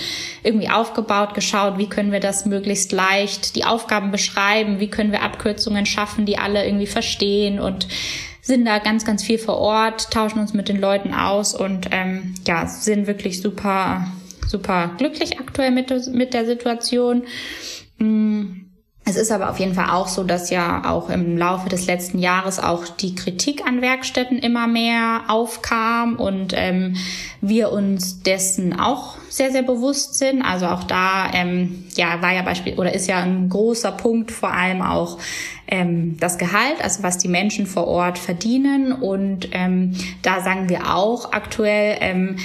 irgendwie 0.43 0.69
aufgebaut, 0.69 1.33
geschaut, 1.33 1.77
wie 1.77 1.87
können 1.87 2.11
wir 2.11 2.19
das 2.19 2.45
möglichst 2.45 2.91
leicht, 2.91 3.55
die 3.55 3.63
Aufgaben 3.63 4.11
beschreiben, 4.11 4.81
wie 4.81 4.89
können 4.89 5.13
wir 5.13 5.23
Abkürzungen 5.23 5.85
schaffen, 5.85 6.25
die 6.25 6.37
alle 6.37 6.65
irgendwie 6.65 6.87
verstehen 6.87 7.61
und 7.61 7.87
sind 8.47 8.65
da 8.65 8.79
ganz, 8.79 9.05
ganz 9.05 9.23
viel 9.23 9.37
vor 9.37 9.57
Ort, 9.57 10.09
tauschen 10.09 10.39
uns 10.39 10.53
mit 10.53 10.69
den 10.69 10.79
Leuten 10.79 11.13
aus 11.13 11.53
und 11.53 11.89
ähm, 11.91 12.33
ja, 12.47 12.65
sind 12.65 13.05
wirklich 13.05 13.41
super, 13.41 14.07
super 14.47 14.91
glücklich 14.97 15.37
aktuell 15.39 15.71
mit, 15.71 15.91
mit 16.13 16.33
der 16.33 16.45
Situation. 16.45 17.23
Mm. 17.99 18.66
Es 19.09 19.15
ist 19.15 19.31
aber 19.31 19.49
auf 19.49 19.57
jeden 19.57 19.73
Fall 19.73 19.89
auch 19.89 20.09
so, 20.09 20.25
dass 20.25 20.49
ja 20.49 20.83
auch 20.83 21.09
im 21.09 21.37
Laufe 21.37 21.69
des 21.69 21.87
letzten 21.87 22.19
Jahres 22.19 22.59
auch 22.59 22.89
die 22.89 23.15
Kritik 23.15 23.65
an 23.65 23.81
Werkstätten 23.81 24.37
immer 24.37 24.67
mehr 24.67 25.21
aufkam 25.29 26.17
und 26.17 26.51
ähm, 26.53 26.97
wir 27.39 27.71
uns 27.71 28.21
dessen 28.23 28.77
auch 28.77 29.15
sehr, 29.29 29.53
sehr 29.53 29.63
bewusst 29.63 30.15
sind. 30.15 30.41
Also 30.41 30.65
auch 30.65 30.83
da 30.83 31.31
ähm, 31.33 31.85
ja 31.95 32.21
war 32.21 32.33
ja 32.33 32.41
Beispiel 32.41 32.73
oder 32.73 32.93
ist 32.93 33.07
ja 33.07 33.19
ein 33.19 33.47
großer 33.47 33.93
Punkt 33.93 34.29
vor 34.29 34.51
allem 34.51 34.81
auch 34.81 35.19
ähm, 35.69 36.17
das 36.19 36.37
Gehalt, 36.37 36.83
also 36.83 37.01
was 37.01 37.17
die 37.17 37.29
Menschen 37.29 37.65
vor 37.65 37.87
Ort 37.87 38.17
verdienen. 38.17 38.91
Und 38.91 39.47
ähm, 39.53 39.93
da 40.21 40.41
sagen 40.41 40.67
wir 40.67 40.93
auch 40.93 41.31
aktuell, 41.31 41.95
ähm, 42.01 42.35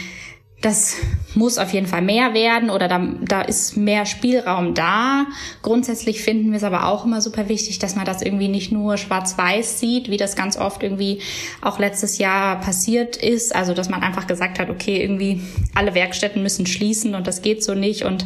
das 0.63 0.97
muss 1.35 1.59
auf 1.59 1.73
jeden 1.73 1.89
Fall 1.89 2.03
mehr 2.03 2.35
werden 2.35 2.71
oder 2.71 2.87
da, 2.87 3.05
da 3.21 3.43
ist 3.43 3.77
mehr 3.77 4.07
Spielraum 4.07 4.75
da. 4.75 5.27
Grundsätzlich 5.61 6.23
finden 6.23 6.53
wir 6.53 6.59
es 6.59 6.63
aber 6.63 6.87
auch 6.87 7.05
immer 7.05 7.21
super 7.21 7.49
wichtig, 7.49 7.81
dass 7.81 7.97
man 7.97 8.05
das 8.05 8.23
irgendwie 8.23 8.47
nicht 8.47 8.71
nur 8.71 8.97
schwarz-weiß 8.97 9.81
sieht, 9.81 10.09
wie 10.09 10.17
das 10.17 10.37
ganz 10.37 10.57
oft 10.57 10.85
irgendwie 10.85 11.21
auch 11.63 11.81
letztes 11.81 12.19
Jahr 12.19 12.61
passiert 12.61 13.17
ist. 13.17 13.55
Also, 13.55 13.75
dass 13.75 13.89
man 13.89 14.03
einfach 14.03 14.29
gesagt 14.29 14.61
hat, 14.61 14.71
okay, 14.71 15.03
irgendwie 15.03 15.43
alle 15.75 15.95
Werkstätten 15.95 16.43
müssen 16.43 16.67
schließen 16.67 17.17
und 17.17 17.27
das 17.27 17.43
geht 17.43 17.65
so 17.65 17.75
nicht. 17.75 18.05
Und 18.05 18.25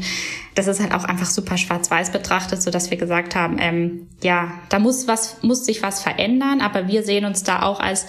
das 0.55 0.67
ist 0.67 0.81
halt 0.81 0.93
auch 0.93 1.05
einfach 1.05 1.31
super 1.31 1.57
schwarz-weiß 1.57 2.13
betrachtet, 2.13 2.61
so 2.61 2.71
dass 2.71 2.91
wir 2.91 2.99
gesagt 2.99 3.35
haben, 3.35 3.57
ähm, 3.59 4.09
ja, 4.23 4.53
da 4.69 4.79
muss 4.79 5.09
was, 5.09 5.43
muss 5.43 5.65
sich 5.65 5.83
was 5.83 6.03
verändern, 6.03 6.61
aber 6.61 6.87
wir 6.87 7.03
sehen 7.03 7.25
uns 7.25 7.45
da 7.45 7.63
auch 7.63 7.81
als 7.81 8.07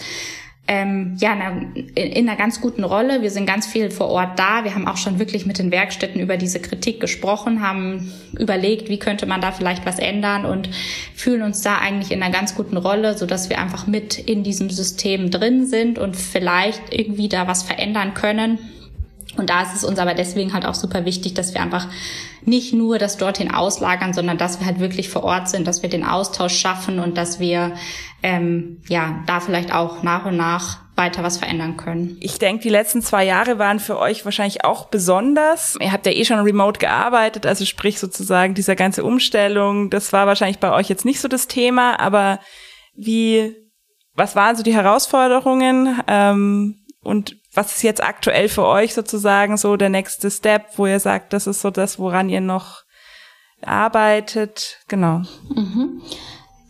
ähm, 0.68 1.16
ja, 1.20 1.34
in, 1.74 1.94
in, 1.96 2.28
einer 2.28 2.38
ganz 2.38 2.60
guten 2.60 2.84
Rolle. 2.84 3.22
Wir 3.22 3.32
sind 3.32 3.46
ganz 3.46 3.66
viel 3.66 3.90
vor 3.90 4.10
Ort 4.10 4.38
da. 4.38 4.66
Wir 4.66 4.76
haben 4.76 4.88
auch 4.88 4.98
schon 4.98 5.18
wirklich 5.18 5.46
mit 5.46 5.60
den 5.60 5.72
Werkstätten 5.72 6.20
über 6.20 6.36
diese 6.36 6.60
Kritik 6.60 7.00
gesprochen, 7.00 7.62
haben 7.62 8.12
überlegt, 8.38 8.90
wie 8.90 9.00
könnte 9.00 9.26
man 9.26 9.40
da 9.40 9.54
vielleicht 9.54 9.86
was 9.86 9.98
ändern 9.98 10.46
und 10.46 10.70
fühlen 11.16 11.42
uns 11.42 11.62
da 11.62 11.78
eigentlich 11.78 12.12
in 12.12 12.22
einer 12.22 12.34
ganz 12.34 12.54
guten 12.54 12.76
Rolle, 12.76 13.18
so 13.18 13.26
dass 13.26 13.50
wir 13.50 13.60
einfach 13.60 13.88
mit 13.88 14.20
in 14.20 14.44
diesem 14.44 14.70
System 14.70 15.32
drin 15.32 15.66
sind 15.66 16.00
und 16.00 16.18
vielleicht 16.18 16.94
irgendwie 16.94 17.30
da 17.30 17.48
was 17.48 17.64
verändern 17.64 18.14
können. 18.14 18.60
Und 19.38 19.50
da 19.50 19.62
ist 19.62 19.76
es 19.76 19.84
uns 19.84 20.00
aber 20.00 20.14
deswegen 20.14 20.54
halt 20.54 20.66
auch 20.66 20.76
super 20.76 21.06
wichtig, 21.06 21.34
dass 21.34 21.54
wir 21.54 21.62
einfach 21.62 21.88
nicht 22.44 22.74
nur 22.74 22.98
das 22.98 23.18
dorthin 23.18 23.52
auslagern, 23.52 24.14
sondern 24.14 24.38
dass 24.38 24.60
wir 24.60 24.66
halt 24.66 24.80
wirklich 24.80 25.10
vor 25.10 25.24
Ort 25.24 25.50
sind, 25.50 25.68
dass 25.68 25.82
wir 25.82 25.90
den 25.90 26.06
Austausch 26.06 26.58
schaffen 26.58 27.00
und 27.00 27.18
dass 27.18 27.40
wir 27.40 27.74
ähm, 28.24 28.82
ja 28.88 29.24
da 29.28 29.40
vielleicht 29.40 29.74
auch 29.74 30.02
nach 30.04 30.26
und 30.26 30.38
nach 30.38 30.80
weiter 30.98 31.24
was 31.24 31.38
verändern 31.38 31.78
können. 31.78 32.18
Ich 32.20 32.40
denke, 32.40 32.64
die 32.64 32.70
letzten 32.70 33.02
zwei 33.02 33.24
Jahre 33.24 33.60
waren 33.60 33.80
für 33.80 34.00
euch 34.00 34.26
wahrscheinlich 34.26 34.66
auch 34.66 34.88
besonders. 34.88 35.78
Ihr 35.80 35.92
habt 35.92 36.06
ja 36.06 36.12
eh 36.12 36.26
schon 36.26 36.40
remote 36.40 36.80
gearbeitet, 36.80 37.46
also 37.46 37.66
sprich 37.66 38.00
sozusagen 38.00 38.56
dieser 38.56 38.76
ganze 38.76 39.04
Umstellung, 39.04 39.92
das 39.92 40.12
war 40.12 40.26
wahrscheinlich 40.26 40.60
bei 40.60 40.72
euch 40.72 40.90
jetzt 40.90 41.06
nicht 41.06 41.22
so 41.22 41.28
das 41.28 41.48
Thema, 41.48 42.00
aber 42.00 42.40
wie, 42.96 43.56
was 44.16 44.36
waren 44.36 44.56
so 44.56 44.64
die 44.64 44.74
Herausforderungen 44.74 46.02
ähm, 46.08 46.80
und 47.04 47.38
was 47.58 47.76
ist 47.76 47.84
jetzt 47.84 48.04
aktuell 48.04 48.50
für 48.50 48.66
euch 48.66 48.94
sozusagen 48.94 49.58
so 49.58 49.76
der 49.76 49.90
nächste 49.90 50.30
Step, 50.30 50.78
wo 50.78 50.86
ihr 50.86 51.00
sagt, 51.00 51.34
das 51.34 51.48
ist 51.48 51.62
so 51.62 51.72
das, 51.72 51.98
woran 51.98 52.30
ihr 52.30 52.40
noch 52.40 52.84
arbeitet? 53.66 54.78
Genau. 54.88 55.24
Mhm. 55.50 56.02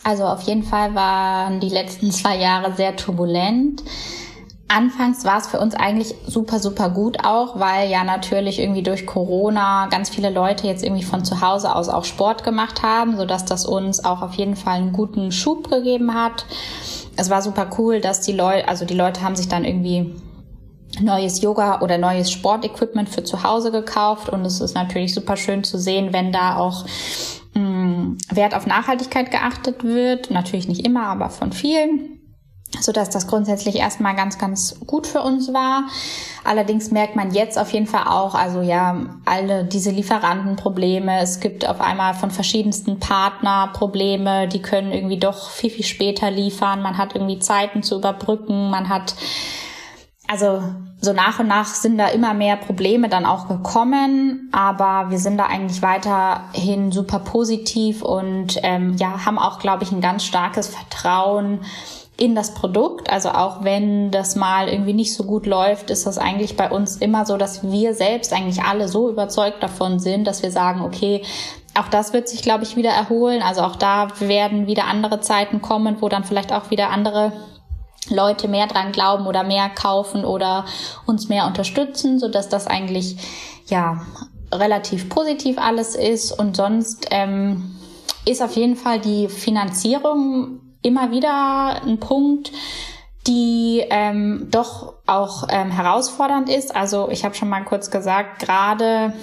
Also 0.06 0.24
auf 0.24 0.42
jeden 0.44 0.64
Fall 0.64 0.96
waren 0.96 1.60
die 1.60 1.68
letzten 1.68 2.12
zwei 2.12 2.38
Jahre 2.38 2.74
sehr 2.74 2.96
turbulent. 2.96 3.84
Anfangs 4.70 5.26
war 5.26 5.38
es 5.38 5.48
für 5.48 5.60
uns 5.60 5.76
eigentlich 5.76 6.16
super, 6.26 6.60
super 6.60 6.90
gut 6.90 7.26
auch, 7.26 7.60
weil 7.60 7.90
ja 7.90 8.06
natürlich 8.06 8.60
irgendwie 8.60 8.84
durch 8.84 9.06
Corona 9.06 9.88
ganz 9.88 10.10
viele 10.10 10.30
Leute 10.30 10.68
jetzt 10.68 10.84
irgendwie 10.84 11.04
von 11.04 11.26
zu 11.26 11.42
Hause 11.42 11.76
aus 11.76 11.90
auch 11.90 12.06
Sport 12.06 12.46
gemacht 12.46 12.84
haben, 12.84 13.18
sodass 13.18 13.44
das 13.44 13.66
uns 13.66 14.04
auch 14.06 14.22
auf 14.22 14.36
jeden 14.36 14.56
Fall 14.56 14.76
einen 14.76 14.94
guten 14.94 15.34
Schub 15.34 15.70
gegeben 15.70 16.14
hat. 16.14 16.46
Es 17.18 17.30
war 17.30 17.42
super 17.42 17.70
cool, 17.78 18.00
dass 18.00 18.22
die 18.22 18.34
Leute, 18.34 18.68
also 18.70 18.86
die 18.86 18.94
Leute 18.94 19.22
haben 19.22 19.36
sich 19.36 19.50
dann 19.50 19.66
irgendwie 19.66 20.16
neues 21.02 21.42
Yoga 21.42 21.82
oder 21.82 21.98
neues 21.98 22.32
Sportequipment 22.32 23.10
für 23.10 23.24
zu 23.24 23.44
Hause 23.44 23.72
gekauft 23.72 24.30
und 24.30 24.46
es 24.46 24.62
ist 24.62 24.76
natürlich 24.76 25.14
super 25.14 25.38
schön 25.38 25.64
zu 25.64 25.78
sehen, 25.78 26.14
wenn 26.14 26.32
da 26.32 26.58
auch 26.58 26.86
mh, 27.54 27.62
mm, 27.62 28.18
Wert 28.32 28.56
auf 28.56 28.66
Nachhaltigkeit 28.66 29.32
geachtet 29.32 29.84
wird. 29.84 30.32
Natürlich 30.32 30.68
nicht 30.68 30.86
immer, 30.86 31.08
aber 31.08 31.30
von 31.30 31.52
vielen 31.52 32.18
so 32.80 32.92
dass 32.92 33.10
das 33.10 33.28
grundsätzlich 33.28 33.76
erstmal 33.76 34.16
ganz, 34.16 34.38
ganz 34.38 34.80
gut 34.86 35.08
für 35.08 35.22
uns 35.22 35.54
war. 35.54 35.86
Allerdings 36.44 36.92
merkt 36.92 37.16
man 37.16 37.34
jetzt 37.34 37.58
auf 37.58 37.72
jeden 37.72 37.88
Fall 37.88 38.08
auch, 38.08 38.36
also 38.36 38.62
ja, 38.62 39.06
alle 39.26 39.64
diese 39.64 39.92
Lieferantenprobleme. 39.92 41.20
Es 41.22 41.40
gibt 41.40 41.68
auf 41.68 41.82
einmal 41.82 42.14
von 42.14 42.30
verschiedensten 42.30 43.00
Partner 43.00 43.72
Probleme, 43.74 44.48
die 44.48 44.62
können 44.62 44.92
irgendwie 44.92 45.18
doch 45.18 45.50
viel, 45.50 45.70
viel 45.70 45.86
später 45.86 46.30
liefern. 46.30 46.82
Man 46.82 46.98
hat 46.98 47.16
irgendwie 47.16 47.40
Zeiten 47.40 47.84
zu 47.84 47.98
überbrücken. 47.98 48.70
Man 48.70 48.90
hat 48.90 49.16
also 50.28 50.62
so 51.00 51.14
nach 51.14 51.40
und 51.40 51.48
nach 51.48 51.68
sind 51.68 51.98
da 51.98 52.08
immer 52.08 52.34
mehr 52.34 52.58
Probleme 52.58 53.08
dann 53.08 53.26
auch 53.26 53.48
gekommen, 53.48 54.50
aber 54.52 55.12
wir 55.12 55.20
sind 55.20 55.38
da 55.38 55.46
eigentlich 55.46 55.82
weiterhin 55.82 56.92
super 56.92 57.20
positiv 57.20 58.02
und 58.02 58.60
ähm, 58.64 58.96
ja 58.98 59.26
haben 59.26 59.38
auch, 59.38 59.60
glaube 59.60 59.84
ich, 59.84 59.92
ein 59.92 60.02
ganz 60.02 60.24
starkes 60.26 60.68
Vertrauen 60.68 61.60
in 62.18 62.34
das 62.34 62.56
Produkt. 62.56 63.12
Also 63.12 63.30
auch 63.30 63.64
wenn 63.64 64.10
das 64.10 64.36
mal 64.36 64.68
irgendwie 64.70 64.94
nicht 64.94 65.14
so 65.14 65.24
gut 65.24 65.46
läuft, 65.46 65.92
ist 65.92 66.08
das 66.08 66.18
eigentlich 66.18 66.58
bei 66.58 66.70
uns 66.70 66.98
immer 66.98 67.26
so, 67.26 67.38
dass 67.38 67.64
wir 67.64 67.94
selbst 67.94 68.34
eigentlich 68.34 68.64
alle 68.64 68.88
so 68.88 69.10
überzeugt 69.10 69.62
davon 69.62 70.00
sind, 70.00 70.26
dass 70.26 70.42
wir 70.42 70.52
sagen, 70.52 70.82
okay, 70.82 71.22
auch 71.76 71.88
das 71.90 72.14
wird 72.14 72.28
sich, 72.28 72.42
glaube 72.42 72.64
ich, 72.64 72.76
wieder 72.76 72.90
erholen. 72.90 73.44
Also 73.44 73.62
auch 73.62 73.76
da 73.76 74.08
werden 74.20 74.66
wieder 74.66 74.86
andere 74.86 75.22
Zeiten 75.22 75.62
kommen, 75.62 75.98
wo 76.00 76.10
dann 76.10 76.24
vielleicht 76.24 76.52
auch 76.52 76.72
wieder 76.72 76.90
andere 76.90 77.32
Leute 78.10 78.48
mehr 78.48 78.68
dran 78.68 78.92
glauben 78.92 79.28
oder 79.28 79.44
mehr 79.44 79.70
kaufen 79.70 80.26
oder 80.26 80.66
uns 81.06 81.30
mehr 81.30 81.46
unterstützen, 81.46 82.20
so 82.20 82.28
dass 82.28 82.50
das 82.50 82.68
eigentlich 82.68 83.18
ja 83.68 84.02
relativ 84.54 85.10
positiv 85.10 85.58
alles 85.58 85.96
ist 85.96 86.32
und 86.32 86.56
sonst 86.56 87.08
ähm, 87.12 87.76
ist 88.26 88.42
auf 88.42 88.56
jeden 88.56 88.76
Fall 88.76 89.00
die 89.00 89.28
Finanzierung 89.28 90.60
immer 90.82 91.12
wieder 91.12 91.82
ein 91.84 92.00
Punkt, 92.00 92.52
die 93.26 93.84
ähm, 93.90 94.48
doch 94.52 94.94
auch 95.06 95.48
ähm, 95.50 95.70
herausfordernd 95.70 96.50
ist. 96.50 96.76
Also 96.76 97.10
ich 97.12 97.26
habe 97.26 97.36
schon 97.36 97.50
mal 97.50 97.64
kurz 97.64 97.92
gesagt, 97.92 98.40
gerade 98.40 99.14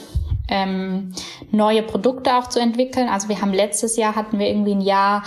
ähm, 0.48 1.12
neue 1.50 1.82
Produkte 1.82 2.36
auch 2.36 2.48
zu 2.48 2.60
entwickeln. 2.60 3.08
Also 3.08 3.28
wir 3.28 3.40
haben 3.40 3.52
letztes 3.52 3.96
Jahr 3.96 4.14
hatten 4.14 4.38
wir 4.38 4.48
irgendwie 4.48 4.74
ein 4.74 4.80
Jahr, 4.80 5.22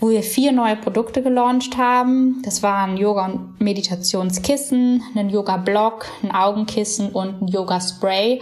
wo 0.00 0.10
wir 0.10 0.22
vier 0.22 0.52
neue 0.52 0.76
Produkte 0.76 1.22
gelauncht 1.22 1.76
haben. 1.76 2.42
Das 2.44 2.62
waren 2.62 2.96
Yoga- 2.96 3.26
und 3.26 3.60
Meditationskissen, 3.60 5.02
ein 5.14 5.30
Yoga-Block, 5.30 6.06
ein 6.22 6.32
Augenkissen 6.32 7.10
und 7.10 7.42
ein 7.42 7.48
Yoga-Spray. 7.48 8.40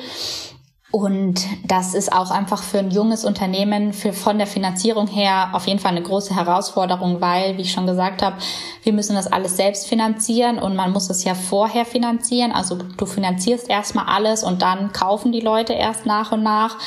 Und 0.94 1.44
das 1.66 1.92
ist 1.92 2.12
auch 2.12 2.30
einfach 2.30 2.62
für 2.62 2.78
ein 2.78 2.92
junges 2.92 3.24
Unternehmen 3.24 3.92
für, 3.92 4.12
von 4.12 4.38
der 4.38 4.46
Finanzierung 4.46 5.08
her 5.08 5.48
auf 5.52 5.66
jeden 5.66 5.80
Fall 5.80 5.90
eine 5.90 6.02
große 6.02 6.36
Herausforderung, 6.36 7.20
weil, 7.20 7.56
wie 7.56 7.62
ich 7.62 7.72
schon 7.72 7.88
gesagt 7.88 8.22
habe, 8.22 8.36
wir 8.84 8.92
müssen 8.92 9.16
das 9.16 9.26
alles 9.26 9.56
selbst 9.56 9.88
finanzieren 9.88 10.60
und 10.60 10.76
man 10.76 10.92
muss 10.92 11.10
es 11.10 11.24
ja 11.24 11.34
vorher 11.34 11.84
finanzieren. 11.84 12.52
Also 12.52 12.76
du 12.76 13.06
finanzierst 13.06 13.68
erstmal 13.68 14.06
alles 14.06 14.44
und 14.44 14.62
dann 14.62 14.92
kaufen 14.92 15.32
die 15.32 15.40
Leute 15.40 15.72
erst 15.72 16.06
nach 16.06 16.30
und 16.30 16.44
nach, 16.44 16.78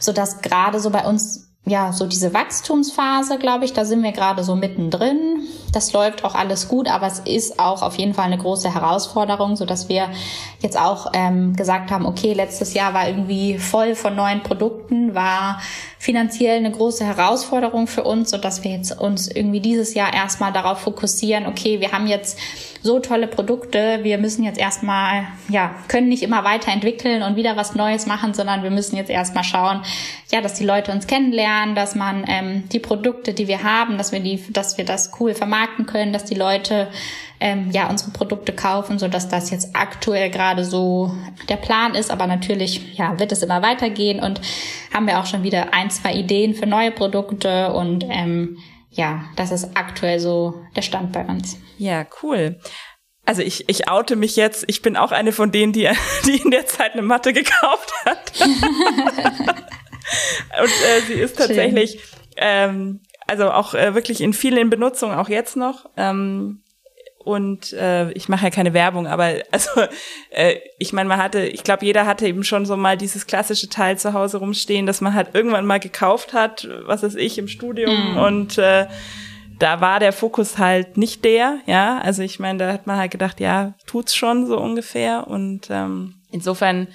sodass 0.00 0.42
gerade 0.42 0.80
so 0.80 0.90
bei 0.90 1.06
uns 1.06 1.52
ja, 1.64 1.92
so 1.92 2.06
diese 2.06 2.34
Wachstumsphase, 2.34 3.38
glaube 3.38 3.64
ich, 3.64 3.72
da 3.72 3.84
sind 3.84 4.02
wir 4.02 4.10
gerade 4.10 4.42
so 4.42 4.56
mittendrin. 4.56 5.46
Das 5.72 5.92
läuft 5.92 6.24
auch 6.24 6.34
alles 6.34 6.66
gut, 6.66 6.88
aber 6.88 7.06
es 7.06 7.20
ist 7.20 7.60
auch 7.60 7.82
auf 7.82 7.98
jeden 7.98 8.14
Fall 8.14 8.24
eine 8.24 8.38
große 8.38 8.74
Herausforderung, 8.74 9.54
so 9.54 9.64
dass 9.64 9.88
wir 9.88 10.08
jetzt 10.62 10.78
auch 10.78 11.12
ähm, 11.14 11.54
gesagt 11.54 11.90
haben, 11.90 12.06
okay, 12.06 12.32
letztes 12.32 12.74
Jahr 12.74 12.94
war 12.94 13.08
irgendwie 13.08 13.58
voll 13.58 13.94
von 13.94 14.14
neuen 14.14 14.42
Produkten, 14.42 15.14
war 15.14 15.60
finanziell 15.98 16.56
eine 16.56 16.70
große 16.70 17.04
Herausforderung 17.04 17.86
für 17.86 18.04
uns, 18.04 18.30
so 18.30 18.38
dass 18.38 18.64
wir 18.64 18.72
jetzt 18.72 18.98
uns 18.98 19.28
irgendwie 19.28 19.60
dieses 19.60 19.94
Jahr 19.94 20.12
erstmal 20.12 20.52
darauf 20.52 20.80
fokussieren, 20.80 21.46
okay, 21.46 21.80
wir 21.80 21.92
haben 21.92 22.06
jetzt 22.06 22.38
so 22.82 22.98
tolle 22.98 23.28
Produkte, 23.28 24.00
wir 24.02 24.18
müssen 24.18 24.42
jetzt 24.42 24.58
erstmal, 24.58 25.28
ja, 25.48 25.74
können 25.86 26.08
nicht 26.08 26.24
immer 26.24 26.42
weiterentwickeln 26.42 27.22
und 27.22 27.36
wieder 27.36 27.56
was 27.56 27.76
Neues 27.76 28.06
machen, 28.06 28.34
sondern 28.34 28.64
wir 28.64 28.70
müssen 28.70 28.96
jetzt 28.96 29.10
erstmal 29.10 29.44
schauen, 29.44 29.82
ja, 30.32 30.40
dass 30.40 30.54
die 30.54 30.64
Leute 30.64 30.90
uns 30.90 31.06
kennenlernen, 31.06 31.76
dass 31.76 31.94
man 31.94 32.24
ähm, 32.26 32.68
die 32.70 32.80
Produkte, 32.80 33.34
die 33.34 33.46
wir 33.46 33.62
haben, 33.62 33.98
dass 33.98 34.10
wir 34.10 34.20
die, 34.20 34.42
dass 34.52 34.78
wir 34.78 34.84
das 34.84 35.12
cool 35.20 35.34
vermarkten 35.34 35.86
können, 35.86 36.12
dass 36.12 36.24
die 36.24 36.34
Leute 36.34 36.88
ähm, 37.42 37.70
ja 37.72 37.90
unsere 37.90 38.12
Produkte 38.12 38.52
kaufen, 38.52 38.98
so 38.98 39.08
dass 39.08 39.28
das 39.28 39.50
jetzt 39.50 39.74
aktuell 39.74 40.30
gerade 40.30 40.64
so 40.64 41.12
der 41.48 41.56
Plan 41.56 41.94
ist. 41.94 42.10
Aber 42.10 42.26
natürlich 42.26 42.96
ja 42.96 43.18
wird 43.18 43.32
es 43.32 43.42
immer 43.42 43.62
weitergehen 43.62 44.20
und 44.20 44.40
haben 44.94 45.06
wir 45.06 45.18
auch 45.18 45.26
schon 45.26 45.42
wieder 45.42 45.74
ein 45.74 45.90
zwei 45.90 46.14
Ideen 46.14 46.54
für 46.54 46.66
neue 46.66 46.92
Produkte 46.92 47.72
und 47.72 48.04
ähm, 48.08 48.58
ja, 48.90 49.24
das 49.36 49.50
ist 49.50 49.70
aktuell 49.74 50.20
so 50.20 50.54
der 50.76 50.82
Stand 50.82 51.12
bei 51.12 51.24
uns. 51.24 51.58
Ja, 51.78 52.06
cool. 52.22 52.60
Also 53.24 53.42
ich, 53.42 53.68
ich 53.68 53.88
oute 53.88 54.16
mich 54.16 54.36
jetzt, 54.36 54.64
ich 54.66 54.82
bin 54.82 54.96
auch 54.96 55.12
eine 55.12 55.32
von 55.32 55.50
denen, 55.52 55.72
die, 55.72 55.88
die 56.26 56.36
in 56.42 56.50
der 56.50 56.66
Zeit 56.66 56.92
eine 56.92 57.02
Matte 57.02 57.32
gekauft 57.32 57.92
hat. 58.04 58.32
Und 60.60 60.68
äh, 60.68 61.00
sie 61.06 61.14
ist 61.14 61.38
tatsächlich, 61.38 61.98
ähm, 62.36 63.00
also 63.26 63.50
auch 63.50 63.74
äh, 63.74 63.94
wirklich 63.94 64.20
in 64.20 64.32
vielen 64.32 64.68
Benutzungen, 64.68 65.16
auch 65.16 65.28
jetzt 65.28 65.56
noch. 65.56 65.86
Ähm, 65.96 66.62
und 67.24 67.72
äh, 67.72 68.10
ich 68.12 68.28
mache 68.28 68.44
ja 68.44 68.50
keine 68.50 68.74
Werbung, 68.74 69.06
aber 69.06 69.34
also 69.50 69.70
äh, 70.30 70.56
ich 70.78 70.92
meine, 70.92 71.08
man 71.08 71.22
hatte, 71.22 71.46
ich 71.46 71.64
glaube, 71.64 71.84
jeder 71.84 72.06
hatte 72.06 72.26
eben 72.26 72.44
schon 72.44 72.66
so 72.66 72.76
mal 72.76 72.96
dieses 72.96 73.26
klassische 73.26 73.68
Teil 73.68 73.98
zu 73.98 74.12
Hause 74.12 74.38
rumstehen, 74.38 74.86
dass 74.86 75.00
man 75.00 75.14
halt 75.14 75.34
irgendwann 75.34 75.66
mal 75.66 75.80
gekauft 75.80 76.32
hat, 76.32 76.68
was 76.84 77.02
weiß 77.02 77.14
ich, 77.14 77.38
im 77.38 77.48
Studium 77.48 78.12
mhm. 78.12 78.18
und 78.18 78.58
äh, 78.58 78.86
da 79.62 79.80
war 79.80 80.00
der 80.00 80.12
Fokus 80.12 80.58
halt 80.58 80.96
nicht 80.96 81.24
der, 81.24 81.60
ja. 81.66 82.00
Also 82.00 82.22
ich 82.22 82.40
meine, 82.40 82.58
da 82.58 82.72
hat 82.72 82.88
man 82.88 82.96
halt 82.96 83.12
gedacht, 83.12 83.38
ja, 83.38 83.74
tut's 83.86 84.16
schon 84.16 84.46
so 84.48 84.58
ungefähr. 84.58 85.28
Und 85.28 85.68
ähm, 85.70 86.16
insofern 86.32 86.88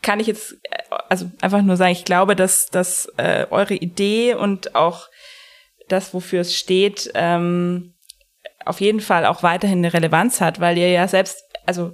kann 0.00 0.20
ich 0.20 0.28
jetzt 0.28 0.52
äh, 0.70 0.78
also 1.08 1.28
einfach 1.40 1.62
nur 1.62 1.76
sagen, 1.76 1.90
ich 1.90 2.04
glaube, 2.04 2.36
dass, 2.36 2.66
dass 2.68 3.12
äh, 3.16 3.46
eure 3.50 3.74
Idee 3.74 4.34
und 4.34 4.76
auch 4.76 5.08
das, 5.88 6.14
wofür 6.14 6.42
es 6.42 6.54
steht, 6.54 7.10
ähm, 7.14 7.93
auf 8.64 8.80
jeden 8.80 9.00
Fall 9.00 9.26
auch 9.26 9.42
weiterhin 9.42 9.78
eine 9.78 9.92
Relevanz 9.92 10.40
hat, 10.40 10.60
weil 10.60 10.78
ihr 10.78 10.90
ja 10.90 11.06
selbst, 11.08 11.42
also 11.66 11.92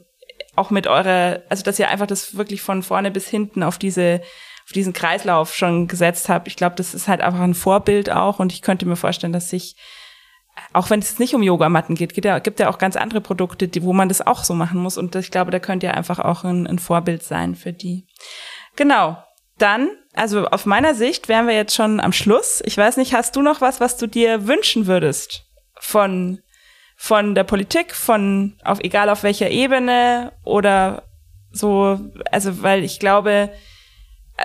auch 0.56 0.70
mit 0.70 0.86
eurer, 0.86 1.42
also 1.48 1.62
dass 1.62 1.78
ihr 1.78 1.88
einfach 1.88 2.06
das 2.06 2.36
wirklich 2.36 2.62
von 2.62 2.82
vorne 2.82 3.10
bis 3.10 3.28
hinten 3.28 3.62
auf 3.62 3.78
diese 3.78 4.20
auf 4.64 4.72
diesen 4.72 4.92
Kreislauf 4.92 5.52
schon 5.52 5.88
gesetzt 5.88 6.28
habt. 6.28 6.46
Ich 6.46 6.54
glaube, 6.54 6.76
das 6.76 6.94
ist 6.94 7.08
halt 7.08 7.22
einfach 7.22 7.40
ein 7.40 7.54
Vorbild 7.54 8.10
auch 8.10 8.38
und 8.38 8.52
ich 8.52 8.62
könnte 8.62 8.86
mir 8.86 8.94
vorstellen, 8.94 9.32
dass 9.32 9.50
sich 9.50 9.74
auch 10.72 10.90
wenn 10.90 11.00
es 11.00 11.18
nicht 11.18 11.34
um 11.34 11.42
Yogamatten 11.42 11.94
geht, 11.94 12.14
gibt 12.14 12.24
ja, 12.24 12.38
gibt 12.38 12.60
ja 12.60 12.68
auch 12.68 12.78
ganz 12.78 12.96
andere 12.96 13.20
Produkte, 13.20 13.68
die, 13.68 13.82
wo 13.82 13.92
man 13.92 14.08
das 14.08 14.24
auch 14.24 14.44
so 14.44 14.54
machen 14.54 14.80
muss. 14.80 14.98
Und 14.98 15.14
ich 15.16 15.30
glaube, 15.30 15.50
da 15.50 15.58
könnt 15.58 15.82
ihr 15.82 15.96
einfach 15.96 16.18
auch 16.18 16.44
ein, 16.44 16.66
ein 16.66 16.78
Vorbild 16.78 17.22
sein 17.22 17.54
für 17.54 17.72
die. 17.72 18.06
Genau. 18.76 19.22
Dann, 19.58 19.90
also 20.14 20.46
auf 20.46 20.66
meiner 20.66 20.94
Sicht 20.94 21.28
wären 21.28 21.46
wir 21.46 21.54
jetzt 21.54 21.74
schon 21.74 22.00
am 22.00 22.12
Schluss. 22.12 22.62
Ich 22.64 22.76
weiß 22.76 22.96
nicht, 22.96 23.14
hast 23.14 23.36
du 23.36 23.42
noch 23.42 23.60
was, 23.60 23.80
was 23.80 23.96
du 23.96 24.06
dir 24.06 24.46
wünschen 24.46 24.86
würdest 24.86 25.46
von 25.80 26.40
von 27.02 27.34
der 27.34 27.44
Politik, 27.44 27.94
von 27.94 28.52
auf 28.62 28.78
egal 28.80 29.08
auf 29.08 29.22
welcher 29.22 29.48
Ebene 29.48 30.32
oder 30.44 31.04
So, 31.50 31.98
also 32.30 32.62
weil 32.62 32.84
ich 32.84 33.00
glaube, 33.00 33.50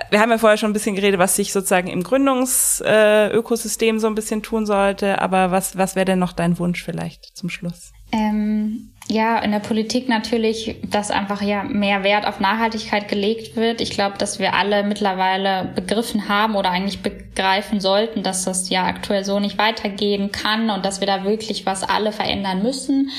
wir 0.08 0.20
haben 0.20 0.30
ja 0.30 0.38
vorher 0.38 0.56
schon 0.56 0.70
ein 0.70 0.72
bisschen 0.72 0.96
geredet, 0.96 1.20
was 1.20 1.36
sich 1.36 1.52
sozusagen 1.52 1.88
im 1.88 2.02
Gründungsökosystem 2.02 3.96
äh, 3.96 3.98
so 3.98 4.06
ein 4.06 4.14
bisschen 4.14 4.42
tun 4.42 4.64
sollte, 4.64 5.20
aber 5.20 5.50
was, 5.50 5.76
was 5.76 5.96
wäre 5.96 6.06
denn 6.06 6.18
noch 6.18 6.32
dein 6.32 6.58
Wunsch 6.58 6.82
vielleicht 6.82 7.36
zum 7.36 7.50
Schluss? 7.50 7.92
Ähm, 8.10 8.94
ja, 9.08 9.38
in 9.38 9.52
der 9.52 9.60
Politik 9.60 10.08
natürlich, 10.08 10.76
dass 10.82 11.12
einfach 11.12 11.40
ja 11.40 11.62
mehr 11.62 12.02
Wert 12.02 12.26
auf 12.26 12.40
Nachhaltigkeit 12.40 13.06
gelegt 13.06 13.54
wird. 13.54 13.80
Ich 13.80 13.90
glaube, 13.90 14.18
dass 14.18 14.40
wir 14.40 14.54
alle 14.54 14.82
mittlerweile 14.82 15.70
begriffen 15.76 16.28
haben 16.28 16.56
oder 16.56 16.70
eigentlich 16.70 17.02
begreifen 17.02 17.78
sollten, 17.78 18.24
dass 18.24 18.44
das 18.44 18.68
ja 18.68 18.84
aktuell 18.84 19.24
so 19.24 19.38
nicht 19.38 19.58
weitergehen 19.58 20.32
kann 20.32 20.70
und 20.70 20.84
dass 20.84 20.98
wir 20.98 21.06
da 21.06 21.22
wirklich 21.22 21.66
was 21.66 21.84
alle 21.84 22.10
verändern 22.10 22.64
müssen. 22.64 23.10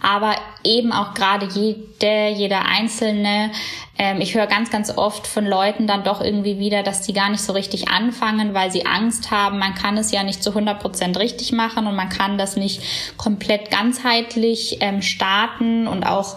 Aber 0.00 0.36
eben 0.62 0.92
auch 0.92 1.12
gerade 1.14 1.46
jeder, 1.46 2.28
jeder 2.28 2.64
Einzelne 2.66 3.50
ähm, 3.98 4.20
ich 4.20 4.34
höre 4.34 4.46
ganz, 4.46 4.70
ganz 4.70 4.96
oft 4.96 5.26
von 5.26 5.46
Leuten 5.46 5.86
dann 5.86 6.02
doch 6.02 6.20
irgendwie 6.20 6.58
wieder, 6.58 6.82
dass 6.82 7.02
die 7.02 7.12
gar 7.12 7.28
nicht 7.28 7.42
so 7.42 7.52
richtig 7.52 7.88
anfangen, 7.88 8.54
weil 8.54 8.70
sie 8.70 8.86
Angst 8.86 9.30
haben, 9.30 9.58
man 9.58 9.74
kann 9.74 9.98
es 9.98 10.10
ja 10.12 10.22
nicht 10.22 10.42
zu 10.42 10.50
100 10.50 10.80
Prozent 10.80 11.18
richtig 11.18 11.52
machen 11.52 11.86
und 11.86 11.94
man 11.94 12.08
kann 12.08 12.38
das 12.38 12.56
nicht 12.56 12.82
komplett 13.16 13.70
ganzheitlich 13.70 14.78
ähm, 14.80 15.02
starten 15.02 15.86
und 15.86 16.04
auch, 16.04 16.36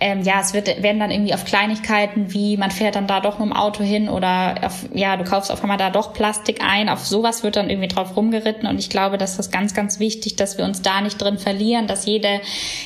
ähm, 0.00 0.22
ja, 0.22 0.40
es 0.40 0.54
wird, 0.54 0.82
werden 0.82 1.00
dann 1.00 1.10
irgendwie 1.10 1.34
auf 1.34 1.44
Kleinigkeiten 1.44 2.32
wie, 2.32 2.56
man 2.56 2.70
fährt 2.70 2.96
dann 2.96 3.06
da 3.06 3.20
doch 3.20 3.38
mit 3.38 3.48
dem 3.48 3.52
Auto 3.52 3.82
hin 3.82 4.08
oder 4.08 4.56
auf, 4.62 4.84
ja, 4.94 5.16
du 5.16 5.24
kaufst 5.24 5.50
auf 5.50 5.62
einmal 5.62 5.78
da 5.78 5.90
doch 5.90 6.12
Plastik 6.12 6.62
ein, 6.62 6.88
auf 6.88 7.06
sowas 7.06 7.42
wird 7.42 7.56
dann 7.56 7.70
irgendwie 7.70 7.88
drauf 7.88 8.16
rumgeritten 8.16 8.68
und 8.68 8.78
ich 8.78 8.90
glaube, 8.90 9.18
dass 9.18 9.36
das 9.36 9.50
ganz, 9.50 9.74
ganz 9.74 9.98
wichtig, 9.98 10.36
dass 10.36 10.58
wir 10.58 10.64
uns 10.64 10.82
da 10.82 11.00
nicht 11.00 11.20
drin 11.20 11.38
verlieren, 11.38 11.86
dass 11.86 12.06
jeder, 12.06 12.40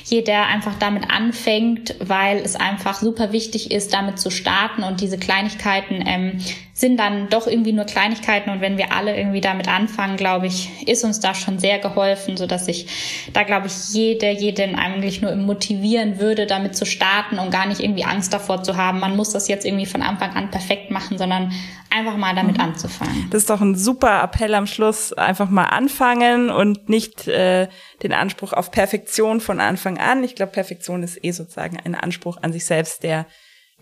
jeder 0.04 0.46
einfach 0.46 0.74
damit 0.78 1.10
anfängt, 1.10 1.94
weil 2.00 2.38
es 2.38 2.56
einfach 2.56 3.00
super 3.00 3.32
wichtig 3.32 3.70
ist, 3.70 3.92
damit 3.92 4.14
damit 4.14 4.18
zu 4.18 4.30
starten 4.30 4.82
und 4.82 5.00
diese 5.00 5.18
Kleinigkeiten 5.18 6.02
ähm, 6.06 6.40
sind 6.76 6.98
dann 6.98 7.28
doch 7.28 7.46
irgendwie 7.46 7.72
nur 7.72 7.84
Kleinigkeiten 7.84 8.50
und 8.50 8.60
wenn 8.60 8.76
wir 8.76 8.92
alle 8.92 9.16
irgendwie 9.16 9.40
damit 9.40 9.68
anfangen, 9.68 10.16
glaube 10.16 10.48
ich, 10.48 10.88
ist 10.88 11.04
uns 11.04 11.20
da 11.20 11.32
schon 11.32 11.60
sehr 11.60 11.78
geholfen, 11.78 12.36
so 12.36 12.48
dass 12.48 12.66
ich 12.66 12.88
da 13.32 13.44
glaube 13.44 13.68
ich 13.68 13.94
jede, 13.94 14.28
jeden 14.30 14.74
eigentlich 14.74 15.22
nur 15.22 15.36
motivieren 15.36 16.18
würde, 16.18 16.46
damit 16.46 16.74
zu 16.74 16.84
starten 16.84 17.38
und 17.38 17.52
gar 17.52 17.66
nicht 17.66 17.80
irgendwie 17.80 18.04
Angst 18.04 18.34
davor 18.34 18.64
zu 18.64 18.76
haben, 18.76 18.98
man 18.98 19.14
muss 19.14 19.30
das 19.30 19.46
jetzt 19.46 19.64
irgendwie 19.64 19.86
von 19.86 20.02
Anfang 20.02 20.32
an 20.34 20.50
perfekt 20.50 20.90
machen, 20.90 21.16
sondern 21.16 21.52
einfach 21.90 22.16
mal 22.16 22.34
damit 22.34 22.56
mhm. 22.56 22.64
anzufangen. 22.64 23.28
Das 23.30 23.42
ist 23.42 23.50
doch 23.50 23.60
ein 23.60 23.76
super 23.76 24.20
Appell 24.24 24.52
am 24.54 24.66
Schluss, 24.66 25.12
einfach 25.12 25.48
mal 25.48 25.66
anfangen 25.66 26.50
und 26.50 26.88
nicht 26.88 27.28
äh, 27.28 27.68
den 28.02 28.12
Anspruch 28.12 28.52
auf 28.52 28.72
Perfektion 28.72 29.40
von 29.40 29.60
Anfang 29.60 29.98
an. 29.98 30.24
Ich 30.24 30.34
glaube, 30.34 30.50
Perfektion 30.50 31.04
ist 31.04 31.24
eh 31.24 31.30
sozusagen 31.30 31.78
ein 31.84 31.94
Anspruch 31.94 32.38
an 32.42 32.52
sich 32.52 32.64
selbst, 32.64 33.04
der 33.04 33.26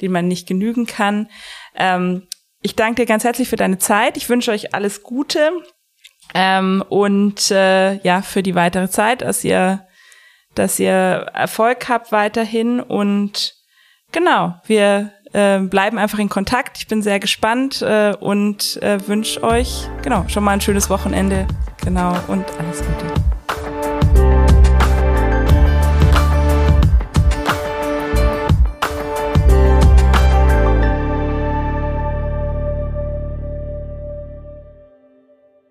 den 0.00 0.12
man 0.12 0.26
nicht 0.28 0.48
genügen 0.48 0.86
kann. 0.86 1.28
Ähm, 1.76 2.26
ich 2.62 2.76
danke 2.76 3.02
dir 3.02 3.06
ganz 3.06 3.24
herzlich 3.24 3.48
für 3.48 3.56
deine 3.56 3.78
Zeit. 3.78 4.16
Ich 4.16 4.28
wünsche 4.28 4.50
euch 4.52 4.74
alles 4.74 5.02
Gute 5.02 5.50
ähm, 6.34 6.82
und 6.88 7.50
äh, 7.50 7.96
ja 8.02 8.22
für 8.22 8.42
die 8.42 8.54
weitere 8.54 8.88
Zeit, 8.88 9.22
dass 9.22 9.44
ihr, 9.44 9.86
dass 10.54 10.78
ihr 10.78 10.92
Erfolg 10.92 11.88
habt 11.88 12.12
weiterhin 12.12 12.80
und 12.80 13.54
genau 14.12 14.54
wir 14.66 15.12
äh, 15.32 15.58
bleiben 15.58 15.98
einfach 15.98 16.18
in 16.18 16.28
Kontakt. 16.28 16.78
Ich 16.78 16.86
bin 16.86 17.02
sehr 17.02 17.18
gespannt 17.18 17.82
äh, 17.82 18.14
und 18.18 18.80
äh, 18.82 19.06
wünsche 19.06 19.42
euch 19.42 19.88
genau 20.02 20.24
schon 20.28 20.44
mal 20.44 20.52
ein 20.52 20.60
schönes 20.60 20.88
Wochenende. 20.88 21.46
Genau 21.84 22.16
und 22.28 22.44
alles 22.58 22.78
Gute. 22.78 23.31